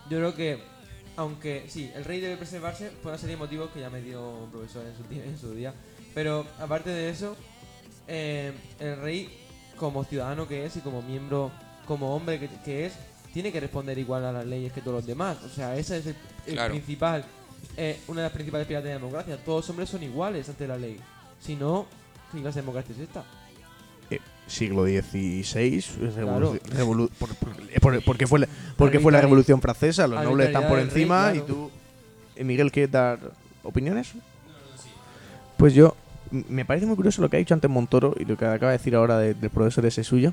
yo 0.08 0.18
creo 0.18 0.34
que, 0.34 0.58
aunque 1.16 1.64
sí, 1.68 1.90
el 1.94 2.04
rey 2.04 2.20
debe 2.20 2.36
preservarse 2.36 2.90
por 3.02 3.10
una 3.12 3.18
serie 3.18 3.36
de 3.36 3.40
motivos 3.40 3.70
que 3.70 3.80
ya 3.80 3.90
me 3.90 4.00
dio 4.00 4.22
un 4.44 4.50
profesor 4.50 4.86
en 4.86 4.96
su, 4.96 5.02
ti- 5.04 5.20
en 5.20 5.38
su 5.38 5.52
día. 5.54 5.74
Pero 6.14 6.46
aparte 6.60 6.90
de 6.90 7.10
eso, 7.10 7.36
eh, 8.08 8.52
el 8.78 8.96
rey, 9.00 9.38
como 9.76 10.04
ciudadano 10.04 10.46
que 10.46 10.64
es 10.66 10.76
y 10.76 10.80
como 10.80 11.02
miembro, 11.02 11.50
como 11.86 12.14
hombre 12.14 12.38
que, 12.38 12.48
que 12.64 12.86
es, 12.86 12.92
tiene 13.32 13.50
que 13.50 13.60
responder 13.60 13.98
igual 13.98 14.24
a 14.26 14.32
las 14.32 14.46
leyes 14.46 14.72
que 14.72 14.80
todos 14.82 14.96
los 14.98 15.06
demás. 15.06 15.38
O 15.44 15.48
sea, 15.48 15.76
esa 15.76 15.96
es 15.96 16.06
el, 16.06 16.16
el 16.46 16.54
Claro. 16.54 16.74
principal, 16.74 17.24
eh, 17.76 17.98
una 18.08 18.20
de 18.20 18.26
las 18.26 18.32
principales 18.32 18.66
pilares 18.66 18.84
de 18.84 18.90
la 18.90 18.98
democracia. 19.00 19.42
Todos 19.42 19.62
los 19.64 19.70
hombres 19.70 19.88
son 19.88 20.02
iguales 20.02 20.48
ante 20.48 20.68
la 20.68 20.76
ley. 20.76 21.00
Si 21.40 21.56
no, 21.56 21.86
¿qué 22.30 22.40
clase 22.40 22.56
de 22.60 22.62
democracia 22.62 22.94
es 22.94 23.00
esta? 23.00 23.24
Siglo 24.46 24.84
XVI, 24.84 25.82
Claro. 26.14 26.54
revolu- 26.54 26.60
revolu- 26.62 27.10
por- 27.18 27.34
por- 27.36 27.56
por- 27.80 28.04
porque 28.04 28.26
fue 28.26 28.40
la, 28.40 28.48
porque 28.76 29.00
fue 29.00 29.12
la 29.12 29.20
Revolución 29.20 29.60
Francesa, 29.62 30.06
los 30.06 30.22
nobles 30.24 30.48
están 30.48 30.68
por 30.68 30.76
rey, 30.76 30.84
encima 30.84 31.32
y 31.34 31.40
tú... 31.40 31.70
Eh, 32.36 32.44
Miguel, 32.44 32.70
¿quieres 32.72 32.90
dar 32.90 33.18
opiniones? 33.62 34.12
Pues 35.56 35.74
yo, 35.74 35.94
me 36.30 36.64
parece 36.64 36.86
muy 36.86 36.96
curioso 36.96 37.22
lo 37.22 37.28
que 37.30 37.36
ha 37.36 37.38
dicho 37.38 37.54
antes 37.54 37.70
Montoro 37.70 38.14
y 38.18 38.24
lo 38.24 38.36
que 38.36 38.44
acaba 38.46 38.72
de 38.72 38.78
decir 38.78 38.94
ahora 38.94 39.18
de- 39.18 39.34
del 39.34 39.50
profesor 39.50 39.86
ese 39.86 40.02
suyo. 40.04 40.32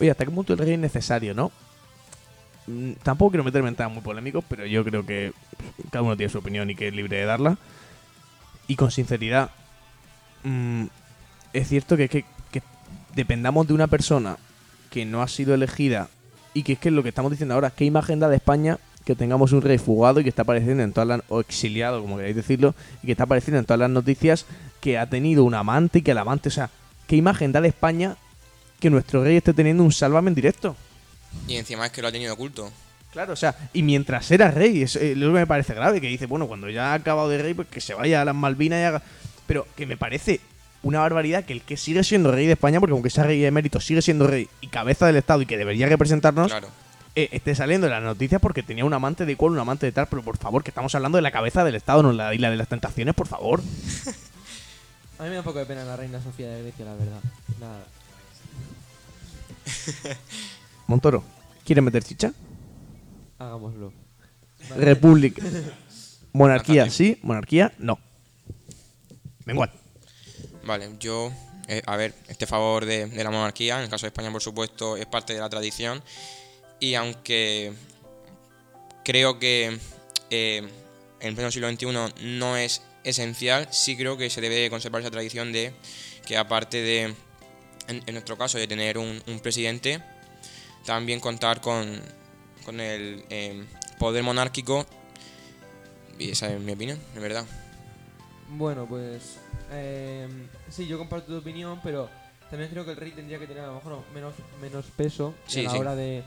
Oye, 0.00 0.10
¿hasta 0.10 0.24
qué 0.24 0.30
punto 0.30 0.52
el 0.52 0.58
rey 0.58 0.72
es 0.74 0.78
necesario, 0.78 1.34
no? 1.34 1.50
Mm, 2.66 2.92
Tampoco 3.02 3.30
quiero 3.30 3.44
meterme 3.44 3.68
en 3.70 3.76
temas 3.76 3.92
muy 3.92 4.02
polémicos, 4.02 4.44
pero 4.48 4.66
yo 4.66 4.84
creo 4.84 5.04
que 5.06 5.32
cada 5.90 6.02
uno 6.02 6.16
tiene 6.16 6.30
su 6.30 6.38
opinión 6.38 6.68
y 6.70 6.74
que 6.74 6.88
es 6.88 6.94
libre 6.94 7.16
de 7.16 7.24
darla. 7.24 7.56
Y 8.66 8.76
con 8.76 8.90
sinceridad, 8.90 9.50
mm, 10.44 10.84
es 11.54 11.68
cierto 11.68 11.96
que, 11.96 12.08
que, 12.08 12.22
que 12.22 12.28
dependamos 13.14 13.66
de 13.66 13.74
una 13.74 13.86
persona 13.86 14.36
que 14.90 15.04
no 15.04 15.22
ha 15.22 15.28
sido 15.28 15.54
elegida 15.54 16.08
y 16.54 16.62
que 16.62 16.74
es 16.74 16.78
que 16.78 16.90
lo 16.90 17.02
que 17.02 17.10
estamos 17.10 17.30
diciendo 17.30 17.54
ahora, 17.54 17.70
¿qué 17.70 17.84
imagen 17.84 18.20
da 18.20 18.28
de 18.28 18.36
España 18.36 18.78
que 19.04 19.14
tengamos 19.14 19.52
un 19.52 19.62
rey 19.62 19.78
fugado 19.78 20.20
y 20.20 20.22
que 20.22 20.28
está 20.28 20.42
apareciendo 20.42 20.82
en 20.82 20.92
todas 20.92 21.08
las, 21.08 21.22
o 21.28 21.40
exiliado, 21.40 22.02
como 22.02 22.16
queráis 22.18 22.36
decirlo, 22.36 22.74
y 23.02 23.06
que 23.06 23.12
está 23.12 23.24
apareciendo 23.24 23.58
en 23.58 23.64
todas 23.64 23.80
las 23.80 23.90
noticias 23.90 24.44
que 24.80 24.98
ha 24.98 25.08
tenido 25.08 25.44
un 25.44 25.54
amante 25.54 26.00
y 26.00 26.02
que 26.02 26.10
el 26.10 26.18
amante, 26.18 26.50
o 26.50 26.52
sea, 26.52 26.70
¿qué 27.06 27.16
imagen 27.16 27.52
da 27.52 27.60
de 27.60 27.68
España 27.68 28.16
que 28.80 28.90
nuestro 28.90 29.24
rey 29.24 29.38
esté 29.38 29.54
teniendo 29.54 29.82
un 29.82 29.92
sálvame 29.92 30.28
en 30.28 30.34
directo? 30.34 30.76
Y 31.46 31.56
encima 31.56 31.86
es 31.86 31.92
que 31.92 32.02
lo 32.02 32.08
ha 32.08 32.12
tenido 32.12 32.34
oculto. 32.34 32.70
Claro, 33.12 33.32
o 33.32 33.36
sea, 33.36 33.56
y 33.72 33.82
mientras 33.82 34.30
era 34.30 34.50
rey, 34.50 34.82
es 34.82 34.96
eh, 34.96 35.16
lo 35.16 35.28
que 35.28 35.38
me 35.38 35.46
parece 35.46 35.72
grave, 35.72 36.00
que 36.00 36.08
dice, 36.08 36.26
bueno, 36.26 36.46
cuando 36.46 36.68
ya 36.68 36.92
ha 36.92 36.94
acabado 36.94 37.30
de 37.30 37.38
rey, 37.38 37.54
pues 37.54 37.68
que 37.68 37.80
se 37.80 37.94
vaya 37.94 38.20
a 38.20 38.24
las 38.24 38.34
Malvinas 38.34 38.80
y 38.80 38.84
haga... 38.84 39.02
Pero 39.46 39.66
que 39.74 39.86
me 39.86 39.96
parece 39.96 40.40
una 40.82 41.00
barbaridad 41.00 41.44
que 41.44 41.52
el 41.52 41.62
que 41.62 41.76
sigue 41.76 42.04
siendo 42.04 42.30
rey 42.32 42.46
de 42.46 42.52
España, 42.52 42.80
porque 42.80 42.92
aunque 42.92 43.10
sea 43.10 43.24
rey 43.24 43.40
de 43.40 43.50
mérito, 43.50 43.80
sigue 43.80 44.02
siendo 44.02 44.26
rey 44.26 44.48
y 44.60 44.68
cabeza 44.68 45.06
del 45.06 45.16
Estado 45.16 45.42
y 45.42 45.46
que 45.46 45.56
debería 45.58 45.88
representarnos, 45.88 46.48
Claro. 46.48 46.68
eh, 47.16 47.28
esté 47.32 47.54
saliendo 47.54 47.86
en 47.86 47.92
las 47.92 48.02
noticias 48.02 48.40
porque 48.40 48.62
tenía 48.62 48.84
un 48.84 48.94
amante 48.94 49.26
de 49.26 49.36
cual, 49.36 49.52
un 49.52 49.58
amante 49.58 49.86
de 49.86 49.92
tal, 49.92 50.06
pero 50.08 50.22
por 50.22 50.36
favor, 50.36 50.62
que 50.62 50.70
estamos 50.70 50.94
hablando 50.94 51.16
de 51.16 51.22
la 51.22 51.30
cabeza 51.32 51.64
del 51.64 51.74
Estado, 51.74 52.02
no 52.02 52.12
la 52.12 52.32
isla 52.34 52.50
de 52.50 52.56
las 52.56 52.68
tentaciones, 52.68 53.14
por 53.14 53.26
favor. 53.26 53.60
A 55.18 55.24
mí 55.24 55.28
me 55.30 55.34
da 55.34 55.40
un 55.40 55.44
poco 55.44 55.58
de 55.58 55.66
pena 55.66 55.82
la 55.84 55.96
reina 55.96 56.22
Sofía 56.22 56.48
de 56.48 56.62
Grecia, 56.62 56.84
la 56.84 56.94
verdad. 56.94 57.20
Nada. 57.58 57.80
Montoro, 60.86 61.24
¿quiere 61.64 61.80
meter 61.82 62.02
chicha? 62.04 62.32
Hagámoslo. 63.38 63.92
República. 64.76 65.42
Monarquía, 66.32 66.88
sí, 66.90 67.18
monarquía, 67.22 67.72
no. 67.78 67.98
Venga, 69.44 69.70
Vale, 70.64 70.90
yo, 70.98 71.32
eh, 71.68 71.82
a 71.86 71.96
ver, 71.96 72.14
estoy 72.28 72.46
a 72.46 72.48
favor 72.48 72.84
de, 72.84 73.06
la 73.08 73.30
monarquía, 73.30 73.76
en 73.76 73.84
el 73.84 73.88
caso 73.88 74.06
de 74.06 74.08
España, 74.08 74.30
por 74.30 74.42
supuesto, 74.42 74.96
es 74.96 75.06
parte 75.06 75.34
de 75.34 75.40
la 75.40 75.48
tradición. 75.48 76.02
Y 76.80 76.94
aunque 76.94 77.72
creo 79.04 79.38
que 79.38 79.78
eh, 80.30 80.68
en 81.20 81.34
pleno 81.34 81.50
siglo 81.50 81.70
XXI 81.70 81.86
no 82.38 82.56
es 82.56 82.82
esencial, 83.04 83.68
sí 83.70 83.96
creo 83.96 84.16
que 84.16 84.30
se 84.30 84.40
debe 84.40 84.70
conservar 84.70 85.00
esa 85.00 85.10
tradición 85.10 85.52
de 85.52 85.72
que 86.26 86.36
aparte 86.36 86.82
de, 86.82 87.14
en, 87.88 88.12
nuestro 88.12 88.36
caso, 88.36 88.58
de 88.58 88.66
tener 88.66 88.98
un, 88.98 89.22
un 89.26 89.40
presidente, 89.40 90.02
también 90.84 91.20
contar 91.20 91.60
con, 91.60 92.00
con 92.64 92.80
el 92.80 93.24
eh, 93.30 93.64
poder 93.98 94.22
monárquico. 94.22 94.86
Y 96.18 96.30
esa 96.30 96.52
es 96.52 96.60
mi 96.60 96.72
opinión, 96.72 96.98
de 97.14 97.20
verdad. 97.20 97.46
Bueno, 98.50 98.86
pues. 98.86 99.38
Eh, 99.70 100.28
sí, 100.70 100.86
yo 100.86 100.98
comparto 100.98 101.26
tu 101.32 101.38
opinión, 101.38 101.80
pero 101.82 102.08
también 102.50 102.70
creo 102.70 102.84
que 102.84 102.92
el 102.92 102.96
rey 102.96 103.10
tendría 103.12 103.38
que 103.38 103.46
tener 103.46 103.64
a 103.64 103.68
lo 103.68 103.74
mejor 103.74 103.98
menos, 104.14 104.34
menos 104.60 104.86
peso 104.96 105.34
Sí, 105.46 105.60
a 105.60 105.64
la 105.64 105.70
sí. 105.70 105.78
hora 105.78 105.94
de, 105.94 106.22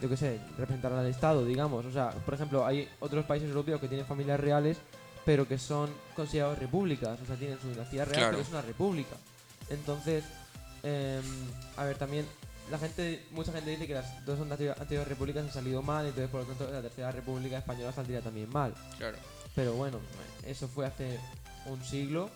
yo 0.00 0.08
qué 0.08 0.16
sé, 0.16 0.40
representar 0.58 0.92
al 0.92 1.06
Estado, 1.06 1.44
digamos. 1.44 1.84
O 1.86 1.92
sea, 1.92 2.10
por 2.10 2.34
ejemplo, 2.34 2.66
hay 2.66 2.88
otros 3.00 3.24
países 3.24 3.48
europeos 3.48 3.80
que 3.80 3.88
tienen 3.88 4.06
familias 4.06 4.40
reales, 4.40 4.78
pero 5.24 5.46
que 5.46 5.58
son 5.58 5.90
considerados 6.16 6.58
repúblicas. 6.58 7.18
O 7.22 7.26
sea, 7.26 7.36
tienen 7.36 7.60
su 7.60 7.68
dinastía 7.68 8.04
real, 8.04 8.16
Claro. 8.18 8.30
pero 8.32 8.42
es 8.42 8.48
una 8.50 8.62
república. 8.62 9.16
Entonces, 9.70 10.24
em, 10.82 11.22
a 11.76 11.84
ver, 11.84 11.96
también 11.96 12.26
la 12.70 12.78
gente, 12.78 13.24
mucha 13.30 13.52
gente 13.52 13.70
dice 13.70 13.86
que 13.86 13.94
las 13.94 14.24
dos 14.26 14.38
anteri- 14.40 14.70
anteriores 14.78 15.08
repúblicas 15.08 15.44
han 15.44 15.52
salido 15.52 15.82
mal, 15.82 16.06
entonces 16.06 16.30
por 16.30 16.40
lo 16.40 16.46
tanto 16.46 16.68
la 16.72 16.80
tercera 16.82 17.12
república 17.12 17.58
española 17.58 17.92
saldría 17.92 18.20
también 18.20 18.48
mal. 18.50 18.74
Claro. 18.98 19.16
Pero 19.54 19.74
bueno, 19.74 19.98
eso 20.44 20.66
fue 20.68 20.86
hace 20.86 21.18
un 21.66 21.82
siglo, 21.84 22.30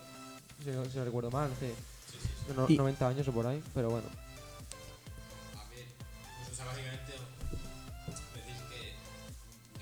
si 0.65 0.71
no, 0.71 0.85
si 0.87 0.99
no 0.99 1.05
recuerdo 1.05 1.31
mal, 1.31 1.51
hace 1.53 1.75
no- 2.55 2.67
Y- 2.69 2.77
90 2.77 3.09
años 3.09 3.27
o 3.29 3.33
por 3.33 3.47
ahí, 3.47 3.63
pero 3.75 3.91
bueno. 3.91 4.07
A 5.55 5.65
ver, 5.71 5.87
pues 6.39 6.53
o 6.53 6.55
sea, 6.55 6.65
básicamente 6.67 7.13
decís 7.13 8.61
que 8.71 8.81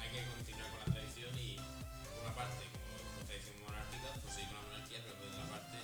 hay 0.01 0.09
que 0.13 0.21
continuar 0.35 0.69
con 0.71 0.79
la 0.81 0.95
tradición 0.95 1.33
y 1.39 1.57
por 1.57 2.25
una 2.25 2.35
parte, 2.35 2.65
como, 2.73 3.27
tradición 3.27 3.57
monárquica, 3.65 4.09
pues 4.23 4.35
seguir 4.35 4.49
con 4.49 4.57
la 4.59 4.65
monarquía, 4.69 4.99
pero 5.05 5.15
por 5.21 5.27
otra 5.29 5.47
parte, 5.53 5.77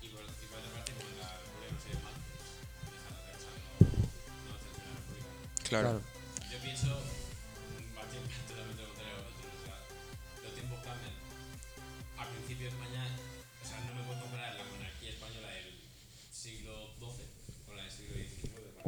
y 0.00 0.08
por, 0.12 0.22
y 0.22 0.46
por 0.46 0.58
otra 0.60 0.70
parte, 0.76 0.90
como 0.96 1.08
la 1.16 1.28
república 1.36 1.72
no 1.72 1.80
se 1.80 1.88
ve 1.92 1.98
mal, 2.04 2.16
dejar 2.92 3.14
sea, 3.40 3.52
no, 3.56 4.52
no 4.52 4.56
la 4.56 4.94
república. 4.96 5.68
Claro. 5.68 5.92
Yo 6.00 6.15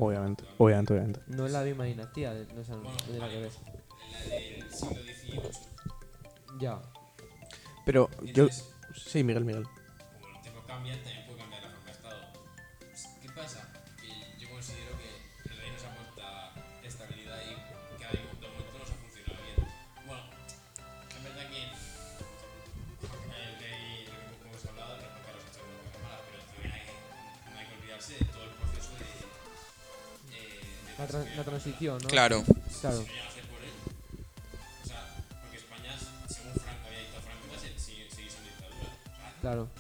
Obviamente, 0.01 0.45
obviamente, 0.59 0.93
obviamente. 0.93 1.21
No 1.27 1.45
es 1.47 1.53
la 1.53 1.63
misma 1.63 1.85
dinastía, 1.85 2.33
de- 2.33 2.47
no, 2.55 2.61
es- 2.61 2.69
que 2.69 3.41
ver. 3.41 3.53
La 4.31 4.37
del 4.37 4.71
siglo 4.71 5.03
XVIII, 5.03 6.61
Ya. 6.61 6.81
Pero 7.85 8.09
yo. 8.23 8.45
Entonces- 8.45 8.75
Sí, 8.95 9.23
Miguel, 9.25 9.45
Miguel. 9.45 9.65
como 9.65 10.33
los 10.33 10.43
tiempos 10.43 10.65
cambian, 10.67 10.97
también 11.03 11.27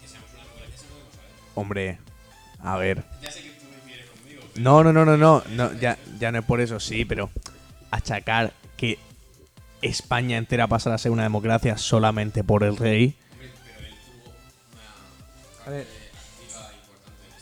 que 0.00 0.07
seamos 0.09 0.31
una 0.33 0.42
democracia, 0.42 0.74
eso 0.76 0.85
lo 0.88 0.94
debemos 0.94 1.14
saber. 1.14 1.31
Hombre, 1.54 1.98
a 2.61 2.76
ver. 2.76 3.04
Ya 3.20 3.31
sé 3.31 3.42
que 3.42 3.50
tú 3.50 3.66
difieres 3.85 4.11
conmigo, 4.11 4.42
pero 4.54 4.62
No, 4.62 4.85
no, 4.85 4.92
no, 4.92 5.04
no, 5.04 5.16
no. 5.16 5.42
no 5.50 5.72
ya, 5.81 5.98
ya 6.18 6.31
no 6.33 6.38
es 6.38 6.44
por 6.44 6.61
eso, 6.61 6.78
sí, 6.81 7.04
pero 7.04 7.31
achacar 7.90 8.52
que 8.76 8.98
España 9.83 10.37
entera 10.37 10.66
pasara 10.68 10.94
a 10.94 10.98
ser 10.98 11.11
una 11.11 11.24
democracia 11.24 11.76
solamente 11.76 12.44
por 12.44 12.62
el 12.64 12.76
rey. 12.76 13.16
hombre, 13.33 13.50
pero 13.76 13.87
él 13.87 13.94
tuvo 14.22 14.33
una 14.33 15.66
A 15.66 15.70
ver. 15.70 15.97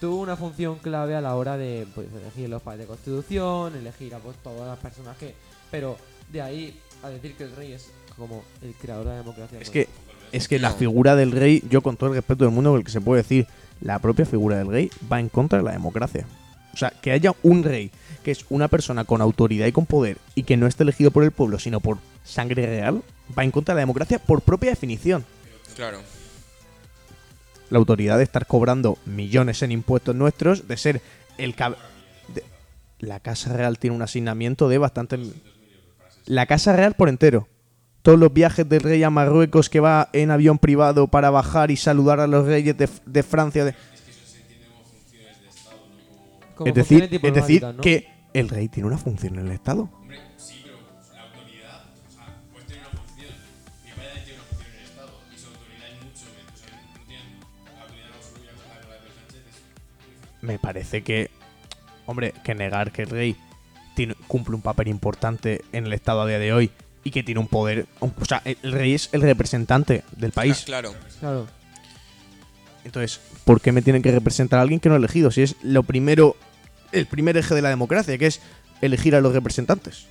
Tuvo 0.00 0.20
una 0.20 0.36
función 0.36 0.76
clave 0.76 1.14
a 1.14 1.20
la 1.20 1.36
hora 1.36 1.56
de 1.56 1.86
pues, 1.94 2.08
elegir 2.12 2.48
los 2.48 2.62
padres 2.62 2.80
de 2.80 2.86
constitución, 2.86 3.76
elegir 3.76 4.14
a 4.14 4.18
pues, 4.18 4.36
todas 4.42 4.66
las 4.68 4.78
personas 4.78 5.16
que. 5.16 5.34
Pero 5.70 5.96
de 6.30 6.42
ahí 6.42 6.80
a 7.02 7.08
decir 7.08 7.34
que 7.34 7.44
el 7.44 7.56
rey 7.56 7.72
es 7.72 7.90
como 8.16 8.44
el 8.62 8.74
creador 8.74 9.04
de 9.04 9.10
la 9.12 9.16
democracia. 9.18 9.58
Es 9.60 9.70
pues, 9.70 9.86
que, 9.86 9.88
es 10.32 10.48
que 10.48 10.58
la 10.58 10.72
figura 10.72 11.16
del 11.16 11.32
rey, 11.32 11.62
yo 11.68 11.82
con 11.82 11.96
todo 11.96 12.10
el 12.10 12.16
respeto 12.16 12.44
del 12.44 12.52
mundo, 12.52 12.76
el 12.76 12.84
que 12.84 12.90
se 12.90 13.00
puede 13.00 13.22
decir, 13.22 13.46
la 13.80 13.98
propia 13.98 14.26
figura 14.26 14.58
del 14.58 14.68
rey 14.68 14.90
va 15.10 15.20
en 15.20 15.28
contra 15.28 15.58
de 15.58 15.64
la 15.64 15.72
democracia. 15.72 16.26
O 16.72 16.76
sea, 16.76 16.90
que 16.90 17.10
haya 17.10 17.34
un 17.42 17.62
rey 17.62 17.90
que 18.22 18.32
es 18.32 18.44
una 18.50 18.68
persona 18.68 19.04
con 19.04 19.22
autoridad 19.22 19.66
y 19.66 19.72
con 19.72 19.86
poder 19.86 20.18
y 20.34 20.42
que 20.42 20.56
no 20.56 20.66
esté 20.66 20.82
elegido 20.82 21.10
por 21.10 21.24
el 21.24 21.30
pueblo, 21.30 21.58
sino 21.58 21.80
por 21.80 21.98
sangre 22.24 22.66
real, 22.66 23.02
va 23.38 23.44
en 23.44 23.50
contra 23.50 23.74
de 23.74 23.76
la 23.76 23.82
democracia 23.82 24.18
por 24.18 24.42
propia 24.42 24.70
definición. 24.70 25.24
Claro. 25.74 26.00
La 27.70 27.78
autoridad 27.78 28.18
de 28.18 28.24
estar 28.24 28.46
cobrando 28.46 28.98
millones 29.06 29.62
en 29.62 29.72
impuestos 29.72 30.14
nuestros, 30.14 30.68
de 30.68 30.76
ser 30.76 31.00
el 31.38 31.54
cab- 31.56 31.76
de- 32.34 32.44
La 32.98 33.20
Casa 33.20 33.52
Real 33.52 33.78
tiene 33.78 33.96
un 33.96 34.02
asignamiento 34.02 34.68
de 34.68 34.78
bastante... 34.78 35.18
La 36.26 36.46
Casa 36.46 36.74
Real 36.74 36.94
por 36.94 37.08
entero. 37.08 37.48
Todos 38.02 38.18
los 38.18 38.32
viajes 38.32 38.68
del 38.68 38.80
rey 38.82 39.02
a 39.02 39.10
Marruecos 39.10 39.68
que 39.68 39.80
va 39.80 40.08
en 40.12 40.30
avión 40.30 40.58
privado 40.58 41.08
para 41.08 41.30
bajar 41.30 41.70
y 41.72 41.76
saludar 41.76 42.20
a 42.20 42.26
los 42.28 42.46
reyes 42.46 42.76
de, 42.76 42.88
de 43.04 43.22
Francia. 43.22 43.64
de- 43.64 43.74
como 46.54 46.68
Es 46.68 46.74
decir, 46.74 47.08
es 47.22 47.34
decir 47.34 47.64
que 47.82 48.08
el 48.32 48.48
rey 48.48 48.68
tiene 48.68 48.86
una 48.86 48.98
función 48.98 49.38
en 49.38 49.46
el 49.46 49.52
Estado. 49.52 49.90
Hombre, 50.00 50.18
sí, 50.36 50.64
Me 60.46 60.58
parece 60.58 61.02
que, 61.02 61.30
hombre, 62.06 62.32
que 62.44 62.54
negar 62.54 62.92
que 62.92 63.02
el 63.02 63.10
rey 63.10 63.36
tiene- 63.94 64.14
cumple 64.28 64.54
un 64.54 64.62
papel 64.62 64.88
importante 64.88 65.62
en 65.72 65.86
el 65.86 65.92
Estado 65.92 66.22
a 66.22 66.26
día 66.26 66.38
de 66.38 66.52
hoy 66.52 66.70
y 67.02 67.10
que 67.10 67.22
tiene 67.22 67.40
un 67.40 67.48
poder... 67.48 67.86
O 68.00 68.10
sea, 68.24 68.42
el 68.44 68.56
el 68.62 68.72
rey 68.72 68.94
es 68.94 69.08
el 69.12 69.22
representante 69.22 70.04
del 70.16 70.32
país. 70.32 70.62
Claro. 70.66 70.94
Claro. 71.20 71.46
Entonces, 72.84 73.20
¿por 73.44 73.60
qué 73.60 73.72
me 73.72 73.82
tienen 73.82 74.02
que 74.02 74.12
representar 74.12 74.58
a 74.58 74.62
alguien 74.62 74.78
que 74.80 74.88
no 74.88 74.94
he 74.94 74.98
elegido? 74.98 75.30
Si 75.30 75.42
es 75.42 75.56
lo 75.62 75.82
primero, 75.82 76.36
el 76.92 77.06
primer 77.06 77.36
eje 77.36 77.54
de 77.54 77.62
la 77.62 77.68
democracia, 77.68 78.16
que 78.18 78.26
es 78.26 78.40
elegir 78.80 79.16
a 79.16 79.20
los 79.20 79.32
representantes. 79.32 80.06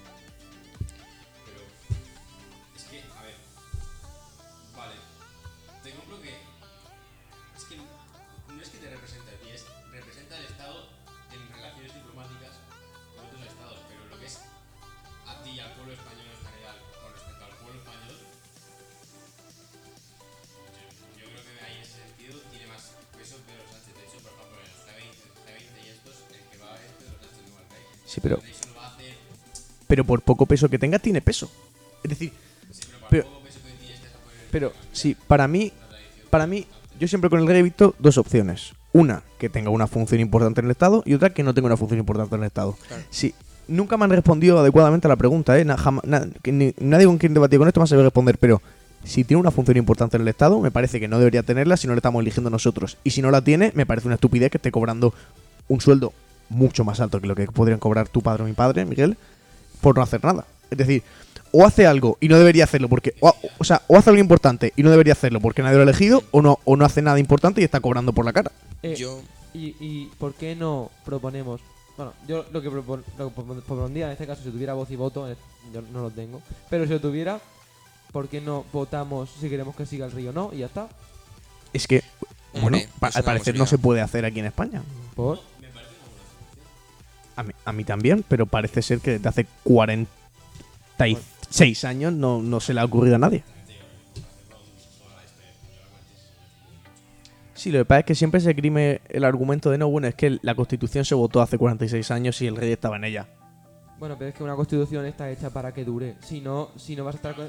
Pero 29.88 30.04
por 30.06 30.22
poco 30.22 30.46
peso 30.46 30.70
que 30.70 30.80
tenga, 30.80 31.00
tiene 31.00 31.22
peso. 31.22 31.50
Es 32.04 32.10
decir, 32.10 32.32
Sí, 32.72 32.82
pero 34.52 34.68
este 34.68 34.80
sí, 34.94 35.16
para 35.28 35.48
mí, 35.48 35.72
para 36.30 36.48
mí, 36.48 36.66
yo 37.00 37.08
siempre 37.08 37.30
con 37.30 37.40
el 37.40 37.48
rey 37.48 37.60
he 37.60 37.64
visto 37.64 37.96
dos 38.00 38.18
opciones. 38.18 38.74
Una, 38.94 39.24
que 39.38 39.50
tenga 39.50 39.70
una 39.70 39.88
función 39.88 40.22
importante 40.22 40.62
en 40.62 40.66
el 40.68 40.72
Estado 40.72 41.04
y 41.06 41.14
otra, 41.14 41.32
que 41.34 41.44
no 41.44 41.54
tenga 41.54 41.66
una 41.68 41.76
función 41.78 42.00
importante 42.00 42.36
en 42.36 42.42
el 42.42 42.48
Estado. 42.48 42.78
Claro. 42.88 43.04
Sí, 43.10 43.34
nunca 43.68 43.98
me 43.98 44.06
han 44.06 44.12
respondido 44.12 44.58
adecuadamente 44.60 45.08
a 45.08 45.10
la 45.10 45.18
pregunta, 45.18 45.60
¿eh? 45.60 45.66
Na- 45.66 45.76
jama- 45.78 46.02
na- 46.06 46.28
que 46.42 46.52
ni- 46.54 46.74
nadie 46.80 47.06
con 47.06 47.18
quien 47.18 47.34
debatir 47.34 47.60
con 47.60 47.68
esto 47.68 47.82
me 47.82 47.84
ha 47.84 47.88
sabido 47.88 48.06
responder, 48.06 48.38
pero 48.38 48.62
si 49.04 49.26
tiene 49.26 49.42
una 49.42 49.52
función 49.52 49.76
importante 49.76 50.16
en 50.16 50.22
el 50.22 50.28
Estado, 50.30 50.60
me 50.62 50.72
parece 50.72 51.02
que 51.02 51.10
no 51.10 51.20
debería 51.20 51.44
tenerla 51.44 51.76
si 51.76 51.88
no 51.88 51.94
la 51.94 51.98
estamos 52.00 52.22
eligiendo 52.22 52.50
nosotros. 52.50 52.98
Y 53.04 53.10
si 53.12 53.22
no 53.22 53.32
la 53.32 53.42
tiene, 53.42 53.74
me 53.76 53.86
parece 53.86 54.08
una 54.08 54.16
estupidez 54.16 54.50
que 54.50 54.58
esté 54.58 54.72
cobrando 54.72 55.14
un 55.68 55.82
sueldo 55.82 56.14
mucho 56.48 56.86
más 56.86 57.02
alto 57.02 57.20
que 57.20 57.28
lo 57.28 57.36
que 57.36 57.48
podrían 57.48 57.80
cobrar 57.80 58.08
tu 58.08 58.22
padre 58.22 58.44
o 58.44 58.46
mi 58.46 58.54
padre, 58.54 58.86
Miguel, 58.86 59.18
por 59.86 59.96
no 59.98 60.02
hacer 60.04 60.24
nada. 60.24 60.46
Es 60.72 60.78
decir, 60.80 61.04
o 61.52 61.64
hace 61.64 61.86
algo 61.86 62.18
y 62.20 62.28
no 62.28 62.40
debería 62.40 62.64
hacerlo 62.64 62.90
porque. 62.90 63.14
O, 63.20 63.32
o 63.60 63.64
sea, 63.64 63.84
o 63.88 63.96
hace 63.98 64.10
algo 64.10 64.20
importante 64.20 64.74
y 64.76 64.82
no 64.82 64.90
debería 64.90 65.14
hacerlo 65.14 65.40
porque 65.40 65.62
nadie 65.62 65.76
lo 65.76 65.82
ha 65.82 65.84
elegido, 65.84 66.24
o 66.32 66.42
no, 66.42 66.58
o 66.66 66.76
no 66.76 66.86
hace 66.86 67.04
nada 67.04 67.20
importante 67.20 67.62
y 67.62 67.64
está 67.64 67.80
cobrando 67.80 68.14
por 68.14 68.26
la 68.26 68.34
cara. 68.34 68.52
Eh, 68.82 68.96
Yo. 68.96 69.22
y, 69.54 69.76
¿Y 69.80 70.12
por 70.18 70.34
qué 70.34 70.56
no 70.56 70.90
proponemos? 71.06 71.62
Bueno, 71.98 72.14
yo 72.28 72.46
lo 72.52 72.62
que, 72.64 72.70
propon- 72.72 73.04
lo 73.20 73.30
que 73.30 73.36
propon- 73.42 73.62
propondría 73.62 74.08
en 74.08 74.14
este 74.14 74.26
caso, 74.28 74.42
si 74.44 74.50
tuviera 74.50 74.74
voz 74.74 74.90
y 74.90 74.96
voto, 74.96 75.30
yo 75.72 75.82
no 75.94 76.02
lo 76.02 76.10
tengo, 76.10 76.42
pero 76.70 76.86
si 76.86 76.90
lo 76.92 77.00
tuviera, 77.00 77.40
¿por 78.12 78.28
qué 78.28 78.42
no 78.42 78.66
votamos 78.74 79.30
si 79.40 79.48
queremos 79.50 79.76
que 79.76 79.86
siga 79.86 80.08
el 80.08 80.12
río 80.12 80.32
o 80.32 80.34
no? 80.34 80.50
Y 80.52 80.58
ya 80.58 80.66
está. 80.66 80.90
Es 81.74 81.88
que, 81.88 82.02
bueno, 82.54 82.78
Hombre, 82.78 82.90
pa- 83.00 83.10
es 83.10 83.16
al 83.18 83.24
parecer 83.24 83.56
no 83.58 83.66
se 83.68 83.78
puede 83.78 84.02
hacer 84.02 84.26
aquí 84.26 84.40
en 84.40 84.48
España. 84.48 84.82
¿Por? 85.16 85.40
A 87.36 87.44
mí, 87.44 87.52
a 87.66 87.74
mí 87.74 87.84
también, 87.84 88.24
pero 88.28 88.46
parece 88.46 88.82
ser 88.82 89.00
que 89.00 89.12
desde 89.12 89.30
hace 89.30 89.46
46 89.64 91.84
años 91.84 92.14
no, 92.14 92.42
no 92.42 92.60
se 92.60 92.74
le 92.74 92.80
ha 92.80 92.86
ocurrido 92.86 93.16
a 93.16 93.20
nadie. 93.20 93.44
Sí, 97.54 97.72
lo 97.72 97.80
que 97.80 97.86
pasa 97.86 98.00
es 98.00 98.06
que 98.06 98.16
siempre 98.16 98.40
se 98.42 98.56
crime 98.56 99.02
el 99.10 99.24
argumento 99.24 99.72
de 99.72 99.78
no, 99.78 99.90
bueno, 99.90 100.08
es 100.08 100.16
que 100.16 100.38
la 100.42 100.56
constitución 100.56 101.04
se 101.04 101.16
votó 101.16 101.42
hace 101.42 101.58
46 101.58 102.12
años 102.12 102.42
y 102.42 102.48
el 102.48 102.56
rey 102.56 102.72
estaba 102.72 102.98
en 102.98 103.06
ella. 103.06 103.28
Bueno, 103.98 104.16
pero 104.20 104.30
es 104.30 104.36
que 104.36 104.44
una 104.44 104.56
constitución 104.56 105.06
está 105.06 105.32
hecha 105.32 105.50
para 105.50 105.74
que 105.74 105.84
dure. 105.84 106.16
Si 106.22 106.42
no, 106.42 106.70
si 106.76 106.96
no 106.96 107.06
vas 107.06 107.16
a 107.16 107.18
estar 107.18 107.36
con... 107.36 107.48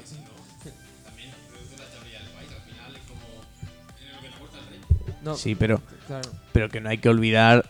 No, 5.21 5.35
Sí, 5.35 5.55
pero, 5.55 5.81
claro. 6.07 6.29
pero 6.53 6.69
que 6.69 6.79
no 6.79 6.89
hay 6.89 6.99
que 6.99 7.09
olvidar 7.09 7.69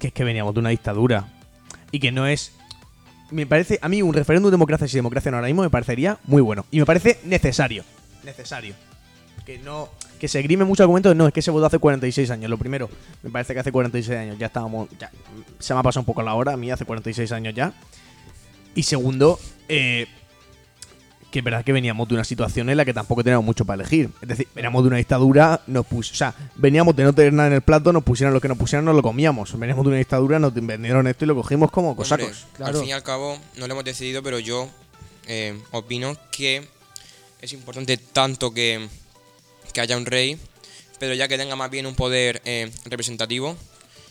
que 0.00 0.08
es 0.08 0.12
que 0.12 0.24
veníamos 0.24 0.54
de 0.54 0.60
una 0.60 0.70
dictadura. 0.70 1.28
Y 1.92 2.00
que 2.00 2.10
no 2.10 2.26
es. 2.26 2.52
Me 3.30 3.46
parece, 3.46 3.78
a 3.80 3.88
mí, 3.88 4.02
un 4.02 4.12
referéndum 4.12 4.50
de 4.50 4.54
democracia 4.54 4.86
y 4.86 4.90
democracia 4.90 5.30
ahora 5.30 5.46
mismo 5.46 5.62
me 5.62 5.70
parecería 5.70 6.18
muy 6.24 6.42
bueno. 6.42 6.66
Y 6.72 6.80
me 6.80 6.86
parece 6.86 7.20
necesario. 7.24 7.84
Necesario. 8.24 8.74
Que 9.46 9.58
no. 9.58 9.88
Que 10.18 10.26
se 10.26 10.42
grime 10.42 10.64
mucho 10.64 10.82
argumento 10.82 11.08
de 11.08 11.14
no, 11.14 11.28
es 11.28 11.32
que 11.32 11.40
se 11.40 11.50
votó 11.50 11.66
hace 11.66 11.78
46 11.78 12.30
años. 12.30 12.50
Lo 12.50 12.58
primero, 12.58 12.90
me 13.22 13.30
parece 13.30 13.54
que 13.54 13.60
hace 13.60 13.70
46 13.70 14.18
años 14.18 14.38
ya 14.38 14.46
estábamos. 14.46 14.88
Ya, 14.98 15.10
se 15.60 15.72
me 15.74 15.80
ha 15.80 15.82
pasado 15.82 16.02
un 16.02 16.06
poco 16.06 16.22
la 16.22 16.34
hora, 16.34 16.54
a 16.54 16.56
mí 16.56 16.70
hace 16.70 16.84
46 16.84 17.30
años 17.32 17.54
ya. 17.54 17.72
Y 18.74 18.82
segundo, 18.82 19.38
eh, 19.68 20.06
que 21.30 21.38
es 21.38 21.44
verdad 21.44 21.64
que 21.64 21.72
veníamos 21.72 22.08
de 22.08 22.14
una 22.14 22.24
situación 22.24 22.68
en 22.70 22.76
la 22.76 22.84
que 22.84 22.92
tampoco 22.92 23.22
teníamos 23.22 23.44
mucho 23.44 23.64
para 23.64 23.82
elegir. 23.82 24.10
Es 24.20 24.28
decir, 24.28 24.48
veníamos 24.54 24.82
de 24.82 24.88
una 24.88 24.96
dictadura, 24.96 25.60
nos 25.66 25.86
pus 25.86 26.10
o 26.10 26.14
sea, 26.14 26.34
veníamos 26.56 26.96
de 26.96 27.04
no 27.04 27.12
tener 27.14 27.32
nada 27.32 27.48
en 27.48 27.54
el 27.54 27.62
plato, 27.62 27.92
nos 27.92 28.02
pusieron 28.02 28.34
lo 28.34 28.40
que 28.40 28.48
nos 28.48 28.58
pusieron, 28.58 28.84
nos 28.84 28.96
lo 28.96 29.02
comíamos. 29.02 29.56
Veníamos 29.58 29.84
de 29.84 29.88
una 29.90 29.98
dictadura, 29.98 30.38
nos 30.38 30.52
vendieron 30.54 31.06
esto 31.06 31.24
y 31.24 31.28
lo 31.28 31.34
cogimos 31.36 31.70
como 31.70 31.90
Hombre, 31.90 32.02
cosacos. 32.02 32.46
Claro. 32.56 32.72
Al 32.74 32.80
fin 32.80 32.88
y 32.88 32.92
al 32.92 33.02
cabo, 33.02 33.38
no 33.56 33.66
lo 33.66 33.72
hemos 33.74 33.84
decidido, 33.84 34.22
pero 34.22 34.38
yo 34.38 34.68
eh, 35.28 35.56
opino 35.70 36.16
que 36.32 36.66
es 37.40 37.52
importante 37.52 37.96
tanto 37.96 38.52
que, 38.52 38.88
que 39.72 39.80
haya 39.80 39.96
un 39.96 40.06
rey, 40.06 40.36
pero 40.98 41.14
ya 41.14 41.28
que 41.28 41.38
tenga 41.38 41.54
más 41.56 41.70
bien 41.70 41.86
un 41.86 41.94
poder 41.94 42.42
eh, 42.44 42.70
representativo 42.86 43.56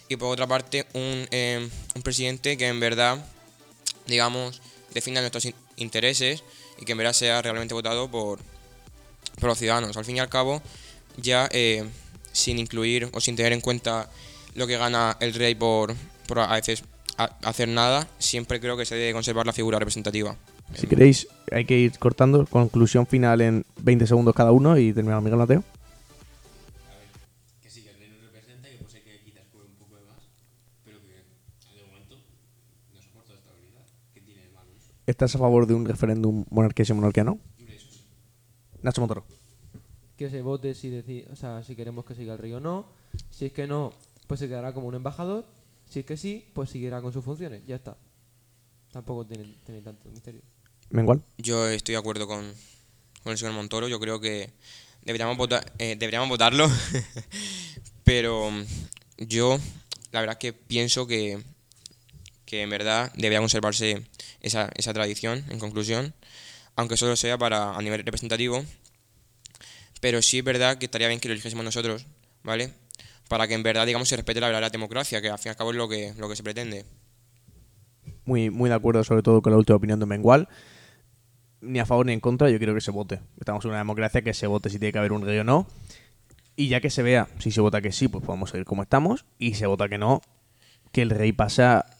y 0.07 0.15
por 0.15 0.29
otra 0.29 0.47
parte 0.47 0.85
un, 0.93 1.27
eh, 1.31 1.69
un 1.95 2.01
presidente 2.01 2.57
que 2.57 2.67
en 2.67 2.79
verdad, 2.79 3.23
digamos, 4.07 4.61
defina 4.93 5.19
nuestros 5.21 5.45
in- 5.45 5.53
intereses 5.75 6.43
y 6.79 6.85
que 6.85 6.93
en 6.93 6.97
verdad 6.97 7.13
sea 7.13 7.41
realmente 7.41 7.73
votado 7.73 8.09
por, 8.09 8.39
por 9.39 9.49
los 9.49 9.57
ciudadanos. 9.57 9.97
Al 9.97 10.05
fin 10.05 10.17
y 10.17 10.19
al 10.19 10.29
cabo, 10.29 10.61
ya 11.17 11.49
eh, 11.51 11.83
sin 12.31 12.57
incluir 12.59 13.09
o 13.13 13.19
sin 13.19 13.35
tener 13.35 13.53
en 13.53 13.61
cuenta 13.61 14.09
lo 14.55 14.67
que 14.67 14.77
gana 14.77 15.17
el 15.19 15.33
rey 15.33 15.55
por, 15.55 15.93
por 16.27 16.39
a 16.39 16.53
veces 16.53 16.83
hacer 17.17 17.67
nada, 17.67 18.07
siempre 18.17 18.59
creo 18.59 18.77
que 18.77 18.85
se 18.85 18.95
debe 18.95 19.13
conservar 19.13 19.45
la 19.45 19.53
figura 19.53 19.77
representativa. 19.77 20.35
Si 20.73 20.87
queréis, 20.87 21.27
hay 21.51 21.65
que 21.65 21.77
ir 21.77 21.97
cortando. 21.97 22.45
Conclusión 22.45 23.07
final 23.07 23.41
en 23.41 23.65
20 23.81 24.07
segundos 24.07 24.35
cada 24.35 24.51
uno 24.51 24.77
y 24.77 24.93
terminamos 24.93 25.23
Miguel 25.23 25.39
Mateo. 25.39 25.63
¿Estás 35.09 35.33
a 35.35 35.39
favor 35.39 35.65
de 35.65 35.73
un 35.73 35.85
referéndum 35.85 36.45
monarquía 36.51 36.85
y 36.87 36.93
monarquiano? 36.93 37.39
Nacho 38.83 39.01
Montoro. 39.01 39.25
Que 40.15 40.29
se 40.29 40.41
vote 40.41 40.75
si 40.75 40.89
deci- 40.91 41.25
o 41.31 41.35
sea, 41.35 41.63
si 41.63 41.75
queremos 41.75 42.05
que 42.05 42.13
siga 42.13 42.33
el 42.33 42.39
rey 42.39 42.53
o 42.53 42.59
no. 42.59 42.85
Si 43.31 43.45
es 43.47 43.51
que 43.53 43.65
no, 43.65 43.91
pues 44.27 44.39
se 44.39 44.47
quedará 44.47 44.73
como 44.73 44.87
un 44.87 44.95
embajador. 44.95 45.45
Si 45.89 45.99
es 46.01 46.05
que 46.05 46.15
sí, 46.15 46.45
pues 46.53 46.69
seguirá 46.69 47.01
con 47.01 47.11
sus 47.11 47.23
funciones. 47.25 47.63
Ya 47.65 47.75
está. 47.77 47.97
Tampoco 48.91 49.25
tiene, 49.25 49.55
tiene 49.65 49.81
tanto 49.81 50.09
misterio. 50.09 50.41
Mengual. 50.91 51.23
Yo 51.39 51.67
estoy 51.67 51.93
de 51.93 51.99
acuerdo 51.99 52.27
con, 52.27 52.45
con 53.23 53.31
el 53.31 53.37
señor 53.37 53.53
Montoro, 53.55 53.87
yo 53.87 53.99
creo 53.99 54.19
que 54.19 54.51
deberíamos, 55.03 55.37
votar, 55.37 55.73
eh, 55.79 55.95
deberíamos 55.97 56.29
votarlo, 56.29 56.67
pero 58.03 58.49
yo 59.17 59.57
la 60.11 60.19
verdad 60.21 60.33
es 60.35 60.39
que 60.39 60.53
pienso 60.53 61.05
que, 61.07 61.43
que 62.49 62.63
en 62.63 62.69
verdad 62.71 63.11
debería 63.13 63.39
conservarse 63.39 64.07
esa, 64.41 64.71
esa 64.73 64.91
tradición, 64.91 65.45
en 65.49 65.59
conclusión, 65.59 66.15
aunque 66.75 66.97
solo 66.97 67.15
sea 67.15 67.37
para 67.37 67.75
a 67.75 67.81
nivel 67.83 68.03
representativo, 68.03 68.65
pero 70.01 70.23
sí 70.23 70.39
es 70.39 70.43
verdad 70.43 70.79
que 70.79 70.85
estaría 70.85 71.07
bien 71.09 71.19
que 71.19 71.27
lo 71.27 71.33
eligiésemos 71.33 71.63
nosotros, 71.63 72.07
¿vale? 72.41 72.73
Para 73.27 73.47
que 73.47 73.53
en 73.53 73.61
verdad, 73.61 73.85
digamos, 73.85 74.09
se 74.09 74.15
respete 74.15 74.41
la 74.41 74.47
verdadera 74.47 74.71
democracia, 74.71 75.21
que 75.21 75.29
al 75.29 75.37
fin 75.37 75.49
y 75.49 75.51
al 75.51 75.57
cabo 75.57 75.69
es 75.69 75.77
lo 75.77 75.87
que, 75.87 76.15
lo 76.17 76.27
que 76.27 76.35
se 76.35 76.41
pretende. 76.41 76.85
Muy, 78.25 78.49
muy 78.49 78.67
de 78.67 78.75
acuerdo, 78.75 79.03
sobre 79.03 79.21
todo 79.21 79.43
con 79.43 79.51
la 79.51 79.59
última 79.59 79.75
opinión 79.75 79.99
de 79.99 80.07
Mengual. 80.07 80.49
Ni 81.61 81.77
a 81.77 81.85
favor 81.85 82.07
ni 82.07 82.13
en 82.13 82.19
contra, 82.19 82.49
yo 82.49 82.57
quiero 82.57 82.73
que 82.73 82.81
se 82.81 82.89
vote. 82.89 83.19
Estamos 83.39 83.63
en 83.65 83.71
una 83.71 83.77
democracia 83.77 84.23
que 84.23 84.33
se 84.33 84.47
vote 84.47 84.71
si 84.71 84.79
tiene 84.79 84.91
que 84.91 84.97
haber 84.97 85.11
un 85.11 85.21
rey 85.21 85.37
o 85.37 85.43
no. 85.43 85.67
Y 86.55 86.69
ya 86.69 86.81
que 86.81 86.89
se 86.89 87.03
vea, 87.03 87.27
si 87.37 87.51
se 87.51 87.61
vota 87.61 87.79
que 87.79 87.91
sí, 87.91 88.07
pues 88.07 88.25
podemos 88.25 88.49
seguir 88.49 88.65
como 88.65 88.81
estamos. 88.81 89.25
Y 89.37 89.53
se 89.53 89.67
vota 89.67 89.87
que 89.87 89.99
no, 89.99 90.21
que 90.91 91.03
el 91.03 91.11
rey 91.11 91.31
pasa 91.31 91.98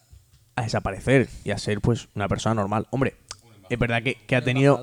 a 0.60 0.64
desaparecer 0.64 1.30
y 1.44 1.52
a 1.52 1.58
ser 1.58 1.82
pues 1.82 2.10
una 2.16 2.28
persona 2.28 2.56
normal. 2.56 2.88
Hombre, 2.92 3.16
es 3.70 3.78
verdad 3.80 4.02
que, 4.04 4.16
que 4.16 4.36
ha 4.36 4.40
tenido... 4.44 4.76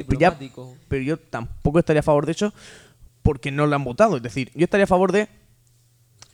eh, 0.00 0.04
pero 0.08 0.20
ya- 0.20 0.30
pero 0.88 1.02
yo 1.02 1.16
tampoco 1.18 1.78
estaría 1.78 2.00
a 2.00 2.02
favor 2.04 2.26
de 2.26 2.32
eso 2.32 2.52
porque 3.22 3.50
no 3.50 3.66
lo 3.66 3.74
han 3.76 3.84
votado. 3.84 4.16
Es 4.16 4.22
decir, 4.22 4.50
yo 4.54 4.64
estaría 4.64 4.84
a 4.84 4.88
favor 4.88 5.12
de. 5.12 5.28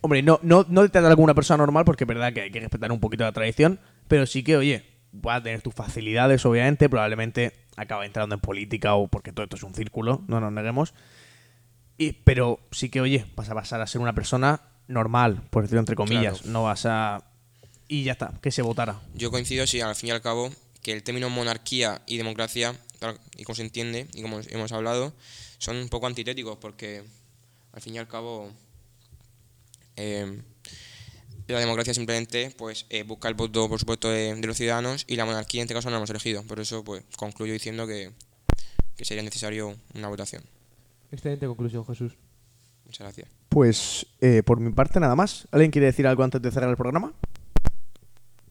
Hombre, 0.03 0.23
no, 0.23 0.41
no, 0.43 0.65
no 0.69 0.83
de 0.83 0.89
tratar 0.89 1.13
como 1.13 1.25
una 1.25 1.35
persona 1.35 1.59
normal, 1.59 1.85
porque 1.85 2.05
es 2.05 2.09
verdad 2.09 2.33
que 2.33 2.41
hay 2.41 2.51
que 2.51 2.61
respetar 2.61 2.91
un 2.91 3.01
poquito 3.01 3.23
la 3.25 3.33
tradición, 3.33 3.79
pero 4.09 4.25
sí 4.27 4.43
que, 4.43 4.57
oye, 4.57 4.85
va 5.15 5.37
a 5.37 5.43
tener 5.43 5.61
tus 5.61 5.75
facilidades, 5.75 6.45
obviamente, 6.47 6.89
probablemente 6.89 7.53
acaba 7.77 8.07
entrando 8.07 8.35
en 8.35 8.41
política 8.41 8.95
o 8.95 9.09
porque 9.09 9.31
todo 9.33 9.45
esto 9.45 9.57
es 9.57 9.63
un 9.63 9.75
círculo, 9.75 10.23
no 10.27 10.41
nos 10.41 10.53
neguemos. 10.53 10.95
Y, 11.99 12.13
pero 12.25 12.61
sí 12.71 12.89
que, 12.89 13.01
oye, 13.03 13.27
vas 13.37 13.51
a 13.51 13.55
pasar 13.55 13.81
a 13.83 13.87
ser 13.87 14.01
una 14.01 14.15
persona 14.15 14.63
normal, 14.89 15.43
por 15.51 15.63
decirlo 15.63 15.81
entre 15.81 15.97
comillas. 15.97 16.39
Claro. 16.41 16.53
No 16.53 16.63
vas 16.65 16.87
a. 16.87 17.23
Y 17.93 18.05
ya 18.05 18.13
está, 18.13 18.33
que 18.41 18.53
se 18.53 18.63
votara. 18.63 19.01
Yo 19.15 19.33
coincido, 19.33 19.67
sí, 19.67 19.81
al 19.81 19.97
fin 19.97 20.11
y 20.11 20.13
al 20.13 20.23
cabo, 20.23 20.49
que 20.81 20.93
el 20.93 21.03
término 21.03 21.29
monarquía 21.29 22.03
y 22.07 22.19
democracia, 22.19 22.73
tal 23.01 23.19
y 23.37 23.43
como 23.43 23.57
se 23.57 23.63
entiende, 23.63 24.07
y 24.15 24.23
como 24.23 24.39
hemos 24.49 24.71
hablado, 24.71 25.13
son 25.59 25.77
un 25.77 25.89
poco 25.89 26.07
antitéticos, 26.07 26.57
porque 26.59 27.03
al 27.73 27.81
fin 27.83 27.97
y 27.97 27.99
al 27.99 28.07
cabo 28.07 28.49
eh, 29.97 30.41
la 31.49 31.59
democracia 31.59 31.93
simplemente 31.93 32.55
pues 32.57 32.87
eh, 32.91 33.03
busca 33.03 33.27
el 33.27 33.35
voto, 33.35 33.69
por 33.69 33.81
supuesto, 33.81 34.09
de, 34.09 34.37
de 34.37 34.47
los 34.47 34.57
ciudadanos, 34.57 35.05
y 35.09 35.17
la 35.17 35.25
monarquía 35.25 35.61
en 35.61 35.65
este 35.65 35.75
caso 35.75 35.89
no 35.89 35.95
la 35.95 35.97
hemos 35.97 36.11
elegido. 36.11 36.45
Por 36.45 36.61
eso 36.61 36.85
pues 36.85 37.03
concluyo 37.17 37.53
diciendo 37.53 37.89
que, 37.89 38.13
que 38.97 39.05
sería 39.05 39.25
necesario 39.25 39.77
una 39.95 40.07
votación. 40.07 40.45
Excelente 41.11 41.45
conclusión, 41.49 41.85
Jesús. 41.87 42.13
Muchas 42.85 43.01
gracias. 43.01 43.29
Pues, 43.49 44.07
eh, 44.21 44.45
por 44.45 44.61
mi 44.61 44.71
parte, 44.71 45.01
nada 45.01 45.17
más. 45.17 45.49
¿Alguien 45.51 45.73
quiere 45.73 45.87
decir 45.87 46.07
algo 46.07 46.23
antes 46.23 46.41
de 46.41 46.53
cerrar 46.53 46.71
el 46.71 46.77
programa? 46.77 47.13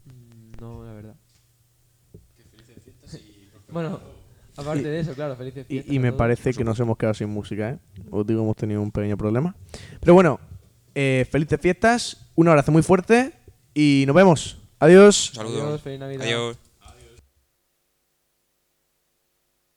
Mm, 0.06 0.60
No, 0.60 0.84
la 0.84 0.92
verdad. 0.94 1.16
Bueno, 3.72 4.00
aparte 4.58 4.82
Y- 4.82 4.84
de 4.84 5.00
eso, 5.00 5.14
claro, 5.14 5.36
felices 5.36 5.66
fiestas. 5.68 5.92
Y, 5.92 5.96
y 5.96 5.98
a 5.98 6.02
me 6.02 6.10
todos. 6.10 6.18
parece 6.18 6.54
que 6.54 6.64
nos 6.64 6.80
hemos 6.80 6.98
quedado 6.98 7.14
sin 7.14 7.30
música, 7.30 7.70
¿eh? 7.72 7.78
Os 8.12 8.26
digo, 8.26 8.42
hemos 8.44 8.56
tenido 8.56 8.82
un 8.82 8.92
pequeño 8.92 9.18
problema. 9.18 9.56
Pero 10.00 10.14
bueno, 10.14 10.40
eh, 10.96 11.26
felices 11.32 11.60
fiestas, 11.62 12.30
un 12.36 12.48
abrazo 12.48 12.72
muy 12.72 12.82
fuerte 12.82 13.34
y 13.74 14.04
nos 14.08 14.16
vemos. 14.16 14.58
Adiós. 14.80 15.30
Un 15.32 15.36
saludo. 15.36 15.64
Adiós, 15.68 15.82
feliz 15.82 16.00
Navidad. 16.00 16.26
Adiós. 16.26 16.58